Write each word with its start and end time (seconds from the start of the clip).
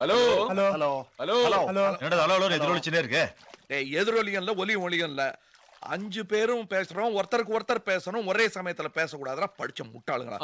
Hello? 0.00 0.16
Hello. 0.50 0.64
Hello. 0.72 0.90
Hello? 1.18 1.34
Hello. 1.44 1.58
Hello 1.68 1.98
என்னடா 2.00 2.24
hello 2.24 2.36
hello 2.36 2.56
எதிரொலிச்சுனே 2.58 2.98
இருக்கு? 2.98 3.22
டேய் 3.66 3.94
எதிரொலியும் 3.94 4.38
இல்ல 4.38 4.54
ஒலியும் 4.54 4.82
ஒலியும் 4.82 5.08
இல்ல. 5.08 5.22
அஞ்சு 5.78 6.26
பேரும் 6.26 6.66
பேசுறோம் 6.68 7.14
ஒருத்தருக்கு 7.16 7.56
ஒருத்தர் 7.56 7.86
பேசணும் 7.86 8.26
ஒரே 8.26 8.46
சமயத்துல 8.46 8.88
பேசக்கூடாதுடா 8.94 9.46
படிச்ச 9.58 9.80
முட்டாளுங்களா? 9.86 10.38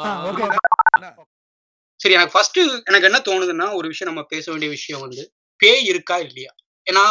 சரி 1.99 2.13
எனக்கு 2.13 2.31
ஃபர்ஸ்ட் 2.31 2.57
எனக்கு 2.85 3.03
என்ன 3.03 3.19
தோணுதுன்னா 3.19 3.73
ஒரு 3.73 3.87
விஷயம் 3.87 4.13
நம்ம 4.13 4.27
பேச 4.27 4.51
வேண்டிய 4.51 4.71
விஷயம் 4.71 5.01
வந்து 5.01 5.33
பேய் 5.59 5.85
இருக்கா 5.85 6.17
இல்லையா? 6.17 6.51
ஏன்னா 6.87 7.03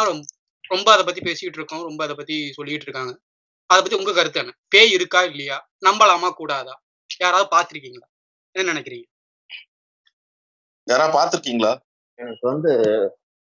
ரொம்ப- 0.63 0.91
அதை 0.91 1.05
பத்தி 1.05 1.21
பேசிட்டு 1.21 1.57
இருக்கோம் 1.57 1.83
ரொம்ப 1.83 2.03
அதை 2.03 2.15
பத்தி 2.15 2.51
சொல்லிட்டு 2.51 2.83
இருக்காங்க. 2.83 3.13
அதை 3.69 3.81
பத்தி 3.81 3.97
உங்க 3.97 4.13
கருத்து 4.13 4.39
என்ன? 4.39 4.53
பேய் 4.67 4.91
இருக்கா 4.91 5.23
இல்லையா? 5.23 5.57
நம்பலாமா 5.85 6.29
கூடாதா? 6.31 6.75
யாராவது 7.19 7.47
பாத்திருக்கீங்களா 7.55 8.07
என்ன 8.55 8.73
நினைக்கிறீங்க? 8.73 9.07
யாரா 10.87 11.05
பாத்திருக்கீங்களா 11.13 11.71
எனக்கு 12.19 12.45
வந்து 12.51 12.71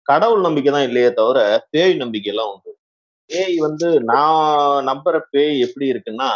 கடவுள் 0.06 0.46
நம்பிக்கை 0.46 0.70
தான் 0.72 0.86
இல்லையே 0.88 1.10
தவிர 1.18 1.38
பேய் 1.72 1.94
நம்பிக்கை 2.02 2.30
எல்லாம் 2.32 2.50
உண்டு. 2.52 2.70
பேய் 3.30 3.56
வந்து 3.66 3.88
நான் 4.10 4.44
நம்புற 4.90 5.16
பேய் 5.34 5.54
எப்படி 5.66 5.86
இருக்குன்னா 5.92 6.30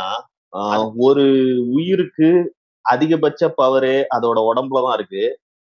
ஒரு 1.06 1.24
உயிருக்கு 1.76 2.28
அதிகபட்ச 2.84 3.42
பவரே 3.60 3.96
அதோட 4.16 4.38
உடம்புல 4.50 4.82
தான் 4.86 4.96
இருக்கு. 4.98 5.24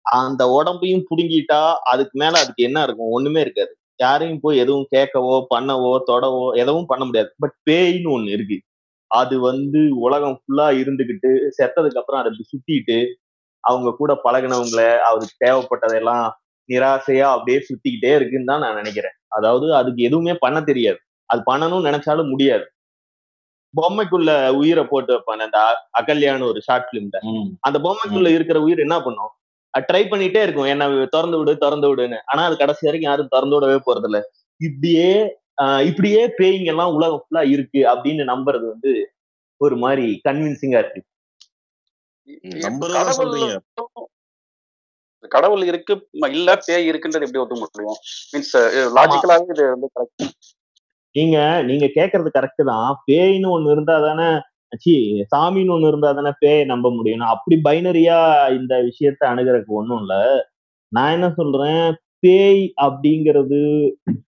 அந்த 0.06 0.42
உடம்பையும் 0.58 1.06
புடுங்கிட்டா 1.10 1.60
அதுக்கு 1.92 2.16
மேல 2.22 2.34
அதுக்கு 2.42 2.62
என்ன 2.69 2.78
இருக்கும்? 2.86 3.14
ஒண்ணுமே 3.16 3.41
இருக்காது. 3.44 3.72
யாரையும் 4.00 4.42
போய் 4.44 4.62
எதுவும் 4.64 4.88
கேட்கவோ 4.94 5.34
பண்ணவோ 5.52 5.92
தொடவோ 6.10 6.44
எதுவும் 6.62 6.91
பண்ண 6.92 7.02
முடியாது. 7.08 7.30
பட் 7.42 7.56
பேய்னு 7.69 8.10
ஒண்ணு 8.16 8.34
இருக்கு. 8.36 8.58
அது 9.10 9.36
வந்து 9.48 9.80
உலகம் 10.06 10.38
ஃபுல்லா 10.41 10.69
இருந்துகிட்டு 10.82 11.30
செத்ததுக்கு 11.58 12.00
அப்புறம் 12.02 12.22
அதை 12.22 12.32
சுத்திட்டு 12.52 12.98
அவங்க 13.64 13.91
கூட 14.00 14.12
பழகினவங்கள 14.24 14.82
அவருக்கு 15.08 15.36
தேவைப்பட்டதெல்லாம் 15.44 16.27
நிராசையா 16.68 17.26
அப்படியே 17.32 17.58
சுத்திக்கிட்டே 17.60 18.12
இருக்குன்னு 18.14 18.50
தான் 18.52 18.60
நான் 18.60 18.78
நினைக்கிறேன். 18.80 19.16
அதாவது 19.28 19.66
அதுக்கு 19.74 20.00
எதுவுமே 20.02 20.34
பண்ண 20.34 20.58
தெரியாது. 20.60 20.98
அது 21.30 21.41
பண்ணணும்னு 21.50 21.88
நினைச்சாலும் 21.91 22.30
முடியாது. 22.30 22.64
பொம்மைக்குள்ள 23.74 24.30
உயிரை 24.52 24.84
போட்டு 24.84 25.12
வைப்பான 25.12 25.44
அந்த 25.44 25.58
அகல்யான்னு 26.00 26.48
ஒரு 26.48 26.60
ஷார்ட் 26.60 26.88
பிலிம்ல 26.91 27.19
அந்த 27.62 27.78
பொம்மைக்குள்ள 27.78 28.28
இருக்கிற 28.28 28.58
உயிர் 28.60 28.78
என்ன 28.78 28.96
பண்ணும்? 29.00 29.30
அது 29.74 29.86
ட்ரை 29.91 30.02
பண்ணிட்டே 30.08 30.41
இருக்கும். 30.42 30.70
என்ன 30.72 30.84
திறந்து 31.14 31.38
விடு 31.38 31.52
திறந்து 31.56 31.88
விடுன்னு. 31.91 32.19
ஆனா 32.27 32.42
அது 32.44 32.56
கடைசி 32.56 32.82
வரைக்கும் 32.86 33.10
யாரும் 33.10 33.30
திறந்து 33.30 33.56
விடவே 33.56 33.78
போறது 33.86 34.08
இல்ல 34.10 34.19
இப்படியே 34.60 35.08
ஆஹ் 35.62 35.82
இப்படியே 35.88 36.20
பேய்ங்க 36.38 36.70
எல்லாம் 36.72 36.94
உலகம் 36.94 37.22
ஃபுல்லா 37.22 37.42
இருக்கு 37.54 37.80
அப்படின்னு 37.92 38.24
நம்புறது 38.30 38.66
வந்து 38.69 38.92
ஒரு 39.60 39.76
மாதிரி 39.76 40.06
கன்வின்சிங்கா 40.28 40.78
இருக்கு. 40.78 41.00
நம்புறதா 42.64 43.02
சொல்றீங்க. 43.19 43.54
கடவுள் 45.31 45.65
இருக்கு 45.67 45.95
இல்ல 46.31 46.51
பேய் 46.67 46.89
இருக்குன்றது 46.91 47.27
எப்படி 47.27 47.42
ஒத்துக்க 47.42 47.65
முடியும்? 47.65 47.98
மீன்ஸ் 48.33 48.55
லாஜிக்கலாவே 48.98 49.53
இது 49.55 49.65
வந்து 49.75 49.89
correct. 49.95 50.25
நீங்க 51.15 51.37
நீங்க 51.69 51.87
கேக்குறது 51.97 52.31
கரெக்ட் 52.37 52.62
தான். 52.65 52.91
பேய்னு 53.09 53.48
ஒண்ணு 53.56 53.75
இருந்தா 53.75 53.97
தானே 54.00 54.28
சி 54.83 54.93
சாமின்னு 55.33 55.75
ஒண்ணு 55.75 55.91
இருந்தா 55.93 56.11
தானே 56.12 56.31
பேயை 56.43 56.62
நம்ப 56.65 56.87
முடியும். 56.91 57.27
அப்படி 57.34 57.56
பைனரியா 57.67 58.19
இந்த 58.59 58.75
விஷயத்த 58.89 59.23
அணுகிறதுக்கு 59.33 59.78
ஒண்ணும் 59.81 60.00
இல்ல. 60.03 60.15
நான் 60.93 61.15
என்ன 61.17 61.28
சொல்றேன்? 61.41 61.84
பேய் 62.20 62.62
அப்படிங்கிறது 62.87 63.61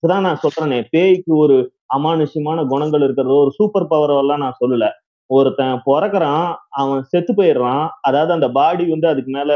தான் 0.06 0.26
நான் 0.28 0.44
சொல்றேனே. 0.44 0.80
பேய்க்கு 0.94 1.32
ஒரு 1.36 1.58
அமானுஷ்யமான 1.94 2.60
குணங்கள் 2.66 3.04
இருக்கிறதோ 3.04 3.38
ஒரு 3.46 3.52
சூப்பர் 3.60 3.88
பவர் 3.88 4.14
எல்லாம் 4.22 4.44
நான் 4.46 4.60
சொல்லல. 4.62 4.86
ஒருத்தன் 5.30 5.84
பிறக்கறான் 5.88 6.48
அவன் 6.70 7.02
செத்து 7.04 7.34
போயிடுறான். 7.34 7.86
அதாவது 8.02 8.32
அந்த 8.34 8.48
பாடி 8.52 8.86
வந்து 8.90 9.08
அதுக்கு 9.08 9.32
மேல 9.32 9.52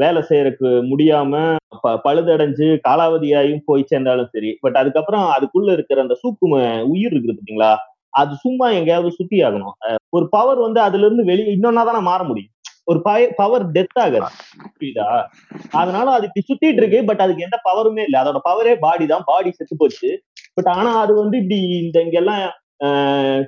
வேலை 0.00 0.22
செய்யறதுக்கு 0.28 0.70
முடியாம 0.92 1.56
ப- 1.80 2.00
பழுதடைஞ்சு 2.04 2.66
காலாவதியாயும் 2.88 3.62
போய் 3.64 3.84
சேர்ந்தாலும் 3.86 4.28
சரி. 4.30 4.56
பட் 4.60 4.76
அதுக்கப்புறம் 4.76 5.26
அதுக்குள்ள 5.36 5.72
இருக்கிற 5.72 6.02
அந்த 6.02 6.16
சூக்கும 6.22 6.82
உயிர் 6.82 7.12
இருக்குது 7.12 7.36
பாத்தீங்களா? 7.36 7.76
அது 8.10 8.34
சும்மா 8.34 8.70
எங்கேயாவது 8.70 9.12
சுத்தி 9.12 9.38
ஆகணும். 9.38 9.76
ஒரு 10.08 10.28
பவர் 10.28 10.58
வந்து 10.58 10.80
அதுல 10.80 11.04
இருந்து 11.04 11.24
வெளியே 11.24 11.56
இன்னொன்னா 11.56 11.84
தானே 11.84 11.98
மாற 11.98 12.24
முடியும். 12.24 12.50
ஒரு 12.84 13.02
பவர் 13.36 13.70
டெத் 13.70 13.98
ஆகாது. 14.00 14.34
புரியுதா? 14.80 15.24
அதனால 15.70 16.10
அது 16.10 16.28
இப்படி 16.28 16.44
சுத்திட்டு 16.48 16.76
இருக்கு. 16.76 17.04
பட் 17.04 17.20
அதுக்கு 17.20 17.42
எந்த 17.42 17.58
பவருமே 17.64 18.02
இல்லை. 18.02 18.20
அதோட 18.20 18.38
பவரே 18.48 18.74
பாடி 18.80 19.06
தான். 19.06 19.22
பாடி 19.24 19.50
செத்து 19.52 19.76
போச்சு. 19.78 20.22
பட் 20.54 20.68
ஆனா 20.68 21.00
அது 21.00 21.14
வந்து 21.14 21.38
இப்படி 21.38 21.60
இந்த 21.60 22.02
இங்கெல்லாம் 22.02 22.50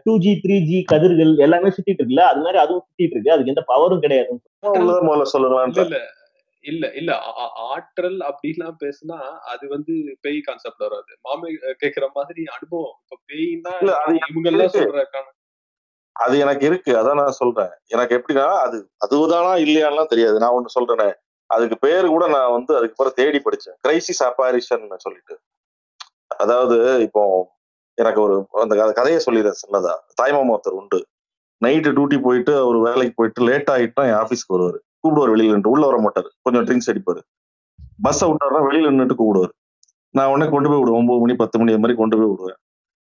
டூ 0.05 0.19
ஜி 0.19 0.41
த்ரீ 0.45 0.65
ஜி 0.65 0.83
கதிர்கள் 0.83 1.37
எல்லாமே 1.37 1.69
சுத்திட்டு 1.69 1.99
இருக்குல்ல? 1.99 2.21
அது 2.21 2.41
மாதிரி 2.41 2.59
அதுவும் 2.59 2.83
சுத்திட்டு 2.83 3.11
இருக்கு. 3.11 3.33
அதுக்கு 3.33 3.53
எந்த 3.57 3.65
பவரும் 3.69 3.99
கிடையாது 3.99 4.41
முதல்ல 5.79 6.01
இல்ல 6.63 6.93
இல்ல. 6.93 7.19
ஆற்றல் 7.55 8.19
அப்படிலாம் 8.19 8.75
பேசுனா 8.81 9.39
அது 9.39 9.69
வந்து 9.69 10.19
பேய் 10.21 10.41
கான்செப்ட் 10.41 10.79
வராது. 10.79 11.19
மாமே 11.25 11.55
கேக்குற 11.85 12.09
மாதிரி 12.15 12.45
அனுபவம். 12.45 12.95
இப்ப 13.03 13.35
பேய்னா 13.35 13.83
இவங்க 14.31 14.51
எல்லாம் 14.51 14.69
இருக்கு. 14.69 14.97
சொல்ற 14.97 15.23
அது 16.13 16.39
எனக்கு 16.39 16.67
இருக்கு. 16.67 16.97
அதான் 16.97 17.15
நான் 17.15 17.31
சொல்றேன். 17.31 17.71
எனக்கு 17.87 18.17
எப்படின்னா 18.17 18.47
அது 18.47 18.91
அதுதானா 19.07 19.57
இல்லையான்லாம் 19.59 20.07
தெரியாது. 20.07 20.39
நான் 20.39 20.51
ஒண்ணு 20.51 20.81
சொல்றேனே. 20.81 21.15
அதுக்கு 21.47 21.79
பேரு 21.79 22.09
கூட 22.09 22.29
நான் 22.29 22.51
வந்து 22.51 22.77
அதுக்கு 22.77 22.95
பிறகு 22.97 23.15
தேடி 23.15 23.39
படிச்சேன். 23.39 23.89
கிரைசிஸ் 23.89 24.25
அப்பாரிஷன் 24.25 24.93
சொல்லிட்டு. 24.97 25.41
அதாவது 26.39 27.01
இப்போ 27.01 27.51
எனக்கு 27.95 28.21
ஒரு 28.21 28.47
அந்த 28.51 28.75
கதை- 28.75 28.93
கதையை 28.93 29.23
சொல்லிடுறேன் 29.27 29.55
சின்னதா. 29.67 29.97
தாய்மாமா 30.23 30.57
ஒருத்தர் 30.57 30.69
உண்டு. 30.69 31.07
நைட்டு 31.65 31.93
டியூட்டி 31.93 32.23
போயிட்டு 32.23 32.57
அவர் 32.57 32.77
வேலைக்கு 32.77 33.13
போயிட்டு 33.15 33.45
லேட் 33.45 33.69
ஆகிட்டுனா 33.69 34.21
என் 34.21 34.27
ஆஃபீஸ்க்கு 34.27 34.47
வருவார். 34.47 34.81
கூப்பிடுவார் 35.03 35.33
வெளியில 35.35 35.55
நின்று 35.57 35.71
உள்ள 35.71 35.85
வர 35.87 35.99
மாட்டார். 35.99 36.29
கொஞ்சம் 36.43 36.65
ட்ரிங்க்ஸ் 36.67 36.91
அடிப்பார். 36.93 37.21
பஸ்ஸை 38.03 38.27
விட்டார்னா 38.31 38.61
வெளியில 38.69 38.91
நின்றுட்டு 38.93 39.17
கூப்பிடுவார். 39.21 39.53
நான் 40.17 40.31
உடனே 40.33 40.51
கொண்டு 40.51 40.69
போய் 40.69 40.79
விடுவேன். 40.79 40.99
ஒன்பது 41.01 41.21
மணி 41.21 41.35
பத்து 41.35 41.59
மணி 41.59 41.73
அது 41.73 41.81
மாதிரி 41.81 41.99
கொண்டு 41.99 42.17
போய் 42.17 42.31
விடுவேன். 42.33 42.59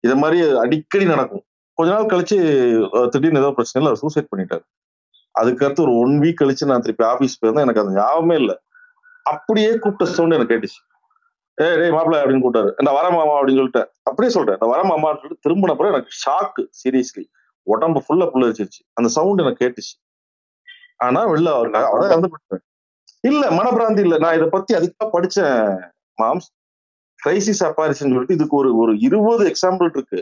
இது 0.06 0.16
மாதிரி 0.16 0.38
அடிக்கடி 0.62 1.04
நடக்கும். 1.04 1.44
கொஞ்ச 1.78 1.88
நாள் 1.94 2.10
கழிச்சு 2.12 2.36
திடீர்னு 3.12 3.42
ஏதோ 3.42 3.50
பிரச்சனை 3.50 3.80
இல்லை 3.82 3.98
சூசைட் 4.02 4.30
பண்ணிட்டாரு. 4.32 4.64
அதுக்கடுத்து 5.40 5.82
ஒரு 5.86 5.92
ஒன் 6.02 6.14
வீக் 6.20 6.40
கழிச்சு 6.42 6.64
நான் 6.64 6.80
திருப்பி 6.80 7.04
ஆஃபீஸ் 7.04 7.38
போயிருந்தேன். 7.40 7.66
எனக்கு 7.66 7.80
அது 7.80 7.96
ஞாபகமே 7.96 8.36
இல்லை. 8.42 8.56
அப்படியே 9.32 9.70
கூப்பிட்ட 9.78 10.04
சவுண்ட் 10.12 10.36
எனக்கு 10.36 10.52
கேட்டுச்சு. 10.54 10.80
ஏ 11.62 11.66
டேய் 11.80 11.94
மாப்பிள்ள 11.96 12.16
அப்படின்னு 12.20 12.42
கூப்பிட்டாரு. 12.44 12.70
நான் 12.86 12.96
வர 12.98 13.06
மாமா 13.16 13.34
அப்படின்னு 13.40 13.60
சொல்லிட்டேன். 13.62 13.88
அப்படியே 14.08 14.32
சொல்றேன் 14.36 14.58
நான் 14.60 14.72
வர 14.74 14.82
மாமா 14.90 15.08
சொல்லிட்டு 15.20 15.44
திரும்பின 15.46 15.74
அப்புறம் 15.74 15.92
எனக்கு 15.92 16.12
ஷாக்கு 16.22 16.62
சீரியஸ்லி 16.80 17.24
உடம்பு 17.66 18.00
ஃபுல்லா 18.06 18.26
புள்ளரிச்சிருச்சு 18.34 18.82
அந்த 18.92 19.08
சவுண்ட் 19.16 19.42
எனக்கு 19.44 19.62
கேட்டுச்சு. 19.64 19.94
ஆனா 21.00 21.20
வெளில 21.30 21.52
அவர் 21.54 21.70
அவரை 21.88 22.06
இறந்து 22.08 22.28
இல்ல 23.24 23.44
மனப்பிராந்தி 23.50 24.02
இல்ல. 24.06 24.16
நான் 24.18 24.36
இதை 24.36 24.46
பத்தி 24.48 24.72
அதுக்காக 24.74 25.08
படிச்சேன் 25.12 25.54
மாம்ஸ் 26.18 26.48
கிரைசிஸ் 27.20 27.62
அப்பாரிசன் 27.68 28.12
சொல்லிட்டு 28.12 28.36
இதுக்கு 28.38 28.56
ஒரு 28.56 28.70
ஒரு 28.76 28.92
இருபது 28.98 29.44
எக்ஸாம்பிள் 29.52 29.88
இருக்கு. 29.94 30.20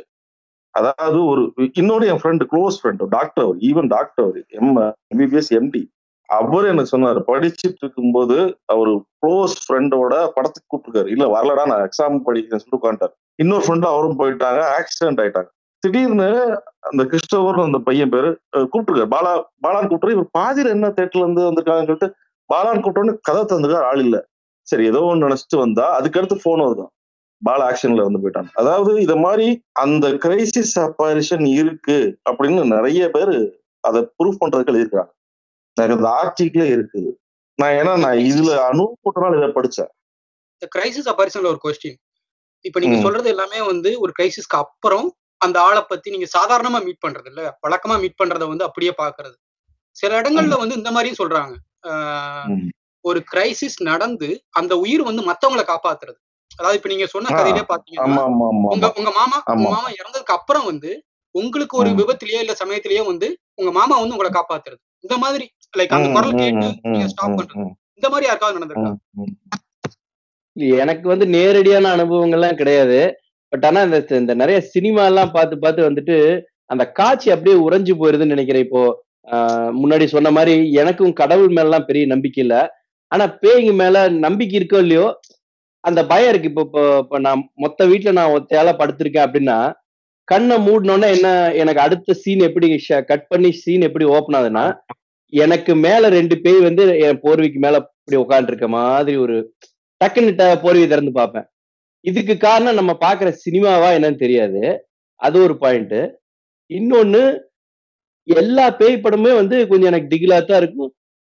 அதாவது 0.75 1.19
ஒரு 1.25 1.43
இன்னொரு 1.75 2.05
என் 2.07 2.21
ஃப்ரெண்டு 2.23 2.45
க்ளோஸ் 2.53 2.79
ஃப்ரெண்டு 2.81 3.09
டாக்டர் 3.09 3.45
அவர் 3.45 3.59
ஈவன் 3.63 3.89
டாக்டர் 3.89 4.25
அவர் 4.25 4.39
எம் 4.59 4.73
எம்பிபிஎஸ் 5.13 5.51
எம்டி 5.59 5.83
அவர் 6.29 6.67
எனக்கு 6.67 6.93
சொன்னார் 6.93 7.19
படிச்சிட்டு 7.29 7.83
இருக்கும்போது 7.83 8.37
அவர் 8.67 8.91
க்ளோஸ் 9.21 9.55
ஃப்ரெண்டோட 9.65 10.15
படத்துக்கு 10.37 10.69
கூப்பிட்டுருக்காரு. 10.69 11.11
இல்ல 11.15 11.25
வரலடா 11.35 11.65
நான் 11.73 11.85
எக்ஸாம் 11.89 12.25
படிக்கிறேன் 12.29 12.63
சொல்லிட்டு 12.63 12.81
உட்காந்துட்டார் 12.81 13.15
இன்னொரு 13.39 13.65
ஃப்ரெண்டு 13.67 13.87
அவரும் 13.87 14.19
போயிட்டாங்க 14.21 14.61
ஆக்சிடென்ட் 14.79 15.21
ஆயிட்டாங்க. 15.23 15.51
திடீர்னு 15.85 16.29
அந்த 16.91 17.03
கிறிஸ்டோபர் 17.11 17.67
அந்த 17.69 17.79
பையன் 17.87 18.13
பேரு 18.15 18.29
கூப்பிட்டுருக்காரு. 18.73 19.13
பாலா 19.15 19.33
பாலான்னு 19.65 19.91
கூப்பிட்டு 19.91 20.17
இவர் 20.17 20.35
பாதியில 20.39 20.75
என்ன 20.77 20.89
தேட்டர்ல 20.99 21.25
இருந்து 21.27 21.49
வந்திருக்காங்கன்னு 21.49 21.91
சொல்லிட்டு 21.91 22.11
பாலான்னு 22.51 22.83
கூப்பிட்டோன்னு 22.85 23.15
கதை 23.29 23.43
தந்துக்கார் 23.53 23.89
ஆள் 23.91 24.03
இல்ல. 24.07 24.17
சரி 24.69 24.85
ஏதோ 24.91 25.01
ஒன்று 25.09 25.27
நினைச்சிட்டு 25.27 25.59
வந்தா 25.65 25.87
அதுக்கடுத்து 25.99 26.37
போன் 26.45 26.65
வருதான் 26.67 26.93
பாலா 27.43 27.65
ஆக்ஷன்ல 27.71 28.05
வந்து 28.07 28.21
போயிட்டாங்க 28.23 28.51
அதாவது 28.61 28.91
இத 29.07 29.15
மாதிரி 29.25 29.47
அந்த 29.83 30.07
கிரைசிஸ் 30.23 30.77
அப்பாரிஷன் 30.85 31.47
இருக்கு 31.61 31.99
அப்படின்னு 32.29 32.63
நிறைய 32.77 33.09
பேர் 33.17 33.35
அதை 33.85 34.01
ப்ரூஃப் 34.19 34.41
பண்றதுக்கு 34.43 34.73
எழுதியிருக்காங்க 34.73 35.13
எனக்கு 35.77 35.97
அந்த 35.97 36.11
ஆர்டிக்கிளே 36.21 36.67
இருக்குது. 36.75 37.11
நான் 37.59 37.75
ஏன்னா 37.81 37.93
நான் 38.05 38.21
இதுல 38.31 38.51
அனுபவப்பட்டனால 38.71 39.39
இதை 39.41 39.49
படிச்சேன். 39.57 39.91
இந்த 40.55 40.67
கிரைசிஸ் 40.75 41.11
அப்பாரிசன்ல 41.13 41.51
ஒரு 41.53 41.61
கொஸ்டின் 41.65 41.99
இப்ப 42.65 42.81
நீங்க. 42.83 42.99
சொல்றது 43.07 43.29
எல்லாமே 43.35 43.61
வந்து 43.71 43.91
ஒரு 44.05 44.13
கிரைசிஸ்க்கு 44.19 44.59
அப்புறம் 44.65 45.07
அந்த 45.41 45.57
ஆளை 45.61 45.83
பத்தி 45.83 46.09
நீங்க 46.11 46.29
சாதாரணமா 46.35 46.79
மீட் 46.85 47.05
பண்றது 47.05 47.29
இல்ல. 47.31 47.43
வழக்கமா 47.63 47.97
மீட் 48.01 48.21
பண்றத 48.21 48.45
வந்து 48.49 48.65
அப்படியே 48.65 48.93
பாக்குறது 48.99 49.37
சில 49.97 50.13
இடங்கள்ல 50.21 50.57
வந்து 50.59 50.75
இந்த 50.75 50.91
மாதிரியும் 50.91 51.21
சொல்றாங்க. 51.21 51.55
ஒரு 53.05 53.21
கிரைசிஸ் 53.33 53.79
நடந்து 53.83 54.29
அந்த 54.51 54.73
உயிர் 54.77 55.03
வந்து 55.03 55.23
மத்தவங்களை 55.23 55.65
காப்பாத்துறது. 55.65 56.19
அதாவது 56.51 56.79
இப்ப 56.79 56.89
நீங்க 56.89 57.07
சொன்ன 57.07 57.31
கதையிலே 57.31 57.65
பாத்தீங்கன்னா 57.69 58.07
உங்க 58.75 58.87
உங்க 58.99 59.11
மாமா 59.11 59.39
உங்க. 59.55 59.69
மாமா 59.69 59.91
இறந்ததுக்கு 60.01 60.37
அப்புறம் 60.37 60.65
வந்து 60.65 60.91
உங்களுக்கு 61.35 61.75
ஒரு. 61.79 61.91
விபத்துலயோ 62.01 62.41
இல்ல 62.41 62.55
சமயத்திலயோ 62.61 63.05
வந்து 63.07 63.29
உங்க 63.55 63.71
மாமா 63.73 63.95
வந்து 63.99 64.17
உங்களை 64.17 64.33
காப்பாத்துறது. 64.33 64.81
இந்த 65.05 65.17
மாதிரி 65.17 65.45
லைக் 65.75 65.95
அந்த 65.97 66.09
குரல் 66.17 66.39
கேட்டு 66.43 66.67
நீங்க 66.87 67.09
ஸ்டாப் 67.09 67.37
பண்றது. 67.39 67.67
இந்த 67.99 68.09
மாதிரி 68.09 68.27
யாருக்காவது 68.27 68.59
நடந்திருக்கா. 68.59 68.93
எனக்கு 70.79 71.07
வந்து 71.09 71.27
நேரடியான 71.29 71.91
அனுபவங்கள்லாம் 71.97 72.59
கிடையாது. 72.59 72.99
பட் 73.55 73.67
ஆனா 73.67 73.83
இந்த 73.83 74.17
இந்த 74.19 74.35
நிறைய 74.35 74.61
சினிமா 74.61 75.05
எல்லாம் 75.07 75.31
பார்த்து 75.31 75.59
பார்த்து 75.59 75.91
வந்துட்டு 75.91 76.17
அந்த 76.71 76.91
காட்சி 76.91 77.31
அப்படியே 77.31 77.57
உறைஞ்சு 77.69 77.93
போயிருதுன்னு 77.99 78.35
நினைக்கிறேன் 78.35 78.65
இப்போ. 78.65 78.83
முன்னாடி 79.83 80.05
சொன்ன 80.05 80.31
மாதிரி 80.31 80.73
எனக்கும் 80.73 81.13
கடவுள் 81.13 81.49
மேலாம் 81.49 81.85
பெரிய 81.85 82.07
நம்பிக்கை 82.07 82.45
இல்லை. 82.45 82.61
ஆனா 83.13 83.39
பேய்ங்க 83.43 83.73
மேல 83.73 84.09
நம்பிக்கை 84.09 84.61
இருக்கோ 84.61 84.79
இல்லையோ 84.79 85.07
அந்த 85.85 86.07
பயம் 86.07 86.29
இருக்கு. 86.29 86.49
இப்போ 86.49 86.61
இப்போ 86.61 86.99
இப்போ 86.99 87.19
நான் 87.19 87.51
மொத்த 87.55 87.87
வீட்டுல 87.87 88.13
நான் 88.13 88.33
ஒத்தையால 88.33 88.73
படுத்திருக்கேன் 88.79 89.27
அப்படின்னா 89.27 89.59
கண்ணை 90.29 90.57
மூடினோடனே 90.67 91.15
என்ன 91.15 91.29
எனக்கு 91.55 91.81
அடுத்த 91.81 92.13
சீன் 92.13 92.41
எப்படி 92.41 92.69
கட் 93.07 93.27
பண்ணி 93.27 93.53
சீன் 93.53 93.81
எப்படி 93.81 94.05
ஓப்பன் 94.05 94.41
ஆகுதுன்னா 94.41 94.67
எனக்கு 95.33 95.75
மேல 95.77 96.09
ரெண்டு 96.09 96.41
பேய் 96.41 96.61
வந்து 96.61 96.99
என் 96.99 97.21
போர்விக்கு 97.21 97.59
மேல 97.59 97.77
இப்படி 97.99 98.23
உட்காந்துருக்க 98.23 98.69
மாதிரி 98.69 99.17
ஒரு 99.17 99.37
டக்குன்னு 100.01 100.39
ட- 100.39 100.87
திறந்து 100.89 101.13
பார்ப்பேன். 101.13 101.47
இதுக்கு 102.05 102.35
காரணம் 102.47 102.79
நம்ம 102.81 102.93
பாக்குற 103.05 103.29
சினிமாவா 103.45 103.89
என்னன்னு 103.97 104.23
தெரியாது. 104.25 104.63
அது 105.21 105.37
ஒரு 105.47 105.55
பாயிண்ட் 105.63 105.99
இன்னொன்னு 106.71 107.23
எல்லா 108.29 108.67
பேய் 108.81 109.03
படமுமே 109.05 109.33
வந்து 109.41 109.57
கொஞ்சம் 109.71 109.91
எனக்கு 109.93 110.11
டிகிலா 110.13 110.39
தான் 110.51 110.61
இருக்கும். 110.63 110.93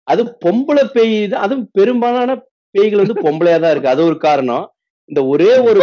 அது 0.08 0.22
பொம்பளை 0.44 0.84
பேய் 0.96 1.16
தான் 1.32 1.44
அதுவும் 1.46 1.70
பெரும்பாலான 1.78 2.36
பேய்கள் 2.76 3.02
வந்து 3.04 3.24
பொம்பளையா 3.26 3.58
தான் 3.64 3.74
இருக்கு. 3.74 3.94
அது 3.94 4.02
ஒரு 4.10 4.18
காரணம். 4.28 4.66
இந்த 5.10 5.22
ஒரே 5.34 5.52
ஒரு 5.70 5.82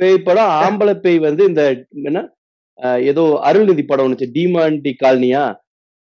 பேய் 0.00 0.24
படம் 0.28 0.52
ஆம்பளை 0.64 0.94
பேய் 1.04 1.18
வந்து 1.28 1.42
இந்த 1.50 1.62
என்ன 2.08 2.20
ஏதோ 3.10 3.22
அருள்நிதி 3.48 3.82
படம் 3.88 4.06
ஒண்ணுச்சு 4.06 4.28
டீமாண்டி 4.36 4.92
காலனியா? 5.02 5.42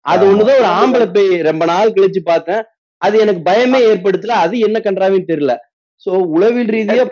அது. 0.06 0.24
ஒண்ணுதான் 0.32 0.60
ஒரு 0.62 0.70
ஆம்பளை 0.80 1.08
பேய் 1.16 1.32
ரொம்ப 1.50 1.64
நாள் 1.72 1.96
கழிச்சு 1.96 2.22
பார்த்தேன். 2.32 2.62
அது 3.02 3.16
எனக்கு 3.24 3.42
பயமே 3.50 3.80
ஏற்படுத்தல. 3.92 4.38
அது 4.46 4.56
என்ன 4.68 4.78
கன்றாவின்னு 4.88 5.32
தெரியல. 5.32 5.54
சோ 6.06 6.12
உளவியல் 6.36 6.74
ரீதியா 6.78 7.04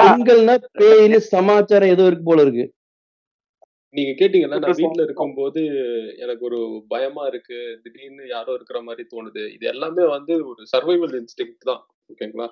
பெண்கள்னா 0.00 0.54
பேய்னு 0.80 1.18
சமாச்சாரம் 1.34 1.92
ஏதோ 1.94 2.06
இருக்கு 2.06 2.24
போல 2.24 2.44
இருக்கு. 2.46 2.64
நீங்க 3.94 4.12
கேட்டீங்கல்ல 4.20 4.58
நான் 4.62 4.78
வீட்ல 4.78 5.02
இருக்கும்போது 5.06 5.60
எனக்கு 6.22 6.44
ஒரு 6.48 6.58
பயமா 6.92 7.24
இருக்கு. 7.32 7.58
திடீர்னு 7.84 8.24
யாரோ 8.28 8.52
இருக்கிற 8.58 8.78
மாதிரி 8.82 9.04
தோணுது. 9.12 9.42
இது 9.56 9.64
எல்லாமே 9.72 10.04
வந்து 10.16 10.34
ஒரு 10.50 10.62
சர்வைவல் 10.72 11.16
இன்ஸ்டிங் 11.20 11.54
தான் 11.70 11.82
ஓகேங்களா? 12.12 12.48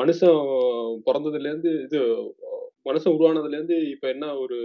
மனுஷன் 0.00 0.40
பிறந்ததுல 1.06 1.50
இருந்து 1.52 1.70
இது 1.86 2.00
மனுஷன் 2.86 3.14
உருவானதுல 3.14 3.56
இருந்து 3.58 3.76
இப்ப 3.92 4.06
என்ன 4.08 4.26
ஒரு 4.36 4.56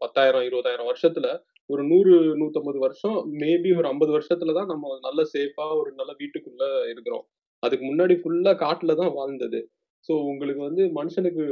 பத்தாயிரம் 0.00 0.44
இருபதாயிரம் 0.48 0.88
வருஷத்துல 0.90 1.26
ஒரு 1.70 1.82
நூறு 1.82 2.12
நூத்தம்பது 2.40 2.78
வருஷம் 2.78 3.16
மேபி 3.40 3.70
ஒரு 3.78 3.86
ஐம்பது 3.88 4.12
வருஷத்துல 4.16 4.54
தான் 4.58 4.70
நம்ம 4.72 4.98
நல்ல 5.02 5.20
சேஃபா 5.32 5.66
ஒரு 5.80 5.90
நல்ல 5.96 6.12
வீட்டுக்குள்ள 6.20 6.62
இருக்கிறோம். 6.92 7.24
அதுக்கு 7.62 7.84
முன்னாடி 7.84 8.14
ஃபுல்லா 8.20 8.52
காட்டுல 8.64 8.94
தான் 9.00 9.14
வாழ்ந்தது. 9.14 9.60
ஸோ 10.08 10.12
உங்களுக்கு 10.30 10.62
வந்து 10.68 10.82
மனுஷனுக்கு 10.98 11.44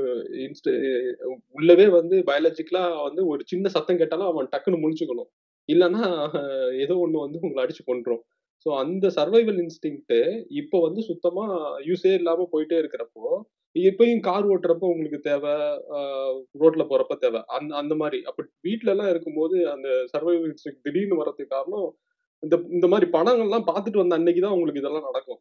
இன்ஸ்ட 0.44 0.70
உள்ளவே 1.54 1.86
வந்து 1.90 2.16
பயாலஜிக்கலா 2.28 2.84
வந்து 3.08 3.22
ஒரு 3.26 3.42
சின்ன 3.46 3.70
சத்தம் 3.76 4.00
கேட்டாலும் 4.02 4.30
அவன் 4.30 4.50
டக்குன்னு 4.52 4.82
முழிச்சுக்கணும். 4.84 5.30
இல்லைன்னா 5.68 6.04
ஏதோ 6.84 6.94
ஒண்ணு 7.04 7.24
வந்து 7.26 7.40
உங்களை 7.42 7.62
அடிச்சு 7.64 7.84
கொண்டுரும் 7.86 8.22
ஸோ 8.66 8.70
அந்த 8.82 9.06
சர்வைவல் 9.16 9.58
இன்ஸ்டிங்க்ட்டு 9.62 10.18
இப்போ 10.60 10.76
வந்து 10.80 11.00
சுத்தமா 11.02 11.44
யூஸே 11.88 12.12
இல்லாம 12.20 12.46
போயிட்டே 12.52 12.76
இருக்கிறப்போ 12.82 13.24
எப்பயும் 13.76 14.20
கார் 14.20 14.46
ஓட்டுறப்போ 14.46 14.86
உங்களுக்கு 14.92 15.18
தேவை 15.20 15.52
ரோட்ல 16.60 16.82
போறப்ப 16.90 17.14
தேவை. 17.16 17.40
அந்த 17.56 17.70
அந்த 17.74 17.94
மாதிரி. 17.94 18.18
அப்ப 18.30 18.40
வீட்ல 18.60 18.92
எல்லாம் 18.94 19.10
இருக்கும்போது 19.10 19.56
அந்த 19.72 19.88
சர்வைவல் 20.12 20.50
இன்ஸ்டிங் 20.50 20.80
திடீர்னு 20.86 21.20
வர்றதுக்கு 21.20 21.54
காரணம் 21.56 21.88
இந்த 22.44 22.56
இந்த 22.76 22.86
மாதிரி 22.92 23.06
படங்கள்லாம் 23.16 23.68
பார்த்துட்டு 23.70 24.02
வந்த 24.02 24.18
அன்னைக்கு 24.18 24.40
தான் 24.44 24.54
உங்களுக்கு 24.56 24.82
இதெல்லாம் 24.82 25.08
நடக்கும். 25.08 25.40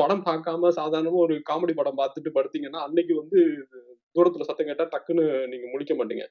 படம் 0.00 0.24
பார்க்காம 0.28 0.72
சாதாரணமா 0.80 1.20
ஒரு 1.26 1.36
காமெடி 1.50 1.74
படம் 1.80 2.00
பார்த்துட்டு 2.00 2.30
படுத்தீங்கன்னா 2.36 2.82
அன்னைக்கு 2.86 3.14
வந்து 3.22 3.38
தூரத்துல 4.16 4.46
சத்தம் 4.48 4.70
கேட்டா 4.70 4.86
டக்குன்னு 4.94 5.24
நீங்க 5.52 5.66
முழிக்க 5.72 5.94
மாட்டீங்க. 5.98 6.24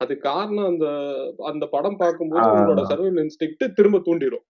அது 0.00 0.12
காரணம் 0.28 0.68
அந்த 0.72 0.86
அந்த 1.50 1.64
படம் 1.74 2.00
பார்க்கும்போது. 2.02 2.46
உங்களோட 2.54 2.82
சர்வைவல் 2.90 3.22
இன்ஸ்டிக்ட் 3.24 3.64
திரும்ப 3.78 4.00
தூண்டிடும். 4.08 4.44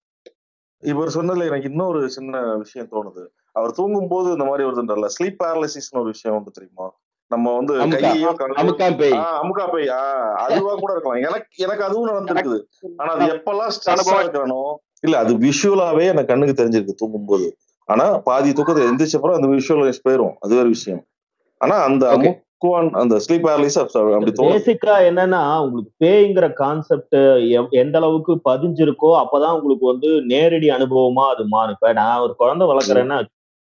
இவர் 0.82 1.14
சொன்னதுல 1.16 1.48
எனக்கு 1.50 1.70
இன்னொரு 1.72 2.00
சின்ன 2.16 2.40
விஷயம் 2.62 2.92
தோணுது. 2.94 3.22
அவர் 3.58 3.76
தூங்கும் 3.78 4.10
போது 4.12 4.28
இந்த 4.36 4.46
மாதிரி 4.48 4.66
வருதுன்றல 4.68 5.08
ஸ்லீப் 5.16 5.40
பேரலிசிஸ்னு 5.42 6.00
ஒரு 6.02 6.12
விஷயம் 6.14 6.36
உண்டு 6.38 6.56
தெரியுமா? 6.58 6.86
நம்ம 7.34 7.52
வந்து 7.56 7.74
அமுக்கா. 8.60 8.86
பேய். 9.00 9.14
அமுக்கா 9.40 9.66
போய். 9.70 9.88
அதுவா 10.44 10.72
கூட 10.74 10.90
இருக்கலாம். 10.92 11.22
எனக்கு 11.24 11.64
எனக்கு 11.64 11.84
அதுவும் 11.84 12.10
நடந்திருக்குது. 12.10 12.58
ஆனா 12.96 13.10
அது 13.16 13.26
எப்பெல்லாம் 13.34 13.72
ஸ்ட்ரெஸ்ஸா 13.76 14.18
இருக்கிறனோ 14.20 14.62
இல்ல 15.00 15.16
அது 15.18 15.32
விஷுவலாவே 15.40 16.04
எனக்கு 16.04 16.32
கண்ணுக்கு 16.32 16.60
தெரிஞ்சிருக்கு 16.60 17.00
தூங்கும் 17.00 17.26
போது 17.26 17.46
ஆனா 17.88 18.04
பாதி 18.26 18.52
தூக்கத்தை 18.52 18.84
எந்திரிச்ச 18.84 19.18
அப்புறம் 19.18 19.36
அந்த 19.36 19.48
விஷுவலைஸ் 19.48 20.04
போயிரும். 20.06 20.34
அது 20.40 20.52
வேற 20.54 20.66
விஷயம். 20.68 21.02
ஆனா 21.60 21.76
அந்த 21.82 22.04
அமுக்குவான் 22.14 22.88
அந்த 22.92 23.14
ஸ்லீப் 23.24 23.44
பேரலிஸ் 23.46 23.78
அப்படி 23.80 24.32
பேசிக்கா 24.40 24.94
என்னன்னா 25.08 25.40
உங்களுக்கு 25.60 25.92
பேய்ங்கிற 26.04 26.46
கான்செப்ட் 26.52 27.16
எந்த 27.82 27.94
அளவுக்கு 27.98 28.34
பதிஞ்சிருக்கோ 28.44 29.10
அப்பதான் 29.20 29.56
உங்களுக்கு 29.56 29.86
வந்து 29.86 30.10
நேரடி 30.26 30.70
அனுபவமா 30.70 31.26
அது 31.34 31.44
மாறும். 31.48 31.76
இப்ப 31.76 31.92
நான் 31.92 32.20
ஒரு 32.20 32.34
குழந்தை 32.36 32.66
வளர்க்குறேன்னா 32.66 33.18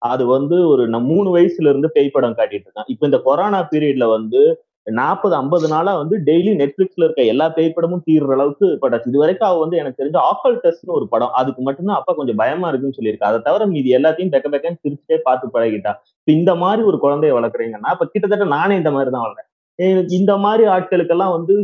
அது 0.05 0.25
வந்து 0.33 0.57
ஒரு 0.73 0.83
நான் 0.93 1.09
மூணு 1.11 1.29
வயசுல 1.37 1.71
இருந்து 1.73 1.89
பேய் 1.97 2.15
படம் 2.15 2.37
காட்டிட்டு 2.39 2.67
இருக்கான். 2.69 2.89
இப்ப 2.93 3.07
இந்த 3.11 3.19
கொரோனா 3.29 3.61
பீரியட்ல 3.73 4.07
வந்து 4.17 4.41
நாற்பது 4.97 5.35
ஐம்பது 5.39 5.67
நாளா 5.73 5.93
வந்து 6.01 6.17
டெய்லி 6.27 6.53
நெட்ஃபிளிக்ஸ்ல 6.61 7.07
இருக்க 7.07 7.23
எல்லா 7.33 7.47
பேய் 7.57 7.75
படமும் 7.77 8.03
தீர்ற 8.09 8.35
அளவுக்கு 8.37 8.67
பட்டாச்சு. 8.83 9.11
இது 9.13 9.23
வரைக்கும் 9.23 9.49
அவ 9.51 9.61
வந்து 9.63 9.81
எனக்கு 9.83 10.01
தெரிஞ்ச 10.01 10.19
ஆக்கல் 10.31 10.57
டெஸ்ட்னு 10.65 10.97
ஒரு 10.99 11.07
படம். 11.15 11.33
அதுக்கு 11.41 11.63
மட்டும்தான் 11.69 11.99
அப்பா 12.01 12.15
கொஞ்சம் 12.19 12.41
பயமா 12.43 12.69
இருக்குன்னு 12.71 12.99
சொல்லியிருக்கா 12.99 13.31
அதை 13.31 13.41
தவிர 13.49 13.67
மீதி 13.73 13.97
எல்லாத்தையும் 13.99 14.35
பெக்க 14.35 14.49
பெக்கன்னு 14.55 14.83
சிரிச்சுட்டே 14.85 15.19
பார்த்து 15.29 15.55
பழகிட்டா 15.57 15.95
இந்த 16.27 16.51
மாதிரி 16.63 16.83
ஒரு 16.91 16.99
குழந்தைய 17.05 17.35
வளர்க்குறீங்கன்னா 17.39 17.93
இப்ப 17.97 18.09
கிட்டத்தட்ட 18.13 18.47
நானே 18.57 18.77
இந்த 18.83 18.93
மாதிரி 18.97 19.11
தான் 19.11 19.27
வளர்றேன். 19.27 19.49
இந்த 20.17 20.33
மாதிரி 20.43 20.65
ஆட்களுக்கெல்லாம் 20.73 21.33
வந்து 21.35 21.55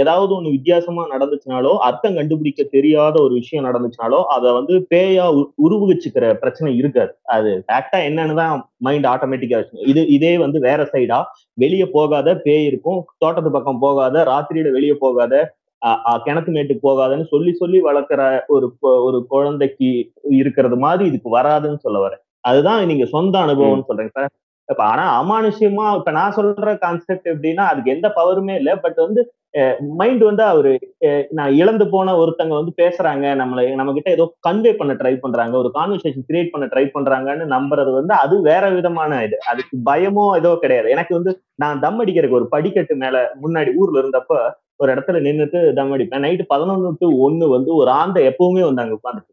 ஏதாவது 0.00 0.32
ஒண்ணு 0.36 0.54
வித்தியாசமா 0.54 1.02
நடந்துச்சுனாலோ 1.12 1.72
அர்த்தம் 1.88 2.16
கண்டுபிடிக்க 2.18 2.62
தெரியாத 2.76 3.14
ஒரு 3.22 3.34
விஷயம் 3.40 3.66
நடந்துச்சுனாலோ 3.68 4.20
அதை 4.34 4.50
வந்து 4.58 4.74
பேயா 4.92 5.26
உருவகிச்சுக்கிற 5.64 6.24
பிரச்சனை 6.42 6.70
இருக்காது. 6.80 7.12
அது 7.34 7.50
ஃபேக்டா 7.66 7.98
என்னன்னு 8.08 8.36
தான் 8.40 8.54
மைண்ட் 8.86 9.08
ஆட்டோமேட்டிக்கா 9.12 9.58
வச்சு 9.60 9.88
இது 9.92 10.02
இதே 10.16 10.32
வந்து 10.44 10.60
வேற 10.68 10.82
சைடா 10.92 11.18
வெளியே 11.58 11.88
போகாத 11.96 12.36
பேய் 12.46 12.68
இருக்கும் 12.70 13.00
தோட்டத்து 13.22 13.52
பக்கம் 13.56 13.82
போகாத 13.84 14.24
ராத்திரியில 14.32 14.72
வெளியே 14.72 14.96
போகாத 15.04 15.34
கிணத்து 16.26 16.50
மேட்டுக்கு 16.54 16.82
போகாதன்னு 16.82 17.24
சொல்லி 17.30 17.52
சொல்லி 17.54 17.78
வளர்க்குற 17.86 18.22
ஒரு 18.54 18.66
ஒரு 19.06 19.18
குழந்தைக்கு 19.32 19.88
இருக்கிறது 20.38 20.76
மாதிரி 20.84 21.04
இதுக்கு 21.10 21.30
வராதுன்னு 21.38 21.80
சொல்ல 21.86 21.98
வரேன். 22.04 22.20
அதுதான் 22.44 22.80
நீங்க 22.90 23.04
சொந்த 23.14 23.34
அனுபவம்னு 23.44 23.88
சொல்றேன் 23.88 24.08
இப்ப 24.10 24.22
இப்ப 24.68 24.82
ஆனா 24.84 25.04
அமானுஷ்யமா 25.20 25.86
இப்ப 25.98 26.10
நான் 26.12 26.34
சொல்ற 26.36 26.72
கான்செப்ட் 26.82 27.30
எப்படின்னா 27.32 27.64
அதுக்கு 27.70 27.94
எந்த 27.94 28.08
பவருமே 28.18 28.54
இல்லை. 28.60 28.74
பட் 28.84 28.98
வந்து 29.04 29.22
மைண்ட் 29.98 30.22
வந்து 30.22 30.42
அவரு 30.44 30.70
நான் 31.30 31.56
இழந்து 31.58 31.84
போன 31.88 32.12
ஒருத்தங்க 32.20 32.54
வந்து 32.58 32.72
பேசுறாங்க. 32.78 33.24
நம்மளை 33.40 33.64
நம்ம 33.80 33.92
கிட்ட 33.92 34.10
ஏதோ 34.10 34.26
கன்வே 34.46 34.72
பண்ண 34.76 34.92
ட்ரை 35.00 35.12
பண்றாங்க. 35.16 35.54
ஒரு 35.62 35.70
கான்வர்சேஷன் 35.74 36.26
கிரியேட் 36.28 36.52
பண்ண 36.54 36.66
ட்ரை 36.72 36.84
பண்றாங்கன்னு 36.94 37.46
நம்புறது 37.54 37.90
வந்து 37.98 38.14
அது 38.22 38.36
வேற 38.48 38.64
விதமான 38.76 39.20
இது. 39.26 39.38
அதுக்கு 39.52 39.76
பயமோ 39.90 40.26
ஏதோ 40.40 40.52
கிடையாது. 40.64 40.88
எனக்கு 40.90 41.14
வந்து 41.18 41.32
நான் 41.58 41.82
தம் 41.84 42.00
அடிக்கிறதுக்கு 42.04 42.40
ஒரு 42.40 42.48
படிக்கட்டு 42.54 42.96
மேல 43.04 43.16
முன்னாடி 43.44 43.72
ஊர்ல 43.80 44.02
இருந்தப்ப 44.02 44.32
ஒரு 44.80 44.90
இடத்துல 44.94 45.18
நின்னுட்டு 45.26 45.58
தம் 45.74 45.92
அடிப்பேன். 45.96 46.24
நைட்டு 46.26 46.46
பதினொன்னு 46.52 46.96
டு 47.02 47.08
ஒன்னு 47.26 47.48
வந்து 47.56 47.70
ஒரு 47.80 47.90
ஆந்தை 48.00 48.22
எப்பவுமே 48.30 48.64
வந்து 48.68 48.84
அங்க 48.84 48.98
உட்காந்துட்டு 48.98 49.30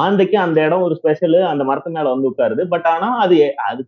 ஆந்தைக்கு 0.00 0.36
அந்த 0.44 0.58
இடம் 0.66 0.84
ஒரு 0.86 0.94
ஸ்பெஷல் 0.98 1.36
அந்த 1.50 1.62
மரத்து 1.66 1.90
மேல 1.90 2.08
வந்து 2.14 2.30
உட்காருது. 2.30 2.62
பட் 2.72 2.86
ஆனா 2.94 3.08
அது 3.24 3.36
அது 3.68 3.82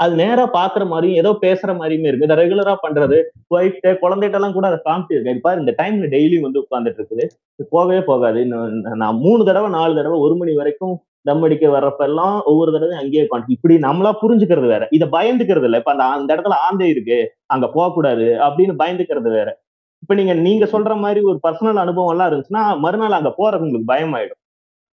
அது 0.00 0.14
நேரா 0.14 0.44
பாக்குற 0.52 0.86
மாதிரியும் 0.86 1.16
ஏதோ 1.16 1.30
பேசுற 1.40 1.70
மாதிரியுமே 1.78 2.08
இருக்கு. 2.10 2.26
இதை 2.28 2.36
ரெகுலரா 2.36 2.74
பண்றது 2.84 3.16
ஒய்ஃப்ட 3.54 3.90
குழந்தைகிட்ட 4.02 4.38
எல்லாம் 4.40 4.52
கூட 4.52 4.66
அதை 4.70 4.78
காமிச்சிருக்கேன். 4.88 5.40
பாரு 5.40 5.60
இந்த 5.60 5.74
டைம்ல 5.80 6.06
டெய்லி 6.14 6.40
வந்து 6.40 6.62
உட்கார்ந்துட்டு 6.62 7.00
இருக்குது. 7.00 7.24
போகவே 7.70 8.00
போகாது. 8.02 8.40
இன்னும் 8.40 8.72
நான் 9.02 9.16
மூணு 9.16 9.44
தடவை 9.44 9.70
நாலு 9.70 9.94
தடவை 9.94 10.18
ஒரு 10.18 10.36
மணி 10.36 10.54
வரைக்கும் 10.54 10.94
தம் 11.24 11.42
அடிக்க 11.42 11.66
வர்றப்பெல்லாம் 11.68 12.34
ஒவ்வொரு 12.44 12.72
தடவையும் 12.72 13.02
அங்கேயே 13.02 13.22
உட்காந்து 13.24 13.54
இப்படி 13.56 13.74
நம்மளா 13.78 14.10
புரிஞ்சுக்கிறது 14.22 14.66
வேற. 14.66 14.88
இதை 14.90 15.08
பயந்துக்கிறது 15.08 15.64
இல்ல. 15.64 15.76
இப்ப 15.76 15.90
அந்த 15.90 16.04
அந்த 16.16 16.36
இடத்துல 16.36 16.56
ஆந்தை 16.66 16.88
இருக்கு 16.88 17.18
அங்க 17.46 17.66
போக 17.68 17.92
கூடாது 17.92 18.26
அப்படின்னு 18.46 18.74
பயந்துக்கிறது 18.82 19.30
வேற. 19.30 19.48
இப்ப 20.02 20.14
நீங்க 20.14 20.34
நீங்க 20.46 20.64
சொல்ற 20.64 20.96
மாதிரி 20.96 21.20
ஒரு 21.20 21.38
பர்சனல் 21.48 21.82
அனுபவம் 21.84 22.10
எல்லாம் 22.10 22.30
இருந்துச்சுன்னா 22.30 22.78
மறுநாள் 22.78 23.18
அங்க 23.20 23.30
போறது 23.38 23.64
உங்களுக்கு 23.66 23.92
பயமாயிடும். 23.94 24.40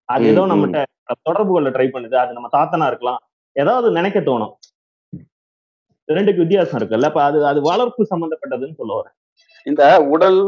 அது 0.08 0.26
ஏதோ. 0.26 0.46
நம்மகிட்ட 0.46 0.80
தொடர்பு 1.22 1.52
கொள்ள 1.52 1.70
ட்ரை 1.70 1.88
பண்ணுது. 1.94 2.14
அது 2.14 2.32
நம்ம 2.32 2.48
தாத்தனா 2.50 2.86
இருக்கலாம். 2.86 3.20
ஏதாவது 3.56 3.90
நினைக்க 3.90 4.20
தோணும். 4.20 4.52
ரெண்டுக்கு 6.08 6.44
வித்தியாசம் 6.44 6.78
இருக்குல்ல. 6.78 7.08
அப்ப 7.10 7.20
அது 7.28 7.38
அது 7.50 7.60
வளர்ப்பு 7.68 8.02
சம்பந்தப்பட்டதுன்னு 8.12 8.78
சொல்ல 8.80 8.92
வரேன். 8.98 9.14
இந்த 9.66 9.82
உடல் 10.14 10.40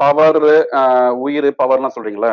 பவர் 0.00 0.40
உயிர் 1.24 1.48
பவர்லாம் 1.60 1.94
சொல்றீங்களா? 1.96 2.32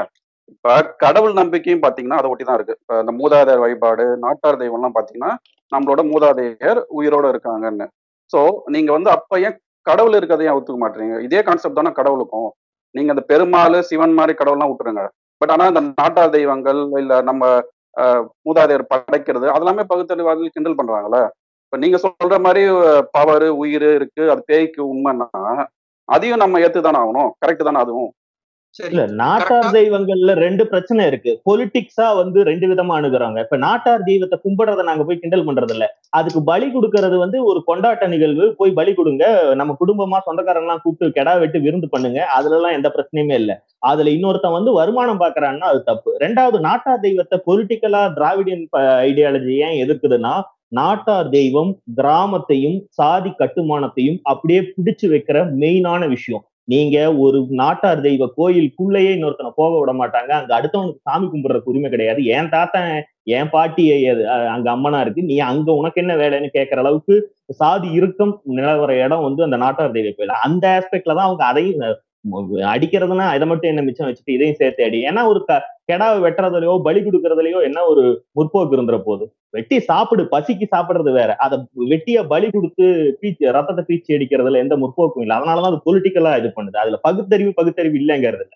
இப்ப 0.53 0.71
கடவுள் 1.03 1.33
நம்பிக்கையும் 1.39 1.83
பாத்தீங்கன்னா 1.85 2.19
அதை 2.19 2.29
ஒட்டி 2.31 2.45
தான் 2.45 2.57
இருக்கு. 2.59 2.75
இப்ப 2.81 2.99
இந்த 3.03 3.13
மூதாதையர் 3.19 3.63
வழிபாடு 3.63 4.05
நாட்டார் 4.25 4.59
தெய்வம்லாம் 4.61 4.97
பாத்தீங்கன்னா 4.97 5.31
நம்மளோட 5.71 6.01
மூதாதையர் 6.11 6.79
உயிரோட 6.97 7.25
இருக்காங்கன்னு. 7.33 7.85
சோ 8.33 8.39
நீங்க 8.75 8.89
வந்து 8.97 9.09
அப்ப 9.15 9.39
ஏன் 9.47 9.57
கடவுள் 9.85 10.17
இருக்கிறதையும் 10.17 10.57
ஒத்துக்க 10.57 10.79
மாட்டீங்க 10.81 11.17
இதே 11.27 11.41
கான்செப்ட் 11.47 11.79
தானே 11.79 11.91
கடவுளுக்கும். 11.97 12.49
நீங்க 12.95 13.09
அந்த 13.13 13.23
பெருமாள் 13.31 13.77
சிவன் 13.89 14.17
மாதிரி 14.19 14.33
கடவுள்லாம் 14.37 14.71
விட்டுருங்க 14.71 15.03
பட் 15.41 15.51
ஆனா 15.53 15.65
இந்த 15.71 15.81
நாட்டார் 15.99 16.35
தெய்வங்கள் 16.35 16.79
இல்ல 17.01 17.13
நம்ம 17.29 17.43
ஆஹ், 17.97 18.23
மூதாதையர் 18.45 18.83
படைக்கிறது 18.91 19.47
அதெல்லாமே 19.53 19.83
பகுத்தறிவாதிகள் 19.91 20.55
கிண்டல் 20.55 20.77
பண்றாங்கல்ல. 20.79 21.19
இப்ப 21.75 21.85
நீங்க 21.85 21.99
சொல்ற 22.03 22.35
மாதிரி 22.43 22.61
பவர் 23.15 23.45
உயிர் 23.61 23.85
இருக்கு. 23.95 24.23
அது 24.33 24.41
பேய்க்கு 24.51 24.81
உண்மைன்னா 24.91 25.25
அதையும் 26.09 26.41
நம்ம 26.41 26.59
ஏத்து 26.65 26.85
தானே 26.85 26.99
ஆகணும். 27.01 27.31
கரெக்ட் 27.41 27.67
தானே 27.67 27.79
அதுவும்? 27.85 28.11
சரி. 28.77 28.89
இல்ல 28.93 29.03
நாட்டார் 29.21 29.67
தெய்வங்கள்ல 29.77 30.31
ரெண்டு 30.43 30.63
பிரச்சனை 30.71 31.01
இருக்கு. 31.09 31.31
பொலிட்டிக்ஸா 31.49 32.07
வந்து 32.21 32.39
ரெண்டு 32.49 32.65
விதமா 32.71 32.93
அணுகுறாங்க. 32.99 33.37
இப்ப 33.45 33.57
நாட்டார் 33.65 34.07
தெய்வத்தை 34.09 34.37
கும்பிடுறத 34.45 34.85
நாங்க 34.89 35.03
போய் 35.09 35.19
கிண்டல் 35.23 35.45
பண்றது 35.49 35.75
இல்ல 35.75 35.85
அதுக்கு 36.19 36.41
பலி 36.51 36.67
கொடுக்கறது 36.75 37.17
வந்து 37.23 37.37
ஒரு 37.49 37.61
கொண்டாட்ட 37.69 38.07
நிகழ்வு. 38.15 38.47
போய் 38.61 38.75
பலி 38.79 38.93
கொடுங்க. 38.93 39.25
நம்ம 39.61 39.77
குடும்பமா 39.83 40.19
சொந்தக்காரங்களாம் 40.29 40.83
கூப்பிட்டு 40.85 41.15
கெடா 41.19 41.35
வெட்டு 41.43 41.59
விருந்து 41.67 41.89
பண்ணுங்க. 41.95 42.19
அதுல 42.37 42.57
எல்லாம் 42.59 42.77
எந்த 42.79 42.91
பிரச்சனையுமே 42.95 43.37
இல்ல. 43.43 43.53
அதுல 43.91 44.13
இன்னொருத்தன் 44.17 44.57
வந்து 44.57 44.73
வருமானம் 44.79 45.23
பாக்குறான்னா 45.25 45.69
அது 45.73 45.81
தப்பு. 45.91 46.11
ரெண்டாவது 46.25 46.59
நாட்டார் 46.69 47.05
தெய்வத்தை 47.07 47.39
பொலிட்டிக்கலா 47.49 48.03
திராவிடியன் 48.19 48.67
ஐடியாலஜி 49.09 49.55
ஏன் 49.67 49.79
எதிர்க்குதுன்னா 49.85 50.35
நாட்டார் 50.77 51.29
தெய்வம் 51.37 51.71
கிராமத்தையும் 51.99 52.77
சாதி 52.97 53.31
கட்டுமானத்தையும் 53.41 54.19
அப்படியே 54.31 54.61
பிடிச்சு 54.75 55.07
வைக்கிற 55.13 55.37
மெயினான 55.63 56.01
விஷயம். 56.15 56.43
நீங்க 56.73 56.97
ஒரு 57.23 57.39
நாட்டார் 57.59 57.99
தெய்வ 58.05 58.27
கோயிலுக்குள்ளேயே 58.37 59.09
இன்னொருத்தனை 59.15 59.51
போக 59.59 59.71
விட 59.79 59.91
மாட்டாங்க. 59.99 60.31
அங்க 60.39 60.51
அடுத்தவனுக்கு 60.57 61.05
சாமி 61.09 61.25
கும்பிடுறதுக்கு 61.33 61.71
உரிமை 61.73 61.89
கிடையாது. 61.93 62.21
என் 62.37 62.49
தாத்தன் 62.55 62.89
என் 63.37 63.51
பாட்டி 63.53 63.83
அங்க 64.55 64.67
அம்மனா 64.75 64.99
இருக்கு. 65.05 65.21
நீ 65.29 65.35
அங்க 65.51 65.69
உனக்கு 65.81 66.01
என்ன 66.03 66.13
வேலைன்னு 66.21 66.49
கேட்கற 66.57 66.81
அளவுக்கு 66.83 67.15
சாதி 67.59 67.89
இறுக்கம் 67.99 68.33
நிலவர 68.57 68.91
இடம் 69.05 69.25
வந்து 69.27 69.45
அந்த 69.47 69.57
நாட்டார் 69.65 69.95
தெய்வ 69.97 70.11
கோயில். 70.17 70.35
அந்த 70.47 70.65
ஆஸ்பெக்ட்ல 70.77 71.15
தான் 71.17 71.27
அவங்க 71.29 71.45
அதையும் 71.51 71.83
அடிக்கிறதுனா 72.31 73.35
இதை 73.35 73.47
மட்டும் 73.47 73.69
என்ன 73.69 73.81
மிச்சம் 73.81 74.07
வச்சுட்டு 74.07 74.29
இதையும் 74.29 74.55
சேர்த்து 74.55 74.83
அடி. 74.83 75.03
ஏன்னா 75.03 75.27
ஒரு 75.27 75.45
க- 75.45 75.63
கெடாவை 75.91 76.19
வெட்டுறதுலயோ 76.19 76.79
பலி 76.81 76.99
கொடுக்கறதுலயோ 76.99 77.61
என்ன 77.61 77.85
ஒரு 77.85 78.25
முற்போக்கு 78.35 78.73
இருந்துற 78.75 79.01
போது. 79.05 79.33
வெட்டி 79.49 79.79
சாப்பிடு 79.79 80.27
பசிக்கு 80.31 80.63
சாப்பிடுறது 80.75 81.11
வேற. 81.11 81.35
அதை 81.35 81.67
வெட்டிய 81.71 82.23
பலி 82.23 82.49
கொடுத்து 82.49 83.17
பீச்சு 83.21 83.51
ரத்தத்தை 83.51 83.85
பீச்சு 83.87 84.11
அடிக்கிறதுல 84.11 84.51
எந்த 84.51 84.77
முற்போக்கும் 84.77 85.21
இல்லை. 85.21 85.37
அதனாலதான் 85.37 85.73
அது 85.73 85.81
பொலிட்டிக்கலா 85.85 86.37
இது 86.37 86.53
பண்ணுது. 86.55 86.77
அதுல 86.77 86.97
பகுத்தறிவு 87.01 87.53
பகுத்தறிவு 87.53 87.95
இல்லைங்கிறது 87.95 88.45
இல்ல. 88.45 88.47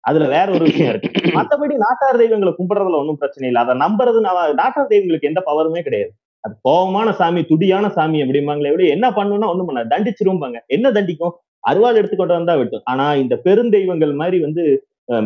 அதுல 0.00 0.26
வேற 0.26 0.52
ஒரு 0.52 0.64
விஷயம் 0.64 0.88
இருக்கு. 0.88 1.30
மத்தபடி 1.30 1.74
நாட்டார் 1.76 2.16
தெய்வங்களை 2.16 2.54
கும்பிடுறதுல 2.58 2.98
ஒன்றும் 2.98 3.18
பிரச்சனை 3.18 3.48
இல்லை. 3.48 3.62
அதை 3.62 3.74
நம்புறது 3.74 4.20
நாட்டார் 4.54 4.86
தெய்வங்களுக்கு 4.86 5.28
எந்த 5.28 5.42
பவருமே 5.46 5.80
கிடையாது. 5.80 6.12
அது 6.40 6.54
கோபமான 6.62 7.12
சாமி 7.12 7.42
துடியான 7.42 7.88
சாமி 7.88 8.22
அப்படிம்பாங்களே 8.22 8.64
எப்படி 8.64 8.88
என்ன 8.88 9.10
பண்ணுன்னா 9.10 9.46
ஒண்ணும் 9.46 9.66
பண்ண 9.66 9.84
தண்டிச்சிரும்பாங்க. 9.84 10.58
என்ன 10.66 10.90
தண்டிக்கும்? 10.90 11.30
அருவாள் 11.64 11.98
எடுத்துக்கொண்டு 12.00 12.36
வந்தா 12.38 12.54
வெட்டும். 12.60 12.84
ஆனா 12.84 13.06
இந்த 13.22 13.34
பெருந்தெய்வங்கள் 13.46 14.12
மாதிரி 14.22 14.38
வந்து 14.46 14.64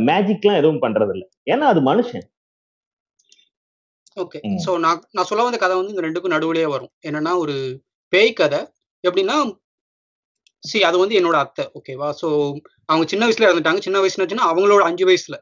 மேஜிக்லாம் 0.09 0.61
எதுவும் 0.61 0.83
பண்றது 0.85 1.13
இல்ல 1.17 1.25
ஏன்னா 1.53 1.67
அது 1.73 1.81
மனுஷன். 1.89 2.27
ஓகே. 4.17 4.39
ஸோ 4.65 4.71
நான் 4.79 5.03
நான் 5.17 5.29
சொல்ல 5.29 5.45
வந்த 5.45 5.59
கதை 5.59 5.77
வந்து 5.77 5.95
இந்த 5.95 6.05
ரெண்டுக்கும் 6.07 6.35
நடுவுலயே 6.35 6.69
வரும். 6.75 6.93
என்னன்னா 7.09 7.33
ஒரு 7.45 7.55
பேய் 8.13 8.33
கதை. 8.33 8.61
எப்படின்னா 9.05 9.37
சி 10.63 10.79
அது 10.89 10.97
வந்து 10.99 11.17
என்னோட 11.21 11.37
அத்தை. 11.45 11.65
ஓகேவா 11.79 12.09
ஸோ 12.21 12.29
அவங்க 12.89 13.05
சின்ன 13.13 13.23
வயசுல 13.27 13.49
இறந்துட்டாங்க. 13.49 13.81
சின்ன 13.81 14.01
வயசுல 14.01 14.27
அவங்களோட 14.51 14.83
அஞ்சு 14.91 15.05
வயசுல. 15.11 15.37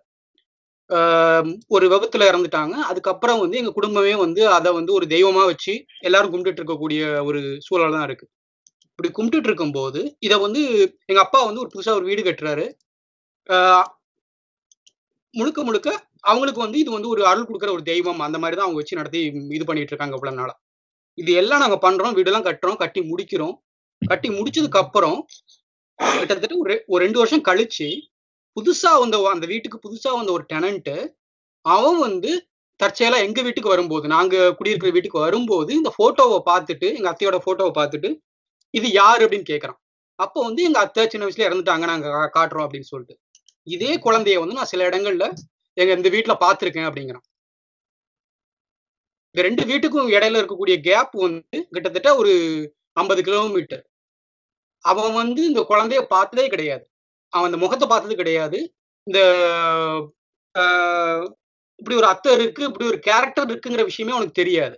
ஒரு 1.69 1.85
விபத்துல 1.89 2.29
இறந்துட்டாங்க. 2.31 2.75
அதுக்கப்புறம் 2.91 3.41
வந்து 3.41 3.59
எங்க 3.59 3.73
குடும்பமே 3.73 4.15
வந்து 4.17 4.43
அதை 4.49 4.71
வந்து 4.73 4.93
ஒரு 4.93 5.07
தெய்வமா 5.07 5.43
வச்சு 5.45 5.73
எல்லாரும் 6.01 6.33
கும்பிட்டுட்டு 6.33 6.63
இருக்கக்கூடிய 6.63 7.03
ஒரு 7.25 7.41
சூழல் 7.67 7.95
தான் 7.97 8.07
இருக்கு. 8.09 8.27
இப்படி 9.01 9.15
கும்பிட்டுட்டு 9.17 9.49
இருக்கும்போது 9.49 10.01
இதை 10.21 10.37
வந்து 10.39 10.63
எங்க 11.07 11.21
அப்பா 11.21 11.39
வந்து 11.45 11.61
ஒரு 11.61 11.71
புதுசா 11.75 11.93
ஒரு 11.99 12.07
வீடு 12.09 12.23
கட்டுறாரு. 12.25 12.65
ஆஹ் 13.49 13.87
முழுக்க 15.35 15.61
முழுக்க 15.63 15.89
அவங்களுக்கு 16.23 16.61
வந்து 16.65 16.79
இது 16.79 16.91
வந்து 16.91 17.09
ஒரு 17.09 17.23
அருள் 17.27 17.47
கொடுக்குற 17.49 17.71
ஒரு 17.73 17.83
தெய்வம் 17.83 18.21
அந்த 18.21 18.39
மாதிரி 18.39 18.57
தான் 18.57 18.67
அவங்க 18.67 18.81
வச்சு 18.81 18.99
நடத்தி 19.01 19.21
இது 19.57 19.65
பண்ணிட்டு 19.65 19.93
இருக்காங்க 19.93 20.17
இவ்வளவு 20.19 20.39
நாளா. 20.41 20.55
இது 21.19 21.31
எல்லாம் 21.43 21.63
நாங்க 21.65 21.79
பண்றோம் 21.87 22.17
வீடெல்லாம் 22.19 22.47
கட்டுறோம் 22.49 22.81
கட்டி 22.83 23.01
முடிக்கிறோம். 23.11 23.55
கட்டி 24.03 24.29
முடிச்சதுக்கு 24.37 24.83
அப்புறம் 24.85 25.19
கிட்டத்தட்ட 26.19 26.55
ஒரு 26.65 26.77
ஒரு 26.89 27.01
ரெண்டு 27.05 27.21
வருஷம் 27.23 27.47
கழிச்சு 27.49 27.89
புதுசா 28.57 28.93
வந்த 29.03 29.25
அந்த 29.35 29.47
வீட்டுக்கு 29.47 29.85
புதுசா 29.87 30.13
வந்த 30.19 30.33
ஒரு 30.33 30.47
டெனன்ட் 30.53 30.95
அவன் 31.65 32.01
வந்து 32.07 32.33
தற்செயலா 32.81 33.21
எங்க 33.27 33.41
வீட்டுக்கு 33.43 33.75
வரும்போது 33.75 34.09
நாங்க 34.09 34.37
குடியிருக்கிற 34.59 34.93
வீட்டுக்கு 34.93 35.27
வரும்போது 35.27 35.71
இந்த 35.81 35.93
போட்டோவை 35.99 36.41
பார்த்துட்டு 36.51 36.89
எங்க 36.99 37.09
அத்தையோட 37.13 37.39
போட்டோவை 37.47 37.73
பார்த்துட்டு 37.79 38.11
இது 38.75 38.89
யாரு 38.93 39.23
அப்படின்னு 39.27 39.51
கேக்குறான். 39.53 39.81
அப்போ 40.19 40.39
வந்து 40.43 40.63
எங்க 40.63 40.79
அத்தை 40.81 41.07
சின்ன 41.09 41.27
வயசுல 41.27 41.49
இறந்துட்டாங்க 41.49 41.85
நாங்க 41.87 42.09
காட்டுறோம் 42.35 42.67
அப்படின்னு 42.67 42.91
சொல்லிட்டு. 42.91 43.15
இதே 43.67 43.93
குழந்தைய 43.99 44.39
வந்து 44.41 44.59
நான் 44.59 44.73
சில 44.73 44.89
இடங்கள்ல 44.91 45.27
எங்க 45.77 45.93
இந்த 45.95 46.09
வீட்டுல 46.11 46.35
பார்த்திருக்கேன் 46.41 46.89
அப்படிங்கிறான். 46.89 47.27
இந்த 49.35 49.43
ரெண்டு 49.43 49.63
வீட்டுக்கும் 49.65 50.13
இடையில 50.13 50.41
இருக்கக்கூடிய 50.41 50.77
கேப் 50.83 51.13
வந்து 51.23 51.41
கிட்டத்தட்ட 51.73 52.11
ஒரு 52.17 52.33
ஐம்பது 52.97 53.23
கிலோமீட்டர் 53.23 53.85
அவன் 54.85 55.13
வந்து 55.15 55.43
இந்த 55.47 55.61
குழந்தைய 55.71 56.03
பார்த்ததே 56.09 56.47
கிடையாது. 56.49 56.85
அவன் 57.33 57.49
அந்த 57.49 57.59
முகத்தை 57.59 57.87
பார்த்தது 57.89 58.15
கிடையாது. 58.17 58.59
இந்த 59.07 59.21
ஆஹ், 60.55 61.25
இப்படி 61.81 61.97
ஒரு 61.97 62.07
அத்தை 62.07 62.33
இருக்கு 62.35 62.63
இப்படி 62.65 62.87
ஒரு 62.87 62.99
கேரக்டர் 63.01 63.51
இருக்குங்கிற 63.51 63.85
விஷயமே 63.85 64.13
அவனுக்கு 64.13 64.41
தெரியாது. 64.41 64.77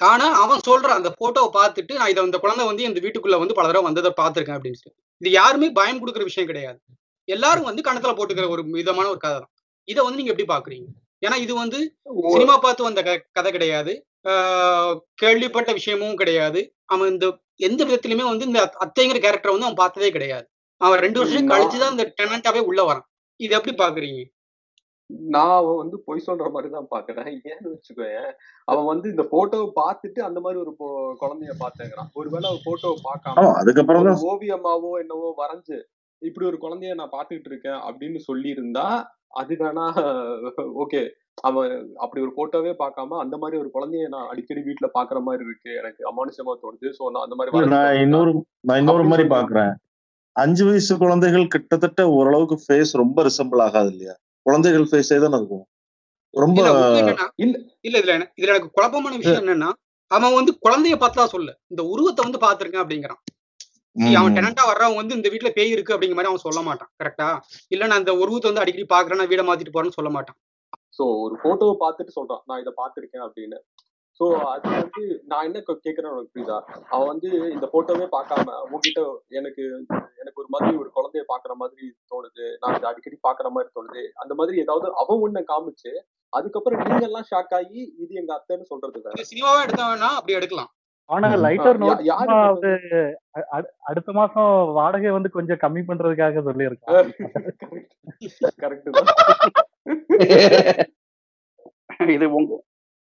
ஆனா 0.00 0.42
அவன் 0.42 0.60
சொல்றான் 0.66 0.86
அந்த 0.86 1.14
போட்டோவை 1.20 1.56
பார்த்துட்டு 1.56 1.94
நான் 1.94 2.10
இதை 2.10 2.24
இந்த 2.24 2.38
குழந்தை 2.38 2.66
வந்து 2.66 2.82
இந்த 2.82 3.00
வீட்டுக்குள்ள 3.00 3.38
வந்து 3.38 3.54
பல 3.54 3.66
தடவை 3.66 3.82
வந்ததை 3.82 4.10
பார்த்திருக்கேன் 4.10 4.46
அப்படின்னு 4.46 4.74
சொல்லிட்டு 4.74 5.02
இது 5.18 5.30
யாருமே 5.30 5.70
பயம் 5.70 6.06
கொடுக்குற 6.06 6.22
விஷயம் 6.22 6.48
கிடையாது. 6.48 6.80
எல்லாரும் 7.24 7.64
வந்து 7.64 7.92
கணத்துல 7.92 8.12
போட்டுக்கிற 8.12 8.48
ஒரு 8.48 8.64
விதமான 8.64 9.08
ஒரு 9.08 9.18
கதை 9.18 9.38
தான். 9.38 9.50
இதை 9.84 10.04
வந்து 10.04 10.22
நீங்க 10.22 10.34
எப்படி 10.36 10.60
பாக்குறீங்க 10.60 10.84
ஏன்னா 11.26 11.36
இது 11.36 11.54
வந்து 11.54 11.96
சினிமா 12.30 12.56
பார்த்து 12.58 12.82
வந்த 12.82 13.22
கதை 13.32 13.52
கிடையாது. 13.52 14.06
ஆஹ் 14.28 14.98
கேள்விப்பட்ட 15.14 15.72
விஷயமும் 15.72 16.14
கிடையாது. 16.14 16.74
அவன் 16.84 17.08
இந்த 17.08 17.38
எந்த 17.54 17.84
விதத்திலுமே 17.84 18.22
வந்து 18.22 18.46
இந்த 18.46 18.64
அத்- 18.64 18.82
அத்தைங்கிற 18.82 19.20
கேரக்டர் 19.20 19.50
வந்து 19.50 19.62
அவன் 19.62 19.74
பார்த்ததே 19.74 20.10
கிடையாது. 20.10 20.50
அவன் 20.76 20.98
ரெண்டு 20.98 21.20
வருஷம் 21.20 21.48
கழிச்சுதான் 21.48 21.90
இந்த 21.90 22.14
டெனண்டாவே 22.22 22.58
உள்ள 22.58 22.92
வரான். 22.92 23.02
இது 23.36 23.56
எப்படி 23.56 23.84
பாக்குறீங்க 23.84 24.24
நான் 25.34 25.54
அவன் 25.58 25.80
வந்து 25.82 25.96
பொய் 26.06 26.26
சொல்ற 26.26 26.46
மாதிரி 26.54 26.68
தான் 26.74 26.90
பாக்குறேன் 26.94 27.30
ஏன்னு 27.50 27.72
வச்சுக்கோயேன். 27.72 28.30
அவன் 28.68 28.88
வந்து 28.92 29.06
இந்த 29.14 29.24
போட்டோவை 29.32 29.68
பார்த்துட்டு 29.80 30.20
அந்த 30.28 30.40
மாதிரி 30.44 30.60
ஒரு 30.64 30.72
குழந்தைய 31.22 31.54
பார்த்தேங்கிறான். 31.62 32.10
ஒருவேளை 32.20 32.46
அவன் 32.50 32.66
போட்டோவை 32.66 32.98
பார்க்காம 33.08 33.46
அதுக்கப்புறம் 33.60 34.26
ஓவியமாவோ 34.32 34.92
என்னவோ 35.04 35.30
வரைஞ்சு 35.42 35.78
இப்படி 36.22 36.46
ஒரு 36.50 36.58
குழந்தைய 36.64 36.94
நான் 36.94 37.14
பார்த்துக்கிட்டு 37.16 37.50
இருக்கேன் 37.52 37.80
அப்படின்னு 37.88 38.20
சொல்லியிருந்தா 38.28 38.86
அது 39.40 39.54
வேணா 39.60 39.84
ஓகே. 40.84 41.02
அவன் 41.48 41.70
அப்படி 42.04 42.22
ஒரு 42.24 42.32
போட்டோவே 42.38 42.72
பார்க்காம 42.80 43.18
அந்த 43.24 43.36
மாதிரி 43.42 43.56
ஒரு 43.62 43.68
குழந்தைய 43.76 44.06
நான் 44.14 44.30
அடிக்கடி 44.30 44.62
வீட்டுல 44.66 44.88
பாக்குற 44.96 45.18
மாதிரி 45.28 45.44
இருக்கு. 45.48 45.70
எனக்கு 45.80 46.02
அமானுஷமா 46.10 46.54
தோணுது. 46.62 46.88
சோ 46.98 47.02
நான் 47.14 47.24
அந்த 47.26 47.36
மாதிரி 47.36 47.72
நான் 47.76 48.00
இன்னொரு 48.04 48.32
நான் 48.68 48.80
இன்னொரு 48.82 49.06
மாதிரி 49.12 49.26
பாக்குறேன் 49.36 49.72
அஞ்சு 50.36 50.64
வயசு 50.66 50.94
குழந்தைகள் 50.96 51.52
கிட்டத்தட்ட 51.54 52.02
ஓரளவுக்கு 52.16 52.56
ஃபேஸ் 52.64 52.92
ரொம்ப 53.00 53.22
ரிசம்பிள் 53.28 53.62
ஆகாது 53.64 53.90
இல்லையா? 53.94 54.14
குழந்தைகள் 54.46 54.88
ஃபேஸே 54.90 55.18
தானே 55.18 55.36
இருக்கும். 55.36 55.64
ரொம்ப 56.34 56.58
இல்ல 56.60 56.70
இல்ல 57.44 57.56
இல்ல 57.84 57.98
இதுல 57.98 58.12
என்ன- 58.16 58.30
இதுல 58.38 58.52
எனக்கு 58.52 58.76
குழப்பமான 58.76 59.14
விஷயம் 59.20 59.42
என்னன்னா 59.44 59.70
அவன் 60.10 60.36
வந்து 60.36 60.52
குழந்தைய 60.62 60.96
பார்த்தா 61.00 61.24
சொல்ல. 61.26 61.50
இந்த 61.68 61.82
உருவத்தை 61.92 62.22
வந்து 62.26 62.38
பார்த்திருக்கேன் 62.38 62.82
அப்படிங்கிறான். 62.82 63.20
அவன் 64.16 64.36
டெனண்டா 64.36 64.64
வர்றவன் 64.68 64.98
வந்து 64.98 65.16
இந்த 65.16 65.28
வீட்ல 65.28 65.50
பேய் 65.50 65.70
இருக்கு 65.70 65.94
அப்படிங்கிற 65.94 66.16
மாதிரி 66.16 66.30
அவன் 66.30 66.44
சொல்ல 66.44 66.60
மாட்டான் 66.62 66.90
கரெக்டா 67.00 67.28
இல்ல 67.68 67.86
நான் 67.86 68.02
இந்த 68.02 68.12
உருவத்தை 68.20 68.48
வந்து 68.50 68.62
அடிக்கடி 68.62 68.86
பாக்குறேன் 68.90 69.20
நான் 69.20 69.30
வீட 69.30 69.42
மாத்திட்டு 69.48 69.74
போறேன்னு 69.74 69.96
சொல்ல 69.96 70.10
மாட்டான். 70.10 70.38
சோ 70.96 71.04
ஒரு 71.24 71.34
போட்டோவை 71.42 71.74
பார்த்துட்டு 71.80 72.12
சொல்றான் 72.16 72.42
நான் 72.44 72.60
இதை 72.60 72.72
பார்த்திருக்கேன் 72.76 73.24
அப்படின்னு. 73.26 73.58
சோ 74.20 74.26
அது 74.48 74.68
வந்து 74.72 75.02
நான் 75.24 75.44
என்ன 75.44 75.58
கே- 75.60 75.78
கேக்குறேன்னு 75.78 76.12
உனக்கு 76.12 76.32
புரியுதா? 76.32 76.56
அவன் 76.88 77.06
வந்து 77.06 77.28
இந்த 77.52 77.66
போட்டோவே 77.72 78.06
பார்க்காம 78.12 78.46
உன்கிட்ட 78.68 79.02
எனக்கு 79.30 79.62
எனக்கு 80.20 80.40
ஒரு 80.42 80.48
மாதிரி 80.48 80.76
ஒரு 80.76 80.90
குழந்தைய 80.96 81.24
பாக்குற 81.28 81.52
மாதிரி 81.54 81.84
தோணுது. 82.10 82.44
நான் 82.60 82.76
இதை 82.76 82.88
அடிக்கடி 82.90 83.18
பாக்குற 83.22 83.48
மாதிரி 83.50 83.70
தோணுது. 83.76 84.02
அந்த 84.16 84.34
மாதிரி 84.34 84.60
ஏதாவது 84.60 84.88
அவன் 84.96 85.22
ஒண்ணு 85.22 85.42
காமிச்சு 85.48 85.92
அதுக்கப்புறம் 86.32 86.82
நீங்க 86.82 87.06
எல்லாம் 87.06 87.28
ஷாக் 87.30 87.54
ஆகி 87.54 87.80
இது 87.98 88.12
எங்க 88.14 88.32
அத்தைன்னு 88.36 88.68
சொல்றது 88.68 89.00
சினிமாவா 89.24 89.62
எடுத்தவனா 89.64 90.10
அப்படி 90.16 90.32
எடுக்கலாம். 90.32 90.70
ஆனா. 91.10 91.28
லைட்டர் 91.42 91.78
நோட் 91.78 92.02
அடுத்த 93.88 94.10
மாசம் 94.12 94.50
வாடகை 94.72 95.10
வந்து 95.10 95.30
கொஞ்சம் 95.30 95.62
கம்மி 95.62 95.82
பண்றதுக்காக 95.86 96.42
சொல்லியிருக்கான். 96.44 97.08
கரெக்ட் 98.62 98.90
கரெக்ட் 98.92 99.16
இது 102.12 102.26
உங்க 102.32 102.52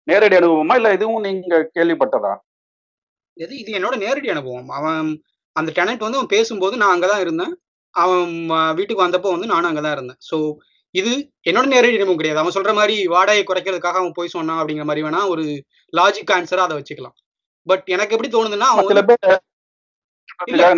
நேரடி 0.06 0.36
அனுபவமா 0.38 0.74
இல்ல 0.80 0.88
இதுவும் 0.96 1.24
நீங்க 1.26 1.56
கேள்விப்பட்டதா? 1.76 2.32
இது 3.36 3.52
இது 3.62 3.70
என்னோட 3.78 3.94
நேரடி 4.04 4.28
அனுபவம். 4.34 4.68
அவன் 4.78 5.08
அந்த 5.56 5.70
டெனன்ட் 5.78 6.04
வந்து 6.04 6.18
அவன் 6.18 6.34
பேசும்போது 6.34 6.74
நான் 6.82 6.94
அங்கதான் 6.94 7.22
இருந்தேன். 7.24 7.52
அவன் 7.94 8.32
வீட்டுக்கு 8.78 9.04
வந்தப்போ 9.04 9.30
வந்து 9.34 9.52
நானும் 9.52 9.68
அங்கதான் 9.70 9.96
இருந்தேன். 9.96 10.20
ஸோ 10.30 10.36
இது 10.94 11.12
என்னோட 11.48 11.66
நேரடி 11.74 11.96
அனுபவம் 11.98 12.20
கிடையாது. 12.20 12.42
அவன் 12.42 12.56
சொல்ற 12.56 12.72
மாதிரி 12.78 12.94
வாடகை 13.14 13.42
குறைக்கிறதுக்காக 13.44 14.00
அவன் 14.02 14.16
போய் 14.18 14.34
சொன்னான் 14.34 14.60
அப்படிங்கிற 14.60 14.86
மாதிரி 14.90 15.04
வேணா 15.06 15.22
ஒரு 15.32 15.44
லாஜிக் 15.92 16.34
ஆன்சரா 16.36 16.66
அதை 16.66 16.76
வச்சுக்கலாம். 16.78 17.16
பட் 17.66 17.86
எனக்கு 17.94 18.14
எப்படி 18.16 18.30
தோணுதுன்னா 18.32 18.68
அவன் 18.72 18.88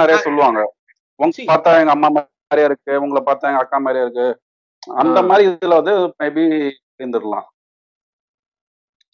நிறைய 0.02 0.18
சொல்லுவாங்க. 0.26 0.60
பார்த்தா 1.52 1.70
எங்க 1.82 1.94
அம்மா 1.96 2.08
மாதிரியா 2.16 2.68
இருக்கு 2.70 2.92
உங்களை 3.04 3.20
பார்த்தா 3.28 3.50
எங்க 3.50 3.62
அக்கா 3.64 3.78
மாதிரியா 3.84 4.04
இருக்கு. 4.06 4.26
அந்த 5.02 5.18
மாதிரி 5.28 5.44
இதுல 5.50 5.78
வந்து 5.80 5.94
மேபி 6.20 6.44
இருந்துடலாம். 7.00 7.46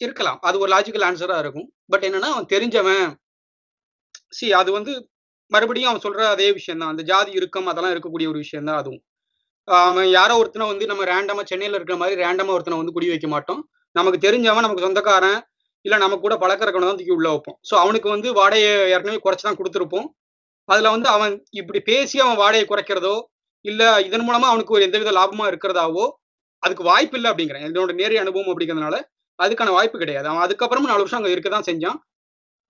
இருக்கலாம். 0.00 0.38
அது 0.48 0.56
ஒரு 0.62 0.70
லாஜிக்கல் 0.74 1.06
ஆன்சரா 1.08 1.36
இருக்கும். 1.44 1.68
பட் 1.92 2.04
என்னன்னா 2.08 2.30
அவன் 2.34 2.50
தெரிஞ்சவன். 2.54 3.06
சி 4.38 4.46
அது 4.60 4.70
வந்து 4.78 4.92
மறுபடியும் 5.50 5.90
அவன் 5.90 6.04
சொல்ற 6.06 6.22
அதே 6.34 6.48
விஷயம் 6.58 6.80
தான் 6.82 6.92
அந்த 6.92 7.02
ஜாதி 7.10 7.30
இறுக்கம் 7.38 7.68
அதெல்லாம் 7.70 7.94
இருக்கக்கூடிய 7.94 8.26
ஒரு 8.32 8.38
விஷயம் 8.44 8.68
தான் 8.68 8.78
அதுவும். 8.82 9.02
அவன் 9.68 10.08
யாரோ 10.18 10.34
ஒருத்தனை 10.40 10.64
வந்து 10.72 10.84
நம்ம 10.90 11.04
ரேண்டமா 11.12 11.42
சென்னையில 11.50 11.76
இருக்கிற 11.78 11.96
மாதிரி 12.02 12.16
ரேண்டமா 12.24 12.54
ஒருத்தனை 12.56 12.78
வந்து 12.80 12.94
குடி 12.96 13.08
வைக்க 13.12 13.28
மாட்டோம். 13.34 13.60
நமக்கு 13.96 14.18
தெரிஞ்சவன் 14.26 14.64
நமக்கு 14.66 14.86
சொந்தக்காரன் 14.86 15.38
இல்ல 15.84 15.96
நம்ம 16.02 16.16
கூட 16.24 16.34
பழக்கிறக்கவனை 16.42 16.86
தான் 16.88 16.98
தூக்கி 17.00 17.16
உள்ள 17.18 17.28
வைப்போம். 17.32 17.56
ஸோ 17.68 17.74
அவனுக்கு 17.84 18.08
வந்து 18.14 18.28
வாடகையை 18.38 18.72
ஏற்கனவே 18.94 19.18
குறைச்சி 19.24 19.44
தான் 19.46 19.58
கொடுத்துருப்போம். 19.60 20.06
அதுல 20.68 20.90
வந்து 20.94 21.08
அவன் 21.16 21.32
இப்படி 21.60 21.80
பேசி 21.90 22.16
அவன் 22.24 22.38
வாடகையை 22.42 22.66
குறைக்கிறதோ 22.68 23.14
இல்ல 23.64 23.82
இதன் 24.08 24.26
மூலமா 24.28 24.46
அவனுக்கு 24.52 24.74
ஒரு 24.76 24.84
எந்தவித 24.86 25.12
லாபமா 25.18 25.44
இருக்கிறதாவோ 25.52 26.04
அதுக்கு 26.62 26.84
வாய்ப்பு 26.90 27.16
இல்லை 27.18 27.28
அப்படிங்கிறேன். 27.32 27.64
என்னோட 27.68 27.92
நேரிய 28.00 28.22
அனுபவம் 28.24 28.50
அப்படிங்கிறதுனால 28.52 28.96
அதுக்கான 29.42 29.70
வாய்ப்பு 29.70 29.98
கிடையாது. 29.98 30.28
அவன் 30.28 30.48
அதுக்கப்புறமும் 30.48 30.90
நாலு 30.92 30.96
வருஷம் 30.96 31.18
அங்க 31.18 31.30
இருக்க 31.30 31.48
தான் 31.50 31.68
செஞ்சான். 31.70 31.98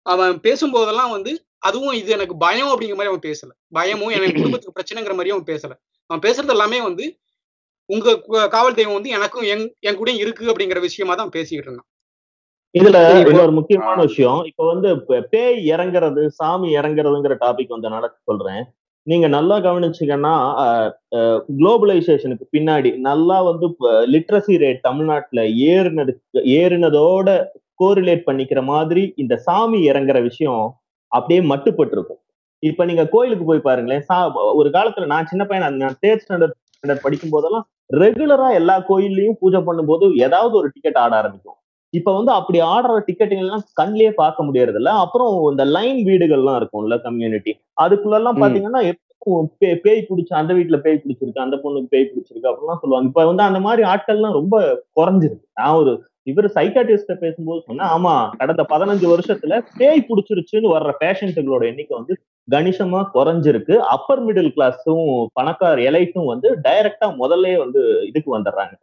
அவன் 0.06 0.40
பேசும்போதெல்லாம் 0.40 1.10
வந்து 1.10 1.44
அதுவும் 1.58 1.94
இது 1.94 2.10
எனக்கு 2.10 2.36
பயம் 2.36 2.66
அப்படிங்கிற 2.66 2.96
மாதிரி 2.96 3.06
அவன் 3.06 3.24
பேசல. 3.24 3.50
பயமும் 3.68 4.08
எனக்கு 4.08 4.34
குடும்பத்துக்கு 4.58 4.82
பிரச்சனைங்கிற 4.82 5.10
மாதிரியும் 5.10 5.38
அவன் 5.38 5.56
பேசல. 5.56 5.72
அவன் 6.06 6.30
பேசுறது 6.30 6.48
எல்லாமே 6.48 6.82
வந்து 6.82 7.18
உங்க 7.86 8.20
காவல் 8.48 8.74
தெய்வம் 8.74 8.94
வந்து 8.94 9.10
எனக்கும் 9.10 9.42
என் 9.42 9.76
என் 9.80 9.96
கூட 9.96 10.10
இருக்கு 10.12 10.52
அப்படிங்கிற 10.52 10.80
விஷயமா 10.80 11.14
தான் 11.14 11.28
பேசிக்கிட்டு 11.28 11.64
இருந்தான். 11.64 11.88
இதுல 12.74 13.28
இன்னொரு 13.28 13.52
முக்கியமான 13.52 14.00
விஷயம். 14.00 14.44
இப்ப 14.44 14.66
வந்து 14.66 14.88
பே- 14.88 15.26
பேய் 15.30 15.70
இறங்குறது 15.70 16.26
சாமி 16.26 16.74
இறங்குறதுங்கிற 16.74 17.36
டாபிக் 17.40 17.72
வந்தனால 17.74 18.08
சொல்றேன். 18.22 18.64
நீங்க 19.06 19.26
நல்லா 19.28 19.56
கவனிச்சீங்கன்னா 19.58 20.34
குளோபலைசேஷனுக்கு 21.56 22.44
பின்னாடி 22.56 22.90
நல்லா 23.00 23.36
வந்து 23.42 23.66
லிட்ரஸி 24.12 24.54
ரேட் 24.62 24.80
தமிழ்நாட்டுல 24.80 25.42
ஏறினது 25.72 26.12
ஏறினதோட 26.60 27.28
கோரிலேட் 27.82 28.26
பண்ணிக்கிற 28.28 28.60
மாதிரி 28.64 29.02
இந்த 29.16 29.34
சாமி 29.46 29.80
இறங்குற 29.90 30.18
விஷயம் 30.22 30.64
அப்படியே 31.12 31.40
மட்டுப்பட்டு 31.52 31.96
இருக்கும் 31.96 32.20
இப்ப 32.62 32.84
நீங்க 32.84 33.04
கோயிலுக்கு 33.08 33.44
போய் 33.44 33.66
பாருங்களேன் 33.68 34.04
சா 34.08 34.16
ஒரு 34.60 34.68
காலத்துல 34.76 35.06
நான் 35.06 35.30
சின்ன 35.30 35.42
பையன் 35.44 35.78
நான் 35.82 36.00
தேர்ட் 36.04 36.22
ஸ்டாண்டர்ட் 36.24 36.56
ஸ்டாண்டர்ட் 36.74 37.04
படிக்கும் 37.06 37.34
போதெல்லாம் 37.34 37.66
ரெகுலரா 38.02 38.48
எல்லா 38.60 38.76
கோயில்லையும் 38.90 39.38
பூஜை 39.40 39.60
பண்ணும்போது 39.68 40.04
ஏதாவது 40.26 40.54
ஒரு 40.60 40.68
டிக்கெட் 40.74 41.00
ஆட 41.02 41.12
ஆரம்பிக்கும். 41.20 41.53
இப்ப 41.94 42.12
வந்து 42.16 42.32
அப்படி 42.32 42.58
ஆடுற 42.70 42.98
டிக்கெட்டுகள் 43.06 43.44
எல்லாம் 43.44 43.64
கண்லயே 43.80 44.10
பார்க்க 44.20 44.46
முடியறது 44.46 44.78
இல்ல 44.80 44.90
அப்புறம் 45.02 45.32
இந்த 45.50 45.64
லைன் 45.76 46.00
வீடுகள்லாம் 46.08 46.58
இருக்கும்ல 46.60 46.96
கம்யூனிட்டி 47.02 47.52
அதுக்குள்ள 47.84 48.18
எல்லாம். 48.20 48.40
பாத்தீங்கன்னா 48.42 48.82
பேய் 49.84 50.06
பிடிச்சு 50.08 50.32
அந்த 50.40 50.52
வீட்டுல 50.54 50.78
பேய் 50.82 51.00
பிடிச்சிருக்கு 51.02 51.44
அந்த 51.44 51.56
பொண்ணுக்கு 51.62 51.92
பேய் 51.92 52.08
பிடிச்சிருக்கு 52.08 52.50
அப்படிலாம் 52.50 52.80
சொல்லுவாங்க. 52.82 53.08
இப்ப 53.10 53.24
வந்து 53.24 53.42
அந்த 53.42 53.60
மாதிரி 53.60 53.82
ஆட்கள்லாம் 53.92 54.38
ரொம்ப 54.40 54.56
குறைஞ்சிருக்கு. 54.98 55.46
நான் 55.54 55.78
ஒரு 55.82 55.92
இவர் 56.30 56.46
சைக்காட்டிஸ்ட 56.56 57.14
பேசும்போது 57.22 57.60
சொன்னா 57.68 57.86
ஆமா 57.94 58.12
கடந்த 58.38 58.62
பதினஞ்சு 58.70 59.06
வருஷத்துல 59.12 59.54
பேய் 59.76 60.06
பிடிச்சிருச்சுன்னு 60.08 60.74
வர்ற 60.74 60.92
பேஷண்ட்டுகளோட 61.02 61.64
எண்ணிக்கை 61.70 61.94
வந்து 61.98 62.14
கணிசமா 62.48 63.00
குறைஞ்சிருக்கு. 63.14 63.74
அப்பர் 63.94 64.22
மிடில் 64.26 64.50
கிளாஸும் 64.56 65.06
பணக்கார 65.38 65.76
எலைட்டும் 65.90 66.30
வந்து 66.32 66.48
டைரக்டா 66.66 67.06
முதல்ல 67.20 67.52
வந்து 67.62 67.80
இதுக்கு 68.10 68.30
வந்துடுறாங்க. 68.36 68.74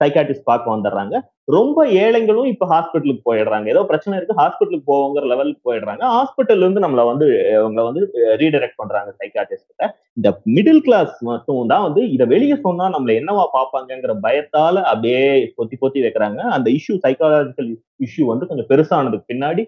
சைக்காட்டிஸ்ட் 0.00 0.48
பார்க்க 0.50 0.74
வந்துடுறாங்க. 0.74 1.14
ரொம்ப 1.54 1.78
ஏழைங்களும் 2.02 2.48
இப்ப 2.52 2.66
ஹாஸ்பிட்டலுக்கு 2.72 3.22
போயிடுறாங்க. 3.28 3.66
ஏதோ 3.74 3.82
பிரச்சனை 3.90 4.14
இருக்கு 4.18 4.38
ஹாஸ்பிட்டலுக்கு 4.40 4.88
போவோங்கிற 4.92 5.26
லெவலுக்கு 5.32 5.62
போயிடுறாங்க. 5.68 6.02
ஹாஸ்பிட்டல் 6.16 6.62
இருந்து 6.64 6.84
நம்மள 6.84 7.04
வந்து 7.10 7.26
அவங்க 7.60 7.82
வந்து 7.88 8.02
ரீடைரக்ட் 8.42 8.80
பண்றாங்க 8.82 9.10
சைக்காட்டிஸ்ட் 9.20 9.70
கிட்ட. 9.70 9.86
இந்த 10.18 10.30
மிடில் 10.56 10.82
கிளாஸ் 10.86 11.14
மட்டும் 11.30 11.70
தான் 11.72 11.86
வந்து 11.86 12.02
இதை 12.16 12.26
வெளியே 12.34 12.58
சொன்னா 12.66 12.86
நம்மள 12.96 13.14
என்னவா 13.22 13.46
பார்ப்பாங்கங்கிற 13.56 14.14
பயத்தால 14.26 14.76
அப்படியே 14.92 15.22
பொத்தி 15.58 15.78
பொத்தி 15.84 16.00
வைக்கிறாங்க. 16.06 16.40
அந்த 16.56 16.68
இஷ்யூ 16.78 16.96
சைக்காலஜிக்கல் 17.06 17.70
இஷ்யூ 18.06 18.24
வந்து 18.32 18.48
கொஞ்சம் 18.52 18.70
பெருசானதுக்கு 18.72 19.30
பின்னாடி 19.32 19.64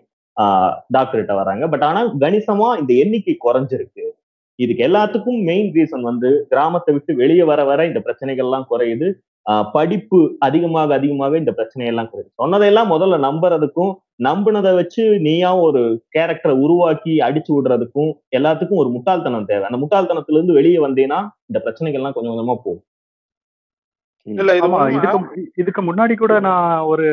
டாக்டர்கிட்ட 0.97 1.35
வராங்க 1.41 1.65
பட் 1.73 1.85
ஆனா 1.89 2.01
கணிசமா 2.25 2.69
இந்த 2.81 2.93
எண்ணிக்கை 3.03 3.35
குறைஞ்சிருக்கு. 3.47 4.05
இதுக்கு 4.59 4.83
எல்லாத்துக்கும் 4.89 5.41
மெயின் 5.49 5.71
ரீசன் 5.77 6.05
வந்து 6.11 6.29
கிராமத்தை 6.53 6.93
விட்டு 6.95 7.13
வெளியே 7.23 7.45
வர 7.51 7.61
வர 7.71 7.81
இந்த 7.91 8.01
பிரச்சனைகள்லாம் 8.07 8.69
குறையுது. 8.73 9.09
படிப்பு 9.77 10.19
அதிகமாக 10.47 10.95
அதிகமாக 10.99 11.37
இந்த 11.43 11.53
பிரச்சனையெல்லாம் 11.59 12.09
குறையுது. 12.11 12.31
சொன்னதையெல்லாம் 12.43 12.91
முதல்ல 12.95 13.19
நம்புறதுக்கும் 13.29 13.93
நம்புனதை 14.27 14.73
வச்சு 14.81 15.03
நீயா 15.27 15.51
ஒரு 15.67 15.83
கேரக்டரை 16.17 16.55
உருவாக்கி 16.65 17.13
அடிச்சு 17.29 17.53
விடுறதுக்கும் 17.57 18.11
எல்லாத்துக்கும் 18.39 18.83
ஒரு 18.83 18.91
முட்டாள்தனம் 18.97 19.49
தேவை. 19.53 19.65
அந்த 19.71 19.81
முட்டாள்தனத்துல 19.85 20.39
இருந்து 20.39 20.59
வெளியே 20.61 20.81
வந்தீங்கன்னா 20.87 21.21
இந்த 21.51 21.61
பிரச்சனைகள்லாம் 21.67 22.17
கொஞ்சம் 22.17 22.35
கொஞ்சமா 22.35 22.57
போகும். 22.67 22.85
இல்ல 24.37 24.53
இதுக்கு 24.97 25.19
இதுக்கு 25.63 25.83
முன்னாடி 25.87 26.15
கூட 26.17 26.35
நான் 26.47 26.67
ஒரு 26.91 27.07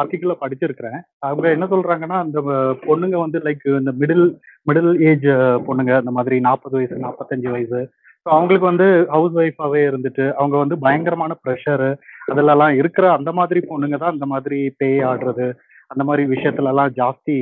ஆர்டிக்கிள 0.00 0.34
படிச்சிருக்கிறேன். 0.42 0.98
அவங்க 1.28 1.46
என்ன 1.56 1.66
சொல்றாங்கன்னா 1.72 2.18
அந்த 2.24 2.40
பொண்ணுங்க 2.86 3.16
வந்து 3.24 3.40
லைக் 3.46 3.64
இந்த 3.80 3.92
மிடில் 4.00 4.26
மிடில் 4.66 4.92
ஏஜ் 5.10 5.28
பொண்ணுங்க 5.66 5.94
இந்த 6.02 6.14
மாதிரி 6.18 6.38
நாற்பது 6.48 6.76
வயசு 6.78 7.04
நாற்பத்தஞ்சு 7.06 7.48
வயசு. 7.54 7.80
ஸோ 8.26 8.28
அவங்களுக்கு 8.36 8.70
வந்து 8.70 8.86
ஹவுஸ் 9.14 9.36
ஒய்ஃபாவே 9.42 9.82
இருந்துட்டு 9.88 10.24
அவங்க 10.38 10.56
வந்து 10.62 10.76
பயங்கரமான 10.84 11.34
ப்ரெஷரு 11.42 11.90
அதிலெல்லாம் 12.32 12.74
இருக்கிற 12.80 13.06
அந்த 13.18 13.30
மாதிரி 13.32 13.60
பொண்ணுங்க 13.70 13.98
தான் 14.02 14.16
இந்த 14.16 14.28
மாதிரி 14.34 14.58
பேய் 14.80 15.06
ஆடுறது 15.10 15.46
அந்த 15.90 16.02
மாதிரி 16.08 16.22
விஷயத்துல 16.32 16.72
எல்லாம் 16.72 16.94
ஜாஸ்தி 16.98 17.36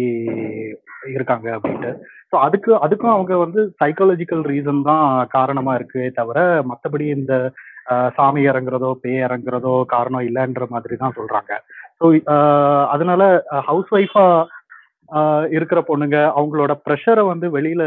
இருக்காங்க 1.14 1.46
அப்படின்ட்டு. 1.56 1.90
ஸோ 2.30 2.36
அதுக்கு 2.46 2.70
அதுக்கும் 2.84 3.14
அவங்க 3.14 3.34
வந்து 3.42 3.60
சைக்காலஜிக்கல் 3.80 4.44
ரீசன் 4.50 4.80
தான் 4.88 5.04
காரணமா 5.34 5.72
இருக்கே 5.78 6.04
தவிர 6.18 6.38
மற்றபடி 6.70 7.06
இந்த 7.18 7.34
சாமி 8.16 8.42
இறங்குறதோ 8.48 8.90
பேய் 9.02 9.24
இறங்குறதோ 9.26 9.74
காரணம் 9.94 10.26
இல்லைன்ற 10.28 10.66
மாதிரி 10.70 10.96
தான் 10.96 11.16
சொல்றாங்க 11.18 11.52
ஸோ 12.00 12.06
அதனால 12.94 13.22
ஹவுஸ் 13.68 13.92
ஒய்ஃபா 13.98 14.24
இருக்கிற 15.56 15.80
பொண்ணுங்க 15.88 16.16
அவங்களோட 16.38 16.72
ப்ரெஷரை 16.86 17.24
வந்து 17.28 17.46
வெளியில 17.56 17.82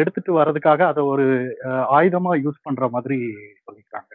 எடுத்துட்டு 0.00 0.32
வர்றதுக்காக 0.38 0.80
அதை 0.92 1.02
ஒரு 1.12 1.26
ஆயுதமா 1.98 2.32
யூஸ் 2.44 2.64
பண்ற 2.66 2.88
மாதிரி 2.94 3.18
சொல்லிக்கிறாங்க. 3.66 4.10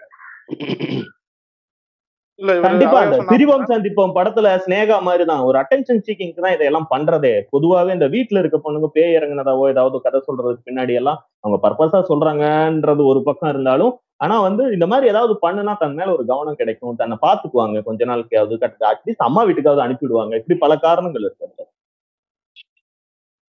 கண்டிப்பா 2.63 2.99
பிரிவம் 3.30 3.65
சந்திப்போம் 3.71 4.13
படத்துல 4.17 4.49
ஸ்னேகா 4.65 4.97
மாதிரி 5.08 5.23
தான் 5.25 5.41
ஒரு 5.47 5.58
அட்டென்ஷன் 5.62 6.04
சீக்கிங்க்கு 6.06 6.43
தான் 6.45 6.56
இதெல்லாம் 6.56 6.88
பண்றதே. 6.93 7.34
பொதுவாவே 7.56 7.95
இந்த 7.97 8.08
வீட்டுல 8.13 8.41
இருக்க 8.41 8.60
பொண்ணுங்க 8.65 8.89
பேய் 8.97 9.15
இறங்குனதாவோ 9.17 9.65
ஏதாவது 9.73 10.06
கதை 10.06 10.21
சொல்றதுக்கு 10.28 10.67
பின்னாடி 10.69 10.93
எல்லாம் 11.02 11.19
அவங்க 11.43 11.58
பர்பஸா 11.65 12.02
சொல்றாங்கன்றது 12.12 13.04
ஒரு 13.12 13.21
பக்கம் 13.28 13.52
இருந்தாலும் 13.54 13.93
ஆனா 14.21 14.36
வந்து 14.39 14.63
இந்த 14.75 14.86
மாதிரி 14.91 15.05
ஏதாவது 15.12 15.34
பண்ணுனா 15.43 15.73
தன் 15.77 15.97
மேல 15.99 16.13
ஒரு 16.17 16.23
கவனம் 16.25 16.60
கிடைக்கும். 16.62 16.99
தன்னை 17.01 17.17
பாத்துக்குவாங்க. 17.21 17.77
கொஞ்ச 17.88 18.05
நாளைக்காவது 18.05 18.55
அட்லீஸ்ட் 18.91 19.27
அம்மா 19.27 19.43
வீட்டுக்காவது 19.47 19.86
அனுப்பிடுவாங்க 19.86 20.34
இப்படி 20.41 20.58
பல 20.65 20.75
காரணங்கள் 20.88 21.25
இருக்கு 21.25 21.65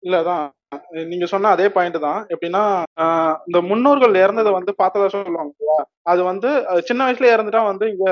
இல்லதான் 0.03 0.43
நீங்க 1.10 1.25
சொன்ன 1.32 1.51
அதே 1.55 1.67
பாயிண்ட் 1.75 1.97
தான். 2.05 2.19
எப்படின்னா 2.34 2.62
இந்த 3.47 3.60
முன்னோர்கள் 3.69 4.13
இறந்ததை 4.21 4.51
வந்து 4.58 4.71
பார்த்ததா 4.82 5.08
சொல்லுவாங்க 5.15 5.75
அது 6.12 6.21
வந்து 6.29 6.49
சின்ன 6.89 7.01
வயசுல 7.08 7.32
இறந்துட்டா 7.34 7.62
வந்து 7.69 7.86
இங்க 7.93 8.05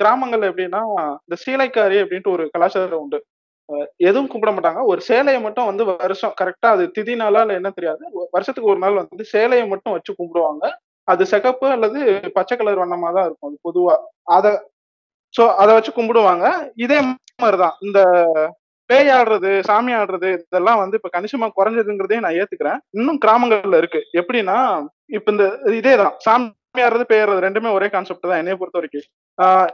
கிராமங்கள்ல 0.00 0.48
எப்படின்னா 0.50 0.80
இந்த 1.24 1.36
சீலைக்காரி 1.44 1.98
அப்படின்ட்டு 2.02 2.34
ஒரு 2.36 2.44
கலாச்சாரம் 2.54 3.02
உண்டு. 3.04 3.18
எதுவும் 4.08 4.30
கும்பிட 4.32 4.50
மாட்டாங்க. 4.54 4.82
ஒரு 4.92 5.00
சேலையை 5.08 5.40
மட்டும் 5.46 5.68
வந்து 5.70 5.84
வருஷம் 5.90 6.36
கரெக்டா 6.40 6.68
அது 6.76 6.84
திதி 6.96 7.14
நாளா 7.22 7.42
இல்ல 7.44 7.58
என்ன 7.60 7.70
தெரியாது. 7.78 8.02
வருஷத்துக்கு 8.36 8.72
ஒரு 8.74 8.80
நாள் 8.84 9.00
வந்து 9.02 9.26
சேலையை 9.34 9.66
மட்டும் 9.72 9.96
வச்சு 9.96 10.12
கும்பிடுவாங்க. 10.14 10.64
அது 11.08 11.22
சிகப்பு 11.26 11.66
அல்லது 11.68 12.00
பச்சை 12.34 12.56
கலர் 12.56 12.78
வண்ணமா 12.78 13.08
தான் 13.12 13.26
இருக்கும். 13.26 13.48
அது 13.48 13.58
பொதுவா. 13.66 13.94
அத 14.30 14.46
சோ 15.34 15.44
அதை 15.56 15.72
வச்சு 15.74 15.92
கும்பிடுவாங்க. 15.92 16.46
இதே 16.76 16.98
மாதிரிதான். 17.42 17.76
இந்த 17.80 18.00
பேய் 18.90 19.10
ஆடுறது 19.10 19.50
சாமி 19.60 19.92
ஆடுறது 19.94 20.28
இதெல்லாம் 20.38 20.78
வந்து 20.78 20.98
இப்ப 20.98 21.10
கணிசமா 21.14 21.48
குறைஞ்சதுங்கிறதே 21.56 22.18
நான் 22.20 22.38
ஏத்துக்கிறேன். 22.38 22.78
இன்னும் 22.90 23.20
கிராமங்கள்ல 23.24 23.76
இருக்கு. 23.76 24.00
எப்படின்னா 24.12 24.58
இப்ப 25.10 25.32
இந்த 25.32 25.46
இதேதான். 25.72 26.14
சாமி 26.18 26.46
ஆடுறது 26.80 27.04
பேய் 27.04 27.22
ஆடுறது 27.22 27.46
ரெண்டுமே 27.46 27.72
ஒரே 27.72 27.88
கான்செப்ட் 27.88 28.30
தான் 28.30 28.40
என்னைய 28.42 28.56
பொறுத்த 28.56 28.80
வரைக்கும். 28.80 29.06
ஆஹ் 29.38 29.68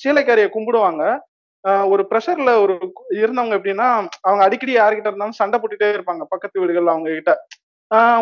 சீலைக்காரியை 0.00 0.48
கும்பிடுவாங்க. 0.50 1.02
ஒரு 1.88 2.02
ப்ரெஷர்ல 2.10 2.50
ஒரு 2.62 2.74
இருந்தவங்க 3.16 3.54
எப்படின்னா 3.58 3.86
அவங்க 4.22 4.42
அடிக்கடி 4.44 4.74
யாருக்கிட்ட 4.76 5.10
இருந்தாலும் 5.10 5.38
சண்டை 5.40 5.56
போட்டுட்டே 5.58 5.88
இருப்பாங்க. 5.96 6.22
பக்கத்து 6.28 6.60
வீடுகள் 6.60 6.86
அவங்க 6.86 7.10
கிட்ட 7.10 7.32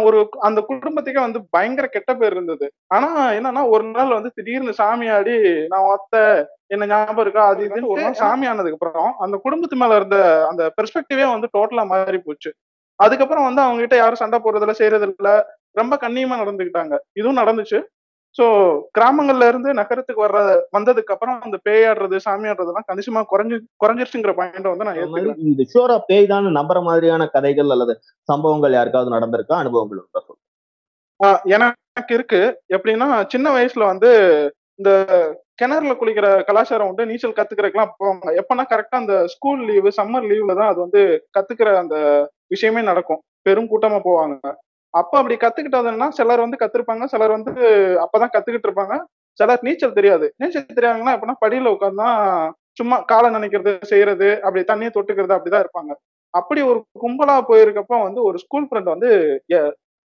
ஒரு 0.05 0.19
அந்த 0.41 0.61
குடும்பத்துக்கே 0.69 1.21
வந்து 1.21 1.41
பயங்கர 1.51 1.87
கெட்ட 1.89 2.11
பேர் 2.15 2.35
இருந்தது. 2.35 2.67
ஆனா 2.95 3.09
என்னன்னா 3.37 3.63
ஒரு 3.71 3.85
நாள் 3.91 4.15
வந்து 4.15 4.31
திடீர்னு 4.37 4.73
சாமி 4.79 5.09
ஆடி 5.11 5.37
நான் 5.73 5.89
ஒத்த 5.91 6.15
என்ன 6.71 6.87
ஞாபகம் 6.87 7.25
இருக்கா? 7.25 7.43
அது 7.49 7.61
இதுன்னு 7.67 7.91
ஒரு 7.93 8.01
நாள் 8.03 8.19
சாமி 8.23 8.47
ஆனதுக்கு 8.47 8.79
அப்புறம் 8.79 9.13
அந்த 9.21 9.37
குடும்பத்து 9.45 9.77
மேல 9.77 9.97
இருந்த 9.97 10.19
அந்த 10.51 10.63
பெர்ஸ்பெக்டிவே 10.77 11.27
வந்து 11.35 11.49
டோட்டலா 11.55 11.85
மாறி 11.93 12.21
போச்சு 12.21 12.51
அதுக்கப்புறம் 13.01 13.47
வந்து 13.49 13.63
அவங்க 13.63 13.81
கிட்ட 13.81 13.97
யாரும் 13.99 14.23
சண்டை 14.23 14.39
போடுறதுல 14.41 14.75
செய்யறது 14.79 15.07
இல்ல 15.11 15.31
ரொம்ப 15.77 15.95
கண்ணியமா 16.03 16.37
நடந்துக்கிட்டாங்க. 16.41 16.95
இதுவும் 17.15 17.41
நடந்துச்சு. 17.41 17.79
சோ 18.37 18.45
கிராமங்கள்ல 18.97 19.47
இருந்து 19.49 19.71
நகரத்துக்கு 19.79 20.25
வர்ற 20.25 20.41
வந்ததுக்கு 20.77 21.15
அப்புறம் 21.15 21.39
அந்த 21.47 21.57
பேயாடுறது 21.67 22.17
சாமி 22.27 22.51
ஆடுறதெல்லாம் 22.51 22.89
கணிசமா 22.91 23.21
குறைஞ்சு 23.33 23.57
குறைஞ்சிருச்சுங்கிற 23.83 24.35
பாயிண்ட் 24.39 24.71
வந்து 24.73 24.89
நான் 24.89 25.01
இது 25.53 25.67
ஷோரா 25.73 25.97
பேய் 26.09 26.31
தான் 26.33 26.47
நம்புற 26.59 26.81
மாதிரியான 26.89 27.29
கதைகள் 27.37 27.75
அல்லது 27.77 27.95
சம்பவங்கள் 28.29 28.77
யாருக்காவது 28.79 29.17
நடந்திருக்கா? 29.17 29.57
அனுபவங்கள் 29.57 30.01
உண்டா 30.01 30.23
எனக்கு 31.57 32.13
இருக்கு. 32.15 32.41
எப்படின்னா 32.77 33.09
சின்ன 33.33 33.47
வயசுல 33.51 33.87
வந்து 33.93 34.11
இந்த 34.81 34.91
கிணறுல 35.61 35.93
குளிக்கிற 35.97 36.27
கலாச்சாரம் 36.49 36.89
உண்டு 36.91 37.09
நீச்சல் 37.11 37.39
கத்துக்கிறதுக்கெல்லாம் 37.39 37.95
போவாங்க. 37.95 38.27
எப்பன்னா 38.41 38.65
கரெக்டா 38.73 38.97
அந்த 39.03 39.15
ஸ்கூல் 39.33 39.63
லீவு 39.69 39.91
சம்மர் 39.99 40.29
லீவ்ல 40.31 40.55
தான் 40.61 40.71
அது 40.73 40.81
வந்து 40.85 41.01
கத்துக்கிற 41.37 41.71
அந்த 41.83 41.97
விஷயமே 42.51 42.83
நடக்கும். 42.83 43.21
பெரும் 43.47 43.71
கூட்டமா 43.73 43.99
போவாங்க. 44.07 44.37
அப்ப 44.95 45.13
அப்படி 45.19 45.37
கத்துக்கிட்டதுன்னா 45.37 46.09
சிலர் 46.09 46.45
வந்து 46.45 46.61
கத்துருப்பாங்க 46.61 47.05
சிலர் 47.05 47.35
வந்து 47.37 47.53
அப்பதான் 48.05 48.33
கத்துக்கிட்டு 48.35 48.69
இருப்பாங்க. 48.69 48.95
சிலர் 49.41 49.65
நீச்சல் 49.67 49.97
தெரியாது. 49.99 50.27
நீச்சல் 50.37 50.79
தெரியாதுன்னா 50.79 51.15
எப்படின்னா 51.17 51.43
படியில 51.45 51.73
உட்காந்தா 51.75 52.09
சும்மா 52.73 52.97
காலை 53.11 53.29
நினைக்கிறது 53.31 53.73
செய்யறது 53.83 54.29
அப்படி 54.43 54.63
தண்ணியை 54.71 54.91
தொட்டுக்கிறது 54.95 55.37
அப்படிதான் 55.37 55.65
இருப்பாங்க. 55.65 55.93
அப்படி 56.35 56.61
ஒரு 56.71 56.81
கும்பலா 57.05 57.37
போயிருக்கப்போ 57.51 57.97
வந்து 58.07 58.21
ஒரு 58.23 58.39
ஸ்கூல் 58.39 58.67
ஃப்ரெண்ட் 58.69 58.91
வந்து 58.95 59.11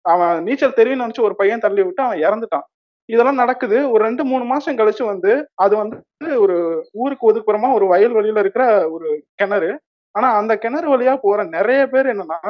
அவன் 0.05 0.43
நீச்சல் 0.45 0.79
தெரியும்னு 0.81 1.05
நினைச்சு 1.05 1.27
ஒரு 1.29 1.35
பையன் 1.35 1.65
தள்ளி 1.65 1.83
விட்டு 1.83 2.03
அவன் 2.03 2.23
இறந்துட்டான். 2.27 2.67
இதெல்லாம் 3.09 3.41
நடக்குது. 3.43 3.77
ஒரு 3.93 4.01
ரெண்டு 4.05 4.23
மூணு 4.25 4.45
மாசம் 4.45 4.79
கழிச்சு 4.79 5.05
வந்து 5.05 5.31
அது 5.65 5.75
வந்து 5.77 5.97
ஒரு 6.45 6.57
ஊருக்கு 6.93 7.29
ஒதுக்குப்புறமா 7.31 7.69
ஒரு 7.73 7.87
வயல் 7.87 8.17
வழியில 8.19 8.41
இருக்கிற 8.41 8.65
ஒரு 8.91 9.09
கிணறு. 9.35 9.71
ஆனா 10.15 10.29
அந்த 10.41 10.53
கிணறு 10.57 10.89
வழியா 10.95 11.15
போற 11.21 11.45
நிறைய 11.57 11.81
பேர் 11.87 12.07
என்னன்னா 12.07 12.41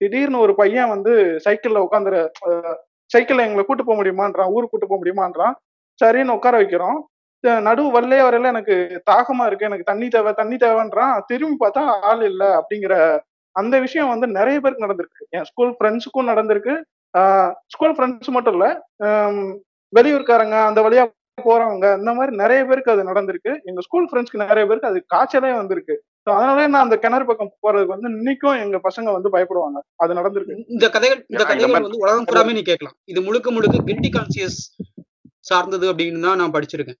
திடீர்னு 0.00 0.38
ஒரு 0.44 0.54
பையன் 0.60 0.92
வந்து 0.94 1.12
சைக்கிள்ல 1.44 1.82
உட்காந்துரு 1.86 2.22
சைக்கிள்ல 3.10 3.44
எங்களை 3.46 3.62
கூட்டு 3.64 3.84
போக 3.84 3.96
முடியுமான்றான் 3.98 4.52
ஊருக்கு 4.54 4.72
கூட்டு 4.72 4.88
போக 4.88 5.00
முடியுமான்றான். 5.02 5.54
சரின்னு 6.00 6.36
உட்கார 6.38 6.54
வைக்கிறோம். 6.62 6.98
நடுவு 7.66 7.88
வரலே 7.96 8.18
வரல 8.26 8.50
எனக்கு 8.52 8.74
தாகமா 9.10 9.44
இருக்கு 9.48 9.68
எனக்கு 9.68 9.88
தண்ணி 9.90 10.06
தேவை 10.14 10.30
தண்ணி 10.40 10.56
தேவைன்றான். 10.64 11.14
திரும்பி 11.30 11.56
பார்த்தா 11.64 11.82
ஆள் 12.10 12.24
இல்ல 12.30 12.44
அப்படிங்கிற 12.60 12.94
அந்த 13.56 13.74
விஷயம் 13.84 14.10
வந்து 14.12 14.26
நிறைய 14.38 14.56
பேருக்கு 14.60 14.86
நடந்திருக்கு. 14.86 15.22
என் 15.36 15.46
ஸ்கூல் 15.50 15.72
ஃப்ரெண்ட்ஸுக்கும் 15.76 16.30
நடந்திருக்கு. 16.32 16.74
ஸ்கூல் 17.74 17.94
ஃப்ரெண்ட்ஸ் 17.96 18.34
மட்டும் 18.36 18.56
இல்ல 18.58 18.66
வெளியூர்காரங்க 19.92 20.56
அந்த 20.70 20.80
வழியா 20.86 21.04
போறவங்க 21.48 21.86
இந்த 22.00 22.12
மாதிரி 22.18 22.32
நிறைய 22.42 22.60
பேருக்கு 22.68 22.94
அது 22.94 23.02
நடந்திருக்கு. 23.10 23.52
எங்க 23.68 23.80
ஸ்கூல் 23.86 24.08
ஃப்ரெண்ட்ஸ்க்கு 24.10 24.44
நிறைய 24.44 24.64
பேருக்கு 24.68 24.90
அது 24.92 25.00
காய்ச்சலே 25.14 25.52
வந்திருக்கு. 25.60 25.96
So 26.26 26.32
அதனாலே 26.36 26.62
நான் 26.70 26.84
அந்த 26.84 26.96
கிணறு 27.02 27.24
பக்கம் 27.26 27.50
போறதுக்கு 27.64 27.92
வந்து 27.94 28.08
இன்னைக்கும் 28.14 28.56
எங்க 28.62 28.76
பசங்க 28.86 29.08
வந்து 29.16 29.28
பயப்படுவாங்க. 29.34 29.78
அது 30.02 30.12
நடந்திருக்கு. 30.18 30.54
இந்த 30.74 30.86
கதைகள் 30.94 31.20
இந்த 31.32 31.42
கதைகள் 31.50 31.74
வந்து 31.76 32.00
உலகம் 32.04 32.26
பூராமே 32.28 32.54
நீ 32.56 32.62
கேட்கலாம். 32.70 32.96
இது 33.12 33.20
முழுக்க 33.26 33.50
முழுக்க 33.56 33.82
கில்ட்டி 33.88 34.10
கான்சியஸ் 34.16 34.56
சார்ந்தது 35.50 35.86
அப்படின்னு 35.90 36.24
தான் 36.26 36.40
நான் 36.42 36.54
படிச்சிருக்கேன். 36.56 36.98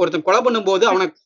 ஒருத்தன் 0.00 0.24
கொலை 0.26 0.40
பண்ணும்போது 0.46 0.84
அவனுக்கு 0.90 1.18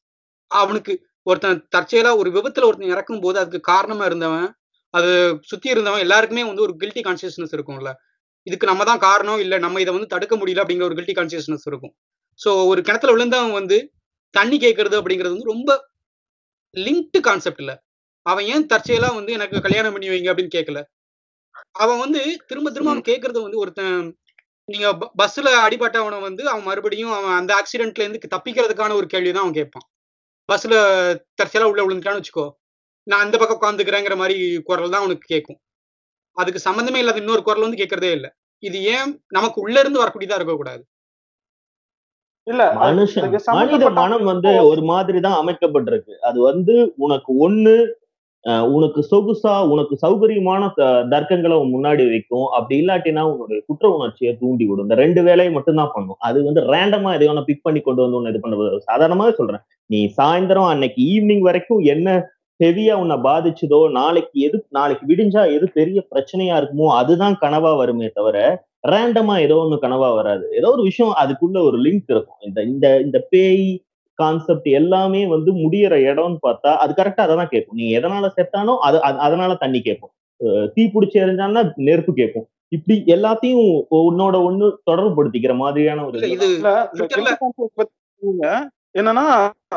அவனுக்கு 0.51 0.93
ஒருத்தன் 1.27 1.59
தற்செயலா 1.75 2.13
ஒரு 2.21 2.31
விபத்துல 2.37 2.67
ஒருத்தன் 2.69 2.93
இறக்கும் 2.95 3.23
போது 3.25 3.37
அதுக்கு 3.43 3.61
காரணமா 3.73 4.05
இருந்தவன் 4.11 4.47
அது 4.95 5.11
சுத்தி 5.51 5.69
இருந்தவன் 5.75 6.05
எல்லாருக்குமே 6.07 6.45
வந்து 6.51 6.65
ஒரு 6.67 6.75
கில்ட்டி 6.83 7.03
கான்சியஸ்னஸ் 7.07 7.55
இருக்கும்ல. 7.57 7.93
இதுக்கு 8.47 8.71
நம்ம 8.71 8.85
தான் 8.91 9.03
காரணம் 9.09 9.43
இல்ல 9.45 9.59
நம்ம 9.65 9.81
இதை 9.85 9.93
வந்து 9.97 10.11
தடுக்க 10.15 10.35
முடியல 10.41 10.63
அப்படிங்கிற 10.65 10.87
ஒரு 10.91 10.99
கில்ட்டி 10.99 11.17
கான்சியஸ்னஸ் 11.19 11.67
இருக்கும். 11.71 11.95
ஸோ 12.41 12.51
ஒரு 12.71 12.81
கிணத்துல 12.89 13.15
விழுந்தவன் 13.17 13.59
வந்து 13.61 13.79
தண்ணி 14.35 14.57
கேட்கறது 14.67 14.97
அப்படிங்கிறது 15.01 15.35
வந்து 15.35 15.53
ரொம்ப 15.55 15.71
லிங்க்டு 16.77 17.21
கான்செப்ட் 17.29 17.63
இல்ல. 17.65 17.73
அவன் 18.27 18.47
ஏன் 18.55 18.67
தற்செயலா 18.73 19.09
வந்து 19.19 19.33
எனக்கு 19.39 19.65
கல்யாணம் 19.67 19.95
பண்ணி 19.95 20.09
வைங்க 20.13 20.31
அப்படின்னு 20.33 20.57
கேட்கல 20.57 20.81
அவன் 21.83 22.01
வந்து 22.05 22.21
திரும்ப 22.51 22.69
திரும்ப 22.71 22.91
அவன் 22.93 23.09
கேட்கறது 23.11 23.41
வந்து 23.47 23.61
ஒருத்தன் 23.63 23.99
நீங்க 24.69 24.89
பஸ்ல 25.21 25.49
அடிபட்டவனை 25.65 26.19
வந்து 26.27 26.43
அவன் 26.53 26.67
மறுபடியும் 26.69 27.15
அவன் 27.17 27.37
அந்த 27.41 27.53
ஆக்சிடென்ட்ல 27.61 28.05
இருந்து 28.05 28.35
தப்பிக்கிறதுக்கான 28.35 28.97
ஒரு 29.01 29.09
கேள்வி 29.15 29.31
தான் 29.33 29.45
அவன் 29.45 29.59
கேட்பான். 29.61 29.87
பஸ்ல 30.49 30.75
தற்செயலா 31.41 31.69
உள்ள 31.73 31.83
விழுந்துட்டான்னு 31.85 32.21
வச்சுக்கோ. 32.23 32.47
நான் 33.07 33.25
அந்த 33.27 33.37
பக்கம் 33.41 33.59
உட்காந்துக்கிறேங்கிற 33.61 34.17
மாதிரி 34.23 34.37
குரல் 34.69 34.93
தான் 34.95 35.03
அவனுக்கு 35.05 35.27
கேட்கும் 35.35 35.61
அதுக்கு 36.37 36.61
சம்மந்தமே 36.69 37.01
இல்லாத 37.03 37.23
இன்னொரு 37.23 37.43
குரல் 37.49 37.67
வந்து 37.67 37.81
கேட்கறதே 37.83 38.13
இல்லை. 38.19 38.31
இது 38.63 38.79
ஏன் 38.95 39.11
நமக்கு 39.37 39.59
உள்ள 39.65 39.77
இருந்து 39.83 40.03
வரக்கூடியதா 40.03 40.39
இருக்கக்கூடாது. 40.39 40.83
இல்ல 42.47 42.63
மனுஷன் 42.85 43.35
மனித 43.59 43.85
மனம் 43.99 44.25
வந்து 44.31 44.51
ஒரு 44.71 44.83
மாதிரி 44.93 45.19
தான் 45.27 45.39
அமைக்கப்பட்டிருக்கு. 45.43 46.15
அது 46.29 46.39
வந்து 46.51 46.75
உனக்கு 47.05 47.31
ஒண்ணு 47.47 47.75
உனக்கு 48.77 49.01
சொகுசா 49.11 49.53
உனக்கு 49.73 49.95
சௌகரியமான 50.03 50.63
தர்க்கங்களை 51.13 51.57
முன்னாடி 51.75 52.03
வைக்கும். 52.11 52.49
அப்படி 52.57 52.75
இல்லாட்டினா 52.83 53.23
உன்னுடைய 53.31 53.61
குற்ற 53.69 53.85
உணர்ச்சியை 53.97 54.33
தூண்டி 54.41 54.65
விடும் 54.69 54.87
இந்த 54.87 54.99
ரெண்டு 55.03 55.21
வேலையை 55.29 55.51
மட்டும்தான் 55.55 55.95
பண்ணும். 55.95 56.19
அது 56.29 56.39
வந்து 56.49 56.63
ரேண்டமா 56.73 57.13
எதையோ 57.17 57.45
பிக் 57.49 57.65
பண்ணி 57.67 57.81
கொண்டு 57.87 58.05
வந்து 58.05 58.19
ஒன்னு 58.19 58.33
இது 58.33 58.43
பண்ணுறது 58.45 58.89
சாதாரணமாவே 58.91 59.35
சொல்றேன். 59.39 59.65
நீ 59.91 60.01
சாயந்தரம் 60.19 60.71
அன்னைக்கு 60.73 61.01
ஈவினிங் 61.13 61.45
வரைக்கும் 61.49 61.83
என்ன 61.95 62.19
ஹெவியா 62.61 62.95
உன்னை 63.03 63.17
பாதிச்சதோ 63.29 63.81
நாளைக்கு 63.99 64.37
எது 64.49 64.59
நாளைக்கு 64.79 65.05
விடிஞ்சா 65.13 65.43
எது 65.57 65.67
பெரிய 65.79 65.99
பிரச்சனையா 66.13 66.57
இருக்குமோ 66.61 66.89
அதுதான் 67.01 67.35
கனவா 67.45 67.73
வருமே 67.81 68.09
தவிர 68.19 68.37
ரேண்டமா 68.85 69.35
ஏதோ 69.41 69.55
ஒண்ணு 69.61 69.77
கனவா 69.79 70.09
வராது. 70.15 70.45
ஏதோ 70.55 70.69
ஒரு 70.71 70.83
விஷயம் 70.83 71.15
அதுக்குள்ள 71.21 71.59
ஒரு 71.69 71.77
லிங்க் 71.79 72.11
இருக்கும். 72.11 72.39
இந்த 72.43 72.59
இந்த 72.65 72.87
இந்த 73.01 73.19
பேய் 73.31 73.67
கான்செப்ட் 74.19 74.69
எல்லாமே 74.79 75.23
வந்து 75.27 75.51
முடியற 75.61 75.95
இடம்னு 76.09 76.39
பார்த்தா 76.43 76.73
அது 76.83 76.93
கரெக்டா 76.95 77.23
அதை 77.23 77.37
தான் 77.37 77.51
கேட்கும் 77.51 77.79
நீ 77.79 77.87
எதனால 77.97 78.27
செத்தானோ 78.37 78.75
அது 78.81 78.99
அது- 79.01 79.21
அதனால 79.21 79.55
தண்ணி 79.57 79.81
கேட்கும் 79.81 80.13
தீ 80.75 80.83
பிடிச்சி 80.93 81.17
எரிஞ்சான்னா 81.21 81.63
நெருப்பு 81.87 82.13
கேட்கும் 82.13 82.47
இப்படி 82.73 82.97
எல்லாத்தையும் 83.07 83.65
உன்னோட 84.03 84.37
ஒண்ணு 84.47 84.67
தொடர்புபடுத்திக்கிற 84.87 85.55
மாதிரியான 85.57 86.05
ஒரு 86.05 86.19
என்னன்னா 88.95 89.25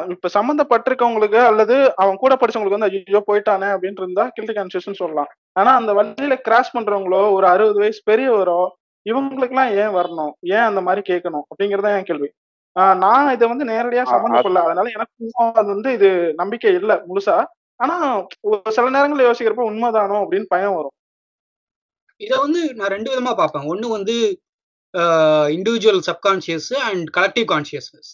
இப்ப 0.09 0.29
சம்மந்தப்பட்டிருக்கவங்களுக்கு 0.33 1.39
அல்லது 1.45 1.75
அவன் 1.95 2.17
கூட 2.17 2.33
படிச்சவங்களுக்கு 2.35 2.77
வந்து 2.77 2.89
ஐயோ 2.91 3.21
போயிட்டானே 3.27 3.69
அப்படின்னு 3.73 4.01
இருந்தா 4.01 4.23
கில்டி 4.35 4.53
கான்சியஸ்னு 4.53 4.99
சொல்லலாம். 4.99 5.29
ஆனா 5.55 5.71
அந்த 5.75 5.91
வழியில 5.93 6.35
கிராஸ் 6.41 6.75
பண்றவங்களோ 6.75 7.21
ஒரு 7.31 7.47
அறுபது 7.47 7.79
வயசு 7.79 8.01
பெரியவரோ 8.09 8.59
இவங்களுக்குலாம் 9.07 9.71
ஏன் 9.81 9.95
வரணும்? 9.97 10.33
ஏன் 10.55 10.67
அந்த 10.69 10.81
மாதிரி 10.81 11.01
கேட்கணும்? 11.09 11.45
அப்படிங்கறத 11.51 11.91
என் 11.97 12.09
கேள்வி. 12.09 12.29
ஆஹ் 12.75 12.97
நான் 13.03 13.31
இதை 13.35 13.45
வந்து 13.47 13.65
நேரடியா 13.65 14.03
சம்மந்தப்படல 14.09 14.63
அதனால 14.65 14.91
எனக்கு 14.95 15.13
அது 15.59 15.67
வந்து 15.75 15.91
இது 15.97 16.09
நம்பிக்கை 16.41 16.71
இல்ல 16.79 16.95
முழுசா. 17.07 17.35
ஆனா 17.79 17.95
ஒரு 18.47 18.71
சில 18.75 18.89
நேரங்கள்ல 18.89 19.27
யோசிக்கிறப்ப 19.27 19.69
உண்மைதானோ 19.71 20.17
அப்படின்னு 20.23 20.47
பயம் 20.53 20.77
வரும். 20.77 20.95
இதை 22.21 22.35
வந்து 22.45 22.61
நான் 22.77 22.93
ரெண்டு 22.95 23.09
விதமா 23.11 23.33
பார்ப்பேன். 23.39 23.67
ஒண்ணு 23.71 23.87
வந்து 23.97 24.15
individual 25.55 26.01
subconscious 26.07 26.69
and 26.85 27.05
collective 27.17 27.47
consciousness 27.51 28.11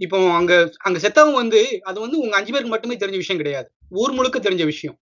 இப்போ 0.00 0.18
அங்க 0.38 0.52
அங்க 0.86 0.98
செத்தவங்க 1.04 1.38
வந்து 1.42 1.60
அது 1.90 1.98
வந்து 2.04 2.16
உங்க 2.18 2.34
அஞ்சு 2.38 2.52
பேருக்கு 2.52 2.74
மட்டுமே 2.74 2.96
தெரிஞ்ச 2.96 3.18
விஷயம் 3.20 3.40
கிடையாது. 3.40 3.68
ஊர் 4.00 4.12
முழுக்க 4.16 4.38
தெரிஞ்ச 4.38 4.64
விஷயம். 4.64 4.96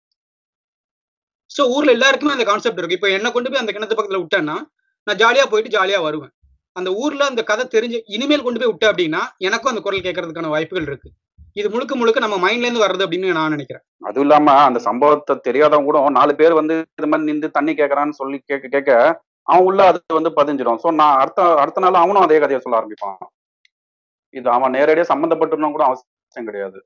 ஸோ 1.51 1.61
ஊர்ல 1.73 1.95
எல்லாருக்குமே 1.97 2.35
அந்த 2.35 2.45
கான்செப்ட் 2.45 2.79
இருக்கு. 2.79 2.97
இப்போ 2.99 3.09
என்ன 3.17 3.27
கொண்டு 3.35 3.49
போய் 3.49 3.63
அந்த 3.63 3.73
கிணத்து 3.75 3.97
பக்கத்துல 3.97 4.21
விட்டேன்னா 4.23 4.55
நான் 5.07 5.19
ஜாலியா 5.21 5.43
போயிட்டு 5.49 5.75
ஜாலியா 5.77 5.99
வருவேன். 6.05 6.31
அந்த 6.75 6.89
ஊர்ல 7.01 7.25
அந்த 7.31 7.41
கதை 7.49 7.63
தெரிஞ்சு 7.75 7.97
இனிமேல் 8.15 8.45
கொண்டு 8.45 8.59
போய் 8.61 8.71
விட்டேன் 8.71 8.91
அப்படின்னா 8.91 9.21
எனக்கும் 9.47 9.71
அந்த 9.71 9.81
குரல் 9.85 10.05
கேட்கறதுக்கான 10.07 10.49
வாய்ப்புகள் 10.53 10.87
இருக்கு. 10.89 11.09
இது 11.59 11.67
முழுக்க 11.73 11.93
முழுக்க 11.99 12.19
நம்ம 12.23 12.37
மைண்ட்ல 12.45 12.67
இருந்து 12.67 12.83
வர்றது 12.85 13.05
அப்படின்னு 13.05 13.35
நான் 13.37 13.53
நினைக்கிறேன். 13.55 13.83
அதுவும் 14.07 14.25
இல்லாம 14.25 14.55
அந்த 14.69 14.79
சம்பவத்தை 14.87 15.35
தெரியாதவங்க 15.47 15.89
கூட 15.89 15.99
நாலு 16.17 16.33
பேர் 16.39 16.57
வந்து 16.59 16.75
இது 16.99 17.09
மாதிரி 17.11 17.29
நின்று 17.29 17.49
தண்ணி 17.57 17.73
கேட்கறான்னு 17.79 18.19
சொல்லி 18.21 18.37
கேட்க 18.51 18.67
கேட்க 18.75 18.91
அவன் 19.47 19.67
உள்ள 19.69 19.81
அது 19.91 19.99
வந்து 20.17 20.31
பதிஞ்சிடும். 20.39 20.81
சோ 20.83 20.89
நான் 21.01 21.19
அடுத்த 21.21 21.41
அடுத்த 21.63 21.83
நாள் 21.85 22.03
அவனும் 22.03 22.25
அதே 22.25 22.39
கதையை 22.43 22.59
சொல்ல 22.61 22.79
ஆரம்பிப்பான். 22.79 23.17
இது 24.37 24.47
அவன் 24.57 24.75
நேரடியா 24.77 25.07
சம்மந்தப்பட்டிருந்தவங்க 25.13 25.77
கூட 25.77 25.87
அவசியம் 25.89 26.49
கிடையாது. 26.49 26.79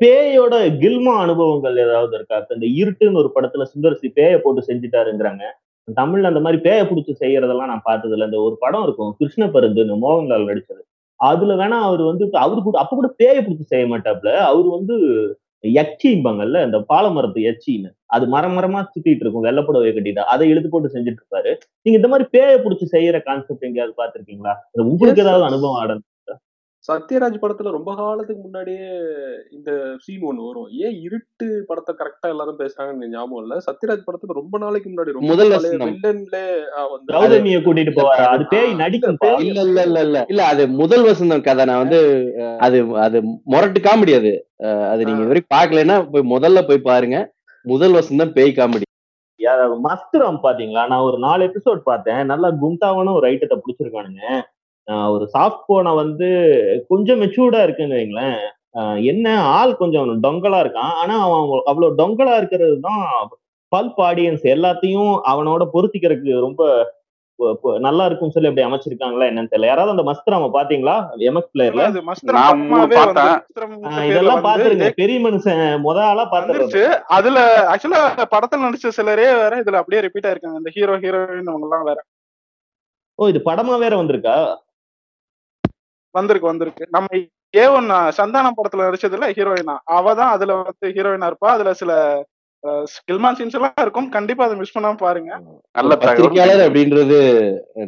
பேயோட 0.00 0.54
கில்மா 0.82 1.12
அனுபவங்கள் 1.24 1.76
ஏதாவது 1.84 2.14
இருக்கா? 2.18 2.38
இந்த 2.56 2.66
இருட்டுன்னு 2.80 3.20
ஒரு 3.22 3.30
படத்துல 3.34 3.66
சுந்தரசி 3.72 4.08
பேயை 4.18 4.38
போட்டு 4.44 4.62
செஞ்சுட்டாருங்கிறாங்க. 4.70 5.44
தமிழ்ல 5.88 6.30
அந்த 6.32 6.40
மாதிரி 6.40 6.58
பேயை 6.66 6.84
பிடிச்சி 6.88 7.12
செய்யறதெல்லாம் 7.22 7.70
நான் 7.72 7.84
பார்த்தது 7.84 8.14
இல்ல 8.16 8.24
இந்த 8.24 8.38
ஒரு 8.46 8.56
படம் 8.60 8.84
இருக்கும். 8.84 9.12
கிருஷ்ண 9.18 9.44
பருந்துன்னு 9.46 9.96
மோகன்லால் 10.04 10.48
நடிச்சது. 10.50 10.82
அதுல 11.20 11.52
வேணா 11.54 11.76
அவர் 11.88 12.02
வந்து 12.02 12.24
அவரு 12.44 12.60
கூட 12.62 12.76
அப்ப 12.78 12.96
கூட 12.96 13.08
பேயை 13.20 13.40
பிடிச்சி 13.42 13.66
செய்ய 13.72 13.84
மாட்டாப்ல. 13.86 14.30
அவர் 14.50 14.68
வந்து 14.76 14.94
யட்சிம்பாங்கல்ல 15.64 16.58
இந்த 16.66 16.78
பாலமரத்து 16.90 17.40
யட்சின்னு 17.46 17.90
அது 18.14 18.24
மரம் 18.26 18.56
மரமா 18.56 18.80
சுத்திட்டு 18.88 19.22
இருக்கும். 19.24 19.46
வெள்ளப்புடவை 19.46 19.90
கட்டிட்டு. 19.96 20.22
அதை 20.32 20.44
இழுத்து 20.52 20.68
போட்டு 20.70 20.94
செஞ்சுட்டு 20.94 21.20
இருப்பாரு. 21.22 21.52
நீங்க 21.84 21.96
இந்த 22.00 22.10
மாதிரி 22.12 22.26
பேயை 22.34 22.56
பிடிச்சி 22.64 22.86
செய்யற 22.94 23.18
கான்செப்ட் 23.28 23.66
எங்கேயாவது 23.68 23.94
பாத்திருக்கீங்களா 24.00 24.54
உங்களுக்கு 24.86 25.24
ஏதாவது. 25.26 25.46
அனுபவம் 25.50 25.78
ஆட 25.82 25.94
சத்யராஜ் 26.88 27.36
படத்துல 27.42 27.70
ரொம்ப 27.76 27.90
காலத்துக்கு 27.98 28.40
முன்னாடியே 28.46 28.88
இந்த 29.56 29.70
சீன் 30.04 30.24
ஒண்ணு 30.30 30.46
வரும். 30.48 30.66
ஏன் 30.84 30.96
இருட்டு 31.06 31.46
படத்தை 31.68 31.92
கரெக்டா 32.00 32.28
எல்லாரும் 32.32 32.58
பேசுறாங்கன்னு 32.58 33.08
ஞாபகம் 33.14 33.42
இல்ல? 33.44 33.54
சத்யராஜ் 33.66 34.04
படத்துல 34.08 34.36
ரொம்ப 34.40 34.58
நாளைக்கு 34.64 34.88
முன்னாடி 34.90 35.14
ரொம்ப. 35.16 35.36
வில்லன்லே 35.84 36.44
கௌதமிய 37.14 37.58
கூட்டிட்டு 37.66 37.94
போவாரு? 37.98 38.24
அது 38.34 38.46
பேய் 38.54 38.74
நடிக்கும் 38.82 39.18
இல்ல 39.48 39.60
இல்ல 39.68 39.82
இல்ல 39.88 40.00
இல்ல. 40.08 40.24
இல்ல 40.32 40.42
அது 40.52 40.64
முதல் 40.80 41.06
வசந்தம் 41.10 41.46
கதை. 41.48 41.64
நான் 41.70 41.82
வந்து 41.84 42.00
அது 42.66 42.80
அது 43.06 43.20
முரட்டு 43.54 43.80
காமெடி 43.88 44.14
அது. 44.20 44.34
அது 44.92 45.06
நீங்க 45.06 45.22
இது 45.22 45.32
வரைக்கும் 45.32 45.54
பாக்கலைன்னா 45.56 45.96
போய் 46.14 46.30
முதல்ல 46.34 46.62
போய் 46.70 46.86
பாருங்க. 46.90 47.18
முதல் 47.64 47.96
வசந்தம் 47.98 48.34
பேய் 48.38 48.58
காமெடி. 48.58 48.86
மஸ்திரம் 49.86 50.42
பாத்தீங்களா? 50.44 50.82
நான் 50.90 51.06
ஒரு 51.06 51.16
நாலு 51.24 51.42
எபிசோட் 51.48 51.80
பார்த்தேன். 51.88 52.20
நல்லா 52.32 52.48
குண்டாவான 52.62 53.14
ஒரு 53.18 53.26
ஐட்டத்தை 53.30 53.56
பிடிச்சிருக்கானுங்க. 53.62 54.22
ஒரு 54.86 55.30
சாஃப்ட் 55.38 55.62
போனை 55.66 55.94
வந்து 55.94 56.28
கொஞ்சம் 56.88 57.20
மெச்சூர்டா 57.20 57.62
இருக்குன்னு 57.62 57.94
வைங்களேன். 57.94 58.38
ஆஹ் 58.74 59.04
என்ன 59.04 59.40
ஆள் 59.40 59.76
கொஞ்சம் 59.76 60.22
டொங்கலா 60.22 60.56
இருக்கான். 60.62 60.92
ஆனா 60.94 61.20
அவன் 61.20 61.40
அவ்வ- 61.40 61.62
அவ்வளவு 61.64 61.94
டொங்கலா 61.96 62.36
இருக்கிறது 62.36 62.80
தான் 62.80 63.28
பல்ப் 63.76 64.00
ஆடியன்ஸ் 64.00 64.42
எல்லாத்தையும் 64.42 65.20
அவனோட 65.26 65.68
பொருத்திக்கிறதுக்கு 65.74 66.40
ரொம்ப 66.40 66.92
நல்லா 67.78 68.04
இருக்கும்னு 68.04 68.40
சொல்லி 68.40 68.48
அப்படி 68.48 68.66
அமைச்சிருக்காங்களா 68.66 69.28
என்னன்னு 69.28 69.48
தெரியல. 69.50 69.66
யாராவது 69.66 69.98
அந்த 69.98 70.02
மஸ்திரம் 70.12 70.62
பாத்தீங்களா? 70.62 71.08
எம்எக்ஸ் 71.16 71.50
பிளேயர்ல 71.54 72.02
இதெல்லாம் 74.04 74.44
பாத்துருங்க. 74.44 74.90
பெரிய 74.90 75.28
மனுஷன் 75.28 75.80
முத 75.84 75.98
ஆளா 76.00 76.30
பாத்துறது 76.30 76.34
வந்துருச்சு. 76.34 76.84
அதுல 77.06 77.68
ஆக்சுவலா 77.74 78.24
படத்துல 78.30 78.58
நடிச்ச 78.58 78.88
சிலரே 78.88 79.32
வேற 79.32 79.62
இதுல 79.62 79.74
அப்படியே 79.74 80.02
ரிப்பீட் 80.02 80.26
ஆயிருக்காங்க. 80.26 80.56
இந்த 80.56 80.70
ஹீரோ 80.70 80.98
ஹீரோயின் 80.98 81.48
அவங்க 81.48 81.66
எல்லாம் 81.70 81.84
வேற. 81.84 82.02
ஓ 83.14 83.28
இது 83.28 83.40
படமா 83.44 83.78
வேற 83.78 84.02
வந்திருக்கா? 84.02 84.56
வந்திருக்கு 86.14 86.50
வந்திருக்கு. 86.50 86.84
நம்ம 86.96 87.08
ஏ 87.54 87.64
ஒன் 87.76 87.88
சந்தானம் 88.18 88.56
படத்துல 88.58 88.86
நடிச்சதுல 88.86 89.26
ஹீரோயினா 89.36 89.74
அவ 89.96 90.14
தான் 90.20 90.32
அதுல 90.36 90.54
வந்து 90.60 90.86
ஹீரோயினா 90.96 91.28
இருப்பா. 91.30 91.50
அதுல 91.56 91.72
சில 91.82 91.92
ஸ்கில்மான் 92.92 93.36
சீன்ஸ் 93.38 93.56
எல்லாம் 93.58 93.82
இருக்கும். 93.84 94.08
கண்டிப்பா 94.16 94.44
அதை 94.46 94.54
மிஸ் 94.60 94.74
பண்ணாம 94.76 94.98
பாருங்க. 95.02 95.30
நல்ல 95.78 95.90
தகவல். 95.94 96.02
பத்திரிக்கையாளர் 96.04 96.64
அப்படின்றது 96.66 97.18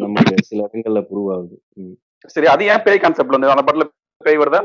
நமக்கு 0.04 0.34
சில 0.48 0.60
இடங்கள்ல 0.66 1.02
ப்ரூவ் 1.10 1.30
ஆகுது. 1.36 1.56
சரி 2.34 2.48
அது 2.54 2.64
ஏன் 2.72 2.84
பேய் 2.86 3.02
கான்செப்ட்ல 3.04 3.38
வந்து 3.38 3.54
அந்த 3.54 3.64
படத்துல 3.66 3.86
பேய் 4.20 4.40
வருதா 4.42 4.60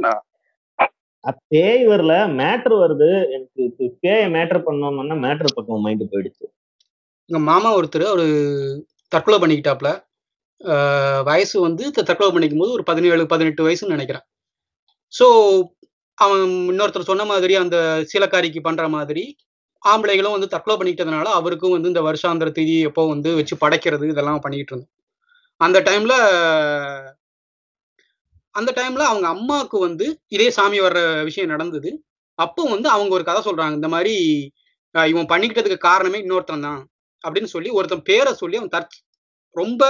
பேய் 1.52 1.84
வரல. 1.90 2.14
மேட்டர் 2.40 2.76
வருது. 2.84 3.10
எனக்கு 3.36 3.64
பேய 4.04 4.22
மேட்டர் 4.36 4.66
பண்ணோம்னா 4.68 5.18
மேட்டர் 5.26 5.56
பக்கம் 5.58 5.84
மைண்ட் 5.86 6.12
போயிடுச்சு. 6.14 6.46
எங்க 7.30 7.40
மாமா 7.50 7.70
ஒருத்தர் 7.80 8.06
ஒரு 8.16 8.26
தற்கொலை 9.12 9.38
பண்ணிக்கிட்டாப்ல. 9.42 9.90
வயசு 11.30 11.56
வந்து 11.68 11.84
தற்கொலை 11.98 12.32
பண்ணிக்கும் 12.34 12.64
போது 12.64 12.76
ஒரு 12.78 12.84
பதினேழு 12.90 13.24
பதினெட்டு 13.34 13.66
வயசுன்னு 13.68 13.96
நினைக்கிறேன். 13.96 14.26
ஸோ 15.14 15.26
அவன் 16.18 16.44
இன்னொருத்தர் 16.72 17.10
சொன்ன 17.12 17.26
மாதிரி 17.32 17.54
அந்த 17.62 17.78
சீலக்காரிக்கு 18.12 18.62
பண்ற 18.68 18.84
மாதிரி 18.96 19.24
ஆம்பளைகளும் 19.84 20.36
வந்து 20.36 20.52
தற்கொலை 20.54 20.76
பண்ணிக்கிட்டதுனால 20.80 21.30
அவருக்கும் 21.40 21.76
வந்து 21.76 21.92
இந்த 21.94 22.02
வருஷாந்திர 22.08 22.50
திதி 22.58 22.76
எப்போ 22.90 23.04
வந்து 23.14 23.30
வச்சு 23.40 23.56
படைக்கிறது 23.64 24.12
இதெல்லாம் 24.12 24.44
பண்ணிக்கிட்டு 24.44 24.74
இருந்தோம். 24.74 24.94
அந்த 25.62 25.78
டைம்ல 25.88 26.14
அந்த 28.56 28.70
டைம்ல 28.80 29.04
அவங்க 29.12 29.28
அம்மாவுக்கு 29.36 29.78
வந்து 29.88 30.06
இதே 30.36 30.48
சாமி 30.58 30.80
வர்ற 30.86 31.02
விஷயம் 31.30 31.54
நடந்தது. 31.54 31.90
அப்போ 32.40 32.62
வந்து 32.74 32.88
அவங்க 32.96 33.12
ஒரு 33.18 33.26
கதை 33.30 33.42
சொல்றாங்க 33.48 33.80
இந்த 33.80 33.90
மாதிரி 33.96 34.14
இவன் 34.96 35.30
பண்ணிக்கிட்டதுக்கு 35.32 35.88
காரணமே 35.90 36.20
இன்னொருத்தன் 36.24 36.66
தான் 36.68 36.82
அப்படின்னு 37.24 37.50
சொல்லி 37.56 37.70
ஒருத்தன் 37.78 38.08
பேரை 38.10 38.32
சொல்லி 38.42 38.58
அவன் 38.60 38.74
தற் 38.76 38.98
ரொம்ப 39.56 39.84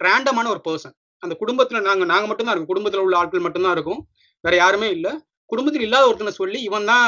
ரேண்டமான 0.00 0.46
ஒரு 0.54 0.60
பர்சன் 0.68 0.94
அந்த 1.22 1.34
குடும்பத்துல 1.40 1.80
நாங்க 1.88 2.04
நாங்க 2.04 2.26
மட்டும்தான் 2.28 2.54
இருக்கோம். 2.54 2.72
குடும்பத்துல 2.72 3.04
உள்ள 3.06 3.16
ஆட்கள் 3.18 3.44
மட்டும்தான் 3.46 3.74
இருக்கும். 3.76 4.00
வேற 4.44 4.54
யாருமே 4.56 4.88
இல்ல. 4.90 5.08
குடும்பத்தில் 5.52 5.84
இல்லாத 5.86 6.04
ஒருத்தனை 6.08 6.32
சொல்லி 6.32 6.58
இவன் 6.62 6.88
தான் 6.90 7.06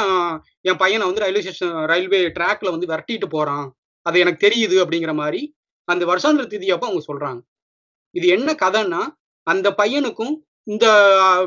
என் 0.61 0.79
பையனை 0.83 1.05
வந்து 1.07 1.23
ரயில்வே 1.23 1.41
ஸ்டேஷன் 1.45 1.73
ரயில்வே 1.91 2.19
ட்ராக்ல 2.37 2.73
வந்து 2.75 2.89
விரட்டிட்டு 2.91 3.27
போறான். 3.29 3.67
அது 4.05 4.17
எனக்கு 4.23 4.43
தெரியுது 4.47 4.75
அப்படிங்கிற 4.83 5.13
மாதிரி 5.21 5.41
அந்த 5.87 6.03
வருஷாந்திர 6.05 6.45
திதி 6.53 6.67
அப்போ 6.75 6.87
அவங்க 6.87 7.03
சொல்றாங்க. 7.09 7.39
இது 8.15 8.27
என்ன 8.37 8.49
கதைன்னா 8.63 9.01
அந்த 9.47 9.67
பையனுக்கும் 9.81 10.35
இந்த 10.67 10.85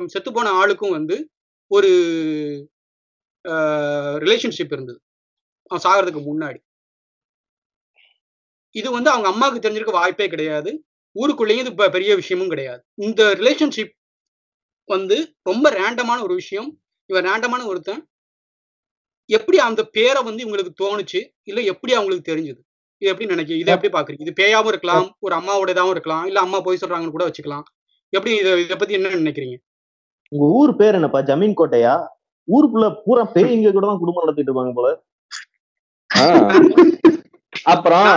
செத்து 0.06 0.30
போன 0.32 0.52
ஆளுக்கும் 0.60 0.96
வந்து 0.98 1.16
ஒரு 1.70 1.90
ரிலேஷன்ஷிப் 4.24 4.74
இருந்தது. 4.76 4.98
அவன் 5.70 5.84
சாகிறதுக்கு 5.86 6.22
முன்னாடி. 6.30 6.58
இது 8.74 8.88
வந்து 8.90 9.10
அவங்க 9.10 9.28
அம்மாவுக்கு 9.28 9.64
தெரிஞ்சிருக்க 9.64 9.92
வாய்ப்பே 9.92 10.26
கிடையாது. 10.28 10.70
ஊருக்குள்ளேயும் 11.16 11.62
இது 11.64 11.90
பெரிய 11.96 12.12
விஷயமும் 12.20 12.52
கிடையாது. 12.52 12.80
இந்த 13.08 13.22
ரிலேஷன்ஷிப் 13.40 13.94
வந்து 14.88 15.16
ரொம்ப 15.50 15.70
ரேண்டமான 15.80 16.18
ஒரு 16.26 16.34
விஷயம். 16.42 16.68
இவன் 17.10 17.26
ரேண்டமான 17.28 17.62
ஒருத்தன் 17.72 18.02
எப்படி 19.36 19.58
அந்த 19.68 19.80
பேரை 19.96 20.20
வந்து 20.28 20.42
இவங்களுக்கு 20.44 20.72
தோணுச்சு? 20.82 21.20
இல்ல 21.50 21.60
எப்படி 21.72 21.92
அவங்களுக்கு 21.96 22.28
தெரிஞ்சது? 22.30 22.60
இது 23.02 23.10
எப்படி 23.12 23.26
நினைக்கிறீங்க 23.32 23.64
இதை 23.64 23.72
எப்படி 23.74 23.90
பாக்குறீங்க 23.96 24.24
இது 24.26 24.38
பேயாவும் 24.40 24.70
இருக்கலாம் 24.72 25.08
ஒரு 25.24 25.34
அம்மாவோடதாவும் 25.38 25.94
இருக்கலாம் 25.94 26.24
இல்ல 26.28 26.38
அம்மா 26.44 26.58
போய் 26.66 26.80
சொல்றாங்கன்னு 26.82 27.16
கூட 27.16 27.26
வச்சுக்கலாம். 27.28 27.66
எப்படி 28.12 28.32
இதை 28.42 28.52
இதை 28.64 28.76
பத்தி 28.76 28.96
என்ன 28.98 29.12
நினைக்கிறீங்க? 29.22 29.56
உங்க 30.32 30.44
ஊர் 30.60 30.72
பேர் 30.80 30.96
என்னப்பா? 30.98 31.20
ஜமீன் 31.30 31.58
கோட்டையா 31.60 31.94
ஊருக்குள்ள 32.48 32.86
பூரா 33.04 33.22
பேய்ங்க 33.36 33.70
கூட 33.76 33.84
தான் 33.90 34.00
குடும்பம் 34.02 34.24
நடத்திட்டு 34.24 34.50
இருப்பாங்க 34.50 34.72
போல. 34.78 34.88
அப்புறம் 37.72 38.10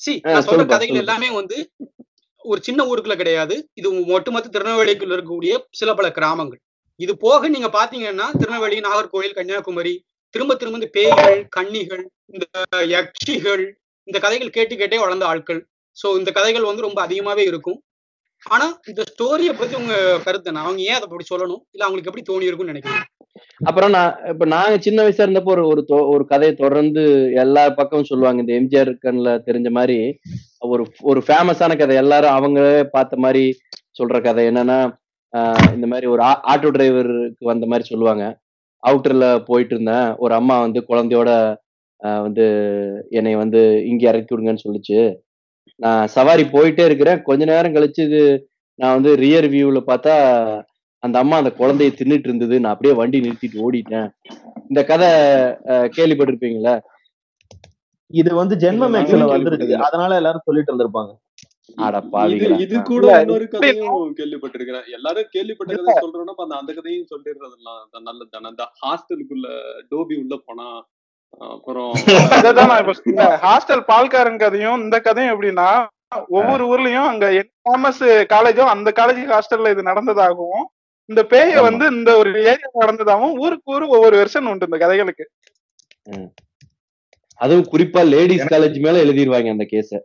சி 0.00 0.12
நான் 0.26 0.46
சொல்ற 0.48 0.64
கதைகள். 0.72 1.00
எல்லாமே 1.04 1.28
வந்து 1.40 1.56
ஒரு 2.50 2.60
சின்ன 2.66 2.80
ஊருக்குள்ள 2.90 3.16
கிடையாது. 3.16 3.54
இது 3.80 3.88
ஒட்டுமொத்த 4.16 4.52
திருநெல்வேலிக்குள்ள 4.54 5.16
இருக்கக்கூடிய 5.16 5.54
சில 5.80 5.90
பல 5.94 6.08
கிராமங்கள். 6.18 6.60
இது 7.00 7.12
போக 7.16 7.48
நீங்க 7.48 7.68
பாத்தீங்கன்னா 7.78 8.26
திருநெல்வேலி 8.40 8.78
நாகர்கோவில் 8.86 9.36
கன்னியாகுமரி 9.38 9.94
திரும்ப 10.34 10.54
திரும்ப 10.54 10.78
இந்த 10.80 10.90
பேய்கள் 10.96 11.38
கன்னிகள் 11.56 12.02
இந்த 12.34 12.46
யக்ஷிகள் 12.94 13.64
இந்த 14.08 14.18
கதைகள் 14.24 14.56
கேட்டு 14.56 14.74
கேட்டே 14.80 14.98
வளர்ந்த 15.04 15.24
ஆட்கள். 15.26 15.60
சோ 15.96 16.06
இந்த 16.18 16.30
கதைகள் 16.36 16.68
வந்து 16.68 16.86
ரொம்ப 16.86 16.98
அதிகமாவே 17.06 17.44
இருக்கும். 17.50 17.78
ஆனா 18.42 18.66
இந்த 18.90 19.02
ஸ்டோரியை 19.10 19.52
பத்தி 19.54 19.74
உங்க 19.80 19.94
கருத்து 20.26 20.54
நான் 20.56 20.66
அவங்க 20.66 20.82
ஏன் 20.82 20.96
அதை 20.98 21.06
அப்படி 21.08 21.26
சொல்லணும்? 21.32 21.62
இல்ல 21.74 21.84
அவங்களுக்கு 21.86 22.10
எப்படி 22.10 22.24
தோணி 22.30 22.48
இருக்கும்னு 22.48 22.74
நினைக்கிறேன் 22.74 23.04
அப்புறம் 23.64 23.90
நான் 23.90 24.16
இப்ப 24.28 24.44
நாங்க 24.44 24.78
சின்ன 24.78 25.02
வயசா 25.02 25.22
இருந்தப்போ 25.26 25.44
ஒரு 25.44 25.66
ஒரு 25.66 25.84
தொ- 25.88 26.08
ஒரு 26.08 26.26
கதையை 26.26 26.56
தொடர்ந்து 26.56 27.32
எல்லா 27.34 27.70
பக்கமும் 27.70 28.04
சொல்லுவாங்க. 28.04 28.52
இந்த 28.52 28.54
எம்ஜிஆர் 28.60 28.94
கண்ல 29.04 29.40
தெரிஞ்ச 29.46 29.70
மாதிரி 29.70 30.18
ஒரு 30.58 30.86
ஒரு 31.00 31.22
ஃபேமஸான 31.26 31.78
கதை. 31.78 31.96
எல்லாரும் 31.96 32.30
அவங்களே 32.30 32.82
பார்த்த 32.82 33.16
மாதிரி 33.16 33.56
சொல்ற 34.02 34.22
கதை. 34.22 34.46
என்னன்னா 34.46 34.98
இந்த 35.74 35.86
மாதிரி 35.86 36.06
ஒரு 36.06 36.22
ஆ- 36.22 36.44
ஆட்டோ 36.48 36.60
டிரைவருக்கு 36.60 37.34
வந்த 37.38 37.66
மாதிரி 37.66 37.88
சொல்லுவாங்க. 37.88 38.38
அவுட்டர்ல 38.86 39.42
போயிட்டு 39.44 39.80
இருந்தேன். 39.80 40.14
ஒரு 40.16 40.34
அம்மா 40.34 40.60
வந்து 40.60 40.84
குழந்தையோட 40.88 41.56
வந்து 41.96 42.46
என்னை 43.10 43.34
வந்து 43.34 43.84
இங்கே 43.86 44.08
இறக்கி 44.08 44.36
விடுங்கன்னு 44.36 44.58
சொல்லிச்சு. 44.68 45.16
நான் 45.76 46.06
சவாரி 46.06 46.42
போயிட்டே 46.42 46.84
இருக்கிறேன். 46.84 47.22
கொஞ்ச 47.22 47.44
நேரம் 47.44 47.74
கழிச்சு 47.74 48.00
இது 48.00 48.48
நான் 48.74 48.94
வந்து 48.94 49.16
ரியர் 49.16 49.48
வியூவில் 49.48 49.84
பார்த்தா 49.86 50.14
அந்த 51.04 51.16
அம்மா 51.22 51.36
அந்த 51.40 51.50
குழந்தைய 51.58 51.90
தின்னுட்டு 51.98 52.28
இருந்தது. 52.28 52.54
நான் 52.60 52.72
அப்படியே 52.72 52.94
வண்டி 53.00 53.18
நிறுத்திட்டு 53.20 53.62
ஓடிட்டேன். 53.66 54.08
இந்த 54.70 54.80
கதை 54.90 55.08
கேள்விப்பட்டிருப்பீங்களா? 55.96 56.74
இது 58.10 58.30
வந்து 58.40 58.54
ஜென்ம 58.62 58.84
மேக்ஸ்ல 58.94 59.26
வந்துருச்சு. 59.32 59.74
அதனால 59.88 60.16
எல்லாரும் 60.20 60.46
சொல்லிட்டு 60.48 60.72
இருந்திருப்பாங்க. 60.72 61.12
அட 61.86 61.98
இது. 62.62 62.78
கூட 62.90 63.04
இன்னொரு 63.24 63.46
கதையும் 63.48 64.14
கேள்விப்பட்டிருக்கிறேன். 64.20 64.86
எல்லாரும் 64.96 65.28
கேள்விப்பட்ட 65.34 65.98
சொல்றோம்னா 66.04 66.34
அந்த 66.44 66.56
அந்த 66.62 66.72
கதையும் 66.78 67.10
சொல்லிடுறதுலாம் 67.12 67.82
நல்லது 68.08 68.30
தானே. 68.34 68.48
அந்த 68.52 68.64
ஹாஸ்டலுக்குள்ள 68.82 69.46
டோபி 69.92 70.16
உள்ள 70.22 70.36
போனா 70.46 70.68
அப்புறம் 71.54 71.90
ஹாஸ்டல் 73.44 73.82
பால்காரன் 73.90 74.42
கதையும் 74.42 74.82
இந்த 74.84 74.96
கதையும் 75.00 75.32
எப்படின்னா 75.34 75.68
ஒவ்வொரு 76.38 76.64
ஊர்லயும் 76.72 77.08
அங்க 77.10 77.26
ஃபேமஸ் 77.64 78.02
காலேஜோ 78.32 78.64
அந்த 78.74 78.90
காலேஜ் 79.00 79.20
ஹாஸ்டல்ல 79.34 79.72
இது 79.74 79.82
நடந்ததாகவும் 79.90 80.64
இந்த 81.10 81.24
பேய 81.24 81.62
வந்து 81.62 81.86
இந்த 81.86 82.16
ஒரு 82.16 82.30
ஏரியா 82.38 82.56
நடந்ததாகவும் 82.74 83.36
ஊருக்கு 83.36 83.72
ஊரு 83.74 83.88
ஒவ்வொரு 83.88 84.16
வெர்ஷன் 84.16 84.48
உண்டு 84.48 84.66
இந்த 84.70 84.78
கதைகளுக்கு. 84.78 85.30
அதுவும் 87.34 87.66
குறிப்பா 87.72 88.08
லேடிஸ் 88.08 88.52
காலேஜ் 88.52 88.80
மேல 88.80 89.02
எழுதிருவாங்க 89.04 89.50
அந்த 89.50 89.66
கேஸ 89.70 90.00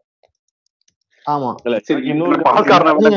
ஆமா. 1.25 1.49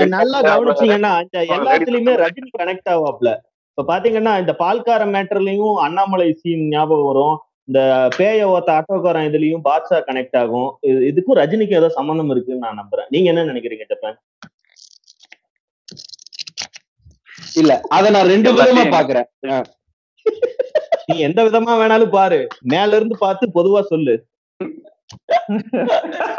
நல்லா 0.07 0.41
கவனிச்சீங்கன்னா 0.43 1.13
இந்த 1.23 1.45
எல்லாத்துலயுமே 1.57 2.27
ரஜினி 2.27 2.51
கனெக்ட் 2.59 2.89
ஆவாப்ல. 2.89 3.37
இப்ப 3.75 3.99
பாத்தீங்கன்னா 3.99 4.39
இந்த 4.41 4.55
பால்கார 4.59 5.05
மேட்டர்லயும் 5.07 5.75
அண்ணாமலை 5.75 6.33
சீன் 6.33 6.69
ஞாபகம் 6.69 7.07
வரும். 7.07 7.39
இந்த 7.65 8.09
பேய 8.17 8.49
ஓத்த 8.49 8.71
ஆட்டோக்காரன் 8.71 9.29
இதுலயும் 9.29 9.61
பாட்ஷா 9.65 9.99
கனெக்ட் 10.07 10.37
ஆகும். 10.37 10.79
இது- 10.83 11.11
இதுக்கும் 11.11 11.39
ரஜினிக்கும் 11.39 11.75
ஏதோ 11.75 11.89
சம்பந்தம் 11.89 12.31
இருக்குன்னு 12.31 12.61
நான் 12.61 12.79
நம்புறேன். 12.79 13.07
நீங்க 13.09 13.29
என்ன 13.33 13.53
நினைக்கிறீங்க 13.53 13.85
ஜப்பான்? 13.89 14.23
இல்ல 17.61 17.73
அத 17.97 18.11
நான் 18.15 18.31
ரெண்டு 18.33 18.53
விதமா 18.55 18.85
பாக்குறேன். 18.97 19.29
நீ 21.11 21.15
எந்த 21.27 21.41
விதமா 21.47 21.75
வேணாலும் 21.83 22.15
பாரு. 22.17 22.41
மேல 22.73 22.97
இருந்து 22.99 23.17
பார்த்து 23.25 23.45
பொதுவா 23.59 23.81
சொல்லு. 23.93 24.17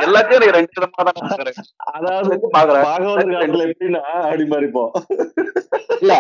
எல்லாத்தையும் 0.06 0.42
எனக்கு 0.42 0.58
ரெண்டு 0.58 0.76
விதமா 0.78 1.04
தான் 1.08 1.20
பாக்குறேன். 1.22 1.58
அதாவது 1.96 2.30
எப்படின்னா 3.70 4.02
அப்படி 4.26 4.46
மாதிரி 4.52 4.68
இப்போ 4.70 4.86
இல்ல 6.04 6.14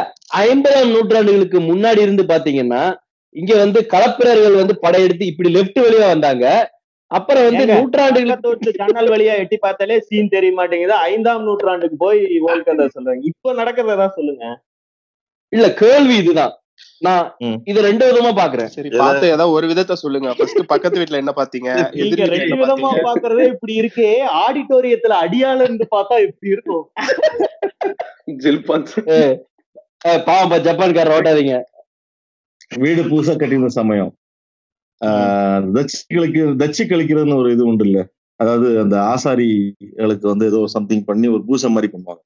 ஐம்பதாம் 0.45 0.93
நூற்றாண்டுகளுக்கு 0.95 1.59
முன்னாடி 1.69 2.01
இருந்து 2.05 2.25
பாத்தீங்கன்னா 2.31 2.81
இங்க 3.35 3.53
வந்து 3.63 3.79
களப்பிரர்கள் 3.93 4.59
வந்து 4.61 4.75
படையெடுத்து 4.83 5.25
இப்படி 5.31 5.49
லெஃப்ட் 5.57 5.79
வழியா 5.85 6.07
வந்தாங்க. 6.13 6.45
அப்புறம் 7.11 7.45
வந்து 7.45 7.63
வீட்டு 7.67 8.71
ஜன்னல் 8.79 9.11
வழியா 9.13 9.35
எட்டி 9.43 9.57
பார்த்தாலே 9.65 9.95
சீன் 10.07 10.33
தெரிய 10.33 10.51
மாட்டேங்குது. 10.57 10.95
ஐந்தாம் 11.11 11.45
நூற்றாண்டுக்கு 11.47 11.97
போய் 12.03 12.19
வேர்ல்ட் 12.45 12.67
கதை 12.67 12.87
சொல்றாங்க. 12.95 13.21
இப்ப 13.31 13.53
நடக்கிறதா 13.61 14.07
சொல்லுங்க. 14.17 14.43
இல்ல 15.53 15.67
கேள்வி 15.81 16.15
இதுதான். 16.23 16.53
நான். 17.05 17.27
இது 17.71 17.79
ரெண்டு 17.85 18.03
விதமா 18.07 18.31
பாக்குறேன். 18.39 18.71
சரி 18.75 18.89
பார்த்து 19.01 19.25
ஏதாவது 19.35 19.55
ஒரு 19.57 19.65
விதத்தை 19.71 19.95
சொல்லுங்க. 20.01 20.29
ஃபர்ஸ்ட் 20.37 20.61
பக்கத்து 20.73 20.99
வீட்ல 21.01 21.21
என்ன 21.21 21.31
பாத்தீங்க? 21.39 21.69
ரெண்டு 22.33 22.57
விதமா 22.61 22.91
பாக்குறதே 23.07 23.45
இப்படி 23.53 23.73
இருக்கே. 23.81 24.11
ஆடிட்டோரியத்துல 24.43 25.15
அடியால 25.23 25.65
இருந்து 25.67 25.87
பார்த்தா 25.95 26.17
எப்படி 26.27 26.53
இருக்கும். 26.55 26.85
ஜில்பான்ஸ் 28.45 28.95
பாவம் 30.29 30.63
ஜப்பான்கார 30.67 31.15
ஓட்டாதீங்க. 31.17 31.55
வீடு 32.83 33.01
புதுசா 33.11 33.33
கட்டின 33.41 33.71
சமயம். 33.79 34.11
ஆஹ் 35.01 35.65
தச்சு 35.75 35.99
கழிக்க 36.15 36.39
தச்சு 36.61 36.83
கழிக்கிறதுன்னு 36.89 37.39
ஒரு 37.41 37.49
இது 37.55 37.63
உண்டு 37.71 37.85
இல்ல 37.89 37.99
அதாவது 38.39 38.67
அந்த 38.83 38.95
ஆசாரிகளுக்கு 39.13 40.25
வந்து 40.31 40.45
ஏதோ 40.51 40.59
சம்திங் 40.75 41.07
பண்ணி 41.09 41.27
ஒரு 41.35 41.43
பூசை 41.47 41.69
மாதிரி 41.75 41.89
பண்ணுவாங்க. 41.93 42.21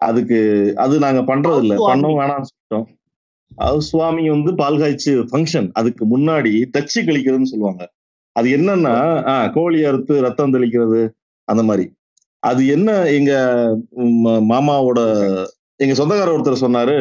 அதுக்கு 0.00 0.38
அது 0.76 0.94
நாங்க 0.98 1.20
பண்றது 1.22 1.60
இல்ல. 1.62 1.74
பண்ணவும் 1.88 2.18
வேணாம்னு 2.20 2.50
சொல்லிட்டோம். 2.50 2.86
அது 3.56 3.80
சுவாமி 3.82 4.30
வந்து 4.30 4.54
பால் 4.54 4.78
காய்ச்சி 4.78 5.12
ஃபங்க்ஷன் 5.30 5.68
அதுக்கு 5.72 6.04
முன்னாடி 6.12 6.52
தச்சு 6.70 7.00
கழிக்கிறதுன்னு 7.00 7.50
சொல்லுவாங்க. 7.52 7.82
அது 8.36 8.48
என்னன்னா 8.56 8.94
ஆஹ் 9.30 9.52
கோழி 9.52 9.84
அறுத்து 9.84 10.20
ரத்தம் 10.20 10.54
தெளிக்கிறது 10.54 11.00
அந்த 11.48 11.62
மாதிரி. 11.62 11.86
அது 12.42 12.66
என்ன 12.66 12.90
எங்க 13.10 13.32
மாமாவோட 14.50 15.00
எங்க 15.76 15.94
சொந்தக்காரர் 15.94 16.36
ஒருத்தர் 16.36 16.64
சொன்னாரு 16.64 16.96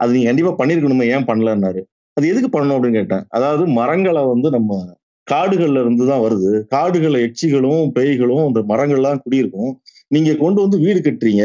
அது 0.00 0.12
நீங்க 0.12 0.26
கண்டிப்பா 0.26 0.52
பண்ணிருக்கணுமே 0.58 1.06
ஏன் 1.10 1.26
பண்ணலன்னாரு. 1.26 1.80
அது 2.16 2.28
எதுக்கு 2.28 2.48
பண்ணணும்? 2.48 2.76
அப்படின்னு 2.76 2.92
கேட்டேன். 2.92 3.24
அதாவது 3.28 3.66
மரங்களை 3.70 4.22
வந்து 4.24 4.50
நம்ம 4.50 4.78
காடுகள்ல 5.26 5.80
இருந்து 5.80 6.04
தான் 6.06 6.20
வருது. 6.20 6.50
காடுகள்ல 6.74 7.18
எச்சிகளும் 7.26 7.84
பேய்களும் 7.98 8.46
அந்த 8.46 8.60
மரங்கள்லாம் 8.68 9.22
குடியிருக்கும். 9.22 9.72
நீங்க 10.08 10.34
கொண்டு 10.34 10.60
வந்து 10.60 10.78
வீடு 10.78 10.98
கட்டுறீங்க. 11.00 11.44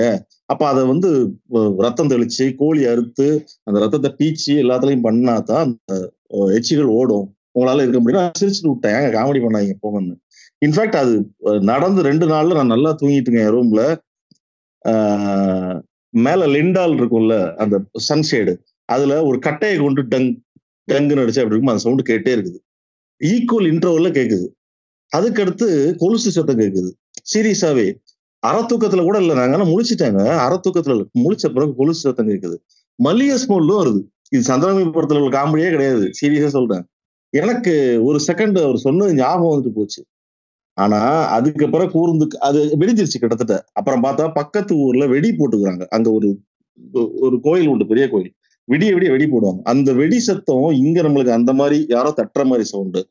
அப்ப 0.50 0.64
அதை 0.72 0.82
வந்து 0.92 1.10
ரத்தம் 1.86 2.12
தெளிச்சு 2.12 2.46
கோழி 2.62 2.84
அறுத்து 2.92 3.28
அந்த 3.68 3.78
ரத்தத்தை 3.84 4.10
பீச்சி 4.20 4.54
எல்லாத்துலயும் 4.64 5.06
பண்ணா 5.08 5.34
தான் 5.50 5.64
அந்த 5.66 5.96
எச்சிகள் 6.58 6.94
ஓடும். 7.00 7.26
உங்களால 7.56 7.84
இருக்க 7.86 8.00
முடியும். 8.00 8.32
சிரிச்சுட்டு 8.42 8.72
விட்டேன். 8.72 8.96
ஏங்க 8.98 9.10
காமெடி 9.18 9.40
பண்ணாங்க 9.46 9.76
போங்கன்னு. 9.86 10.16
இன்ஃபேக்ட் 10.66 10.98
அது 11.02 11.14
நடந்து 11.72 12.02
ரெண்டு 12.10 12.26
நாள்ல 12.34 12.58
நான் 12.60 12.74
நல்லா 12.76 12.92
தூங்கிட்டுங்க 13.02 13.42
என் 13.46 13.56
ரூம்ல 13.58 13.84
மேல 16.14 16.42
லிண்டால் 16.56 16.96
இருக்கும்ல 17.00 17.36
அந்த 17.64 17.76
சன்ஷேடு. 18.10 18.54
அதுல 18.94 19.14
ஒரு 19.30 19.38
கட்டையை 19.48 19.78
கொண்டு 19.78 20.02
டங் 20.14 20.30
டங்குன்னு 20.88 21.24
அடிச்சா 21.24 21.42
அப்படி 21.44 21.56
இருக்கும் 21.56 21.74
அந்த 21.74 21.84
சவுண்டு 21.86 22.10
கேட்டே 22.12 22.32
இருக்குது. 22.36 22.60
ஈக்குவல் 23.22 23.70
இன்டர்வல்ல 23.74 24.10
கேக்குது. 24.18 24.48
அதுக்கடுத்து 25.12 25.68
கொலுசு 26.02 26.30
சத்தம் 26.38 26.62
கேக்குது. 26.62 26.90
சீரியஸாவே 27.32 27.88
அறத்தூக்கத்துல 28.48 29.04
கூட 29.04 29.18
இல்லை. 29.20 29.36
நாங்க 29.36 29.58
முழிச்சிட்டாங்க. 29.58 30.22
அறத்தூக்கத்துல 30.46 30.96
இல்ல. 30.96 31.06
முழிச்ச 31.24 31.54
பிறகு 31.54 31.76
கொலுசு 31.76 32.00
சத்தம் 32.00 32.28
இருக்குது 32.28 32.58
மல்லிகை 33.00 33.38
ஸ்மோல்லும் 33.44 33.80
வருது. 33.82 34.02
இது 34.30 34.54
சந்திரமி 34.54 34.86
படத்துல 34.98 35.22
உள்ள 35.22 35.34
காமெடியே 35.38 35.70
கிடையாது. 35.70 36.12
சீரியஸா 36.22 36.48
சொல்றேன். 36.48 36.86
எனக்கு 37.34 37.74
ஒரு 38.04 38.20
செகண்ட் 38.28 38.64
அவர் 38.64 38.78
சொன்னது 38.78 39.14
ஞாபகம் 39.14 39.54
வந்துட்டு 39.54 39.74
போச்சு. 39.76 40.02
ஆனா 40.78 41.00
அதுக்கப்புறம் 41.38 41.92
கூர்ந்து 41.92 42.40
அது 42.40 42.60
வெடிஞ்சிருச்சு 42.80 43.20
கிட்டத்தட்ட. 43.20 43.56
அப்புறம் 43.74 44.04
பார்த்தா 44.04 44.32
பக்கத்து 44.34 44.76
ஊர்ல 44.76 45.06
வெடி 45.08 45.30
போட்டுக்கிறாங்க. 45.30 45.84
அங்க 45.88 46.12
ஒரு 46.12 46.30
ஒரு 47.26 47.40
கோயில் 47.42 47.68
உண்டு 47.68 47.86
பெரிய 47.88 48.10
கோயில். 48.10 48.34
விடிய 48.68 48.90
விடிய 48.96 49.10
வெடி 49.10 49.26
போடுவாங்க. 49.26 49.62
அந்த 49.64 49.94
வெடி 49.94 50.20
சத்தம் 50.20 50.70
இங்க 50.84 51.02
நம்மளுக்கு 51.02 51.38
அந்த 51.40 51.54
மாதிரி 51.54 51.86
யாரோ 51.90 52.14
தட்டுற 52.18 52.44
மாதிரி 52.46 52.64
சவுண்டு 52.64 53.02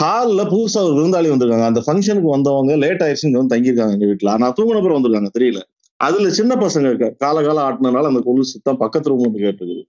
ஹால்ல 0.00 0.42
புதுசா 0.44 0.82
ஒரு 0.82 0.94
விருந்தாளி 0.94 1.32
வந்திருக்காங்க. 1.32 1.64
அந்த 1.64 1.82
ஃபங்க்ஷனுக்கு 1.86 2.28
வந்தவங்க 2.28 2.76
லேட் 2.76 3.02
ஆயிடுச்சு 3.02 3.26
இங்க 3.26 3.38
வந்து 3.38 3.56
தங்கியிருக்காங்க 3.56 3.92
எங்க 3.92 4.06
வீட்டுல 4.06 4.28
ஆனா 4.28 4.52
தூங்கின 4.52 4.82
பிறகு 4.82 5.00
வந்திருக்காங்க 5.00 5.28
தெரியல. 5.38 5.60
அதுல 5.96 6.30
சின்ன 6.30 6.54
பசங்க 6.54 6.98
க- 6.98 7.14
கால 7.18 7.42
காலம் 7.42 7.66
ஆட்டினால 7.70 8.06
அந்த 8.06 8.20
கொலு 8.24 8.44
சத்தம் 8.44 8.76
பக்கத்து 8.76 9.16
ரூம்ல 9.16 9.34
இருந்து 9.34 9.38
கேட்டுருக்குது. 9.38 9.84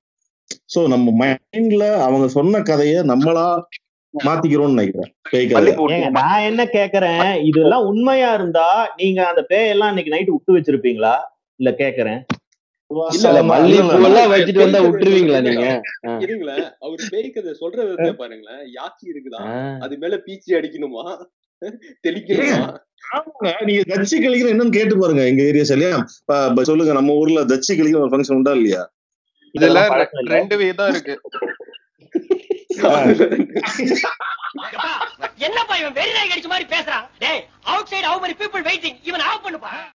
சோ 0.76 0.88
நம்ம 0.88 1.26
மைண்ட்ல 1.26 1.94
அவங்க 1.94 2.28
சொன்ன 2.28 2.62
கதையை 2.62 3.04
நம்மளா 3.04 3.62
மாத்திக்கிறோம்னு 4.24 4.74
நினைக்கிறேன். 4.74 5.14
நான் 6.12 6.40
என்ன 6.40 6.64
கேக்குறேன்? 6.66 7.44
இதெல்லாம் 7.46 7.86
உண்மையா 7.86 8.34
இருந்தா 8.34 8.94
நீங்க 8.98 9.28
அந்த 9.28 9.46
பேயெல்லாம் 9.50 9.88
இன்னைக்கு 9.88 10.10
நைட் 10.10 10.28
விட்டு 10.28 10.58
வச்சிருப்பீங்களா? 10.58 11.16
இல்ல 11.56 11.76
கேக்குறேன். 11.78 12.24
வச்சுட்டு 14.34 14.64
வந்தா 14.64 14.80
விட்டுருவீங்களா 14.86 15.40
நீங்க. 15.48 15.68
இருங்களேன் 16.26 16.66
அவர் 16.86 17.02
பேய் 17.14 17.34
கதை 17.36 17.54
சொல்ற 17.62 17.80
விதத்தை 17.88 18.12
பாருங்களேன். 18.22 18.64
யாச்சி 18.78 19.06
இருக்குதா. 19.14 19.42
அது 19.86 19.94
மேல 20.04 20.18
பீச்சி 20.28 20.58
அடிக்கணுமா? 20.60 21.06
தெளிக்கணுமா? 22.06 22.62
ஆமாங்க, 23.16 23.50
நீங்க 23.68 23.82
தச்சி 23.92 24.16
கழிக்கிற 24.24 24.52
என்னன்னு 24.54 24.78
கேட்டு 24.78 24.96
பாருங்க 25.02 25.24
எங்க 25.32 25.42
ஏரியா 25.50 25.66
சரியா 25.72 25.92
சொல்லுங்க 26.72 26.94
நம்ம 27.00 27.16
ஊர்ல 27.22 27.44
தச்சி 27.54 27.72
கழிக்கிற 27.80 28.04
ஒரு 28.06 28.14
ஃபங்க்ஷன் 28.14 28.38
உண்டா 28.40 28.54
இல்லையா? 28.60 28.82
இதுல 29.56 29.82
ரெண்டு 30.36 30.56
விதம் 30.62 30.92
இருக்கு. 30.94 31.16
என்னப்பா 35.48 35.76
இவன் 35.82 35.96
வெறி 35.98 36.12
நாய் 36.16 36.30
கடிச்ச 36.32 36.50
மாதிரி 36.54 36.68
பேசுறான்? 36.76 37.06
டேய் 37.24 37.42
outside 37.92 38.08
how 38.10 38.22
many 38.26 38.36
people 38.42 38.64
waiting 38.70 38.98
இவன் 39.10 39.24
ஆஃப் 39.30 39.46
பண்ணுப்பா. 39.46 39.74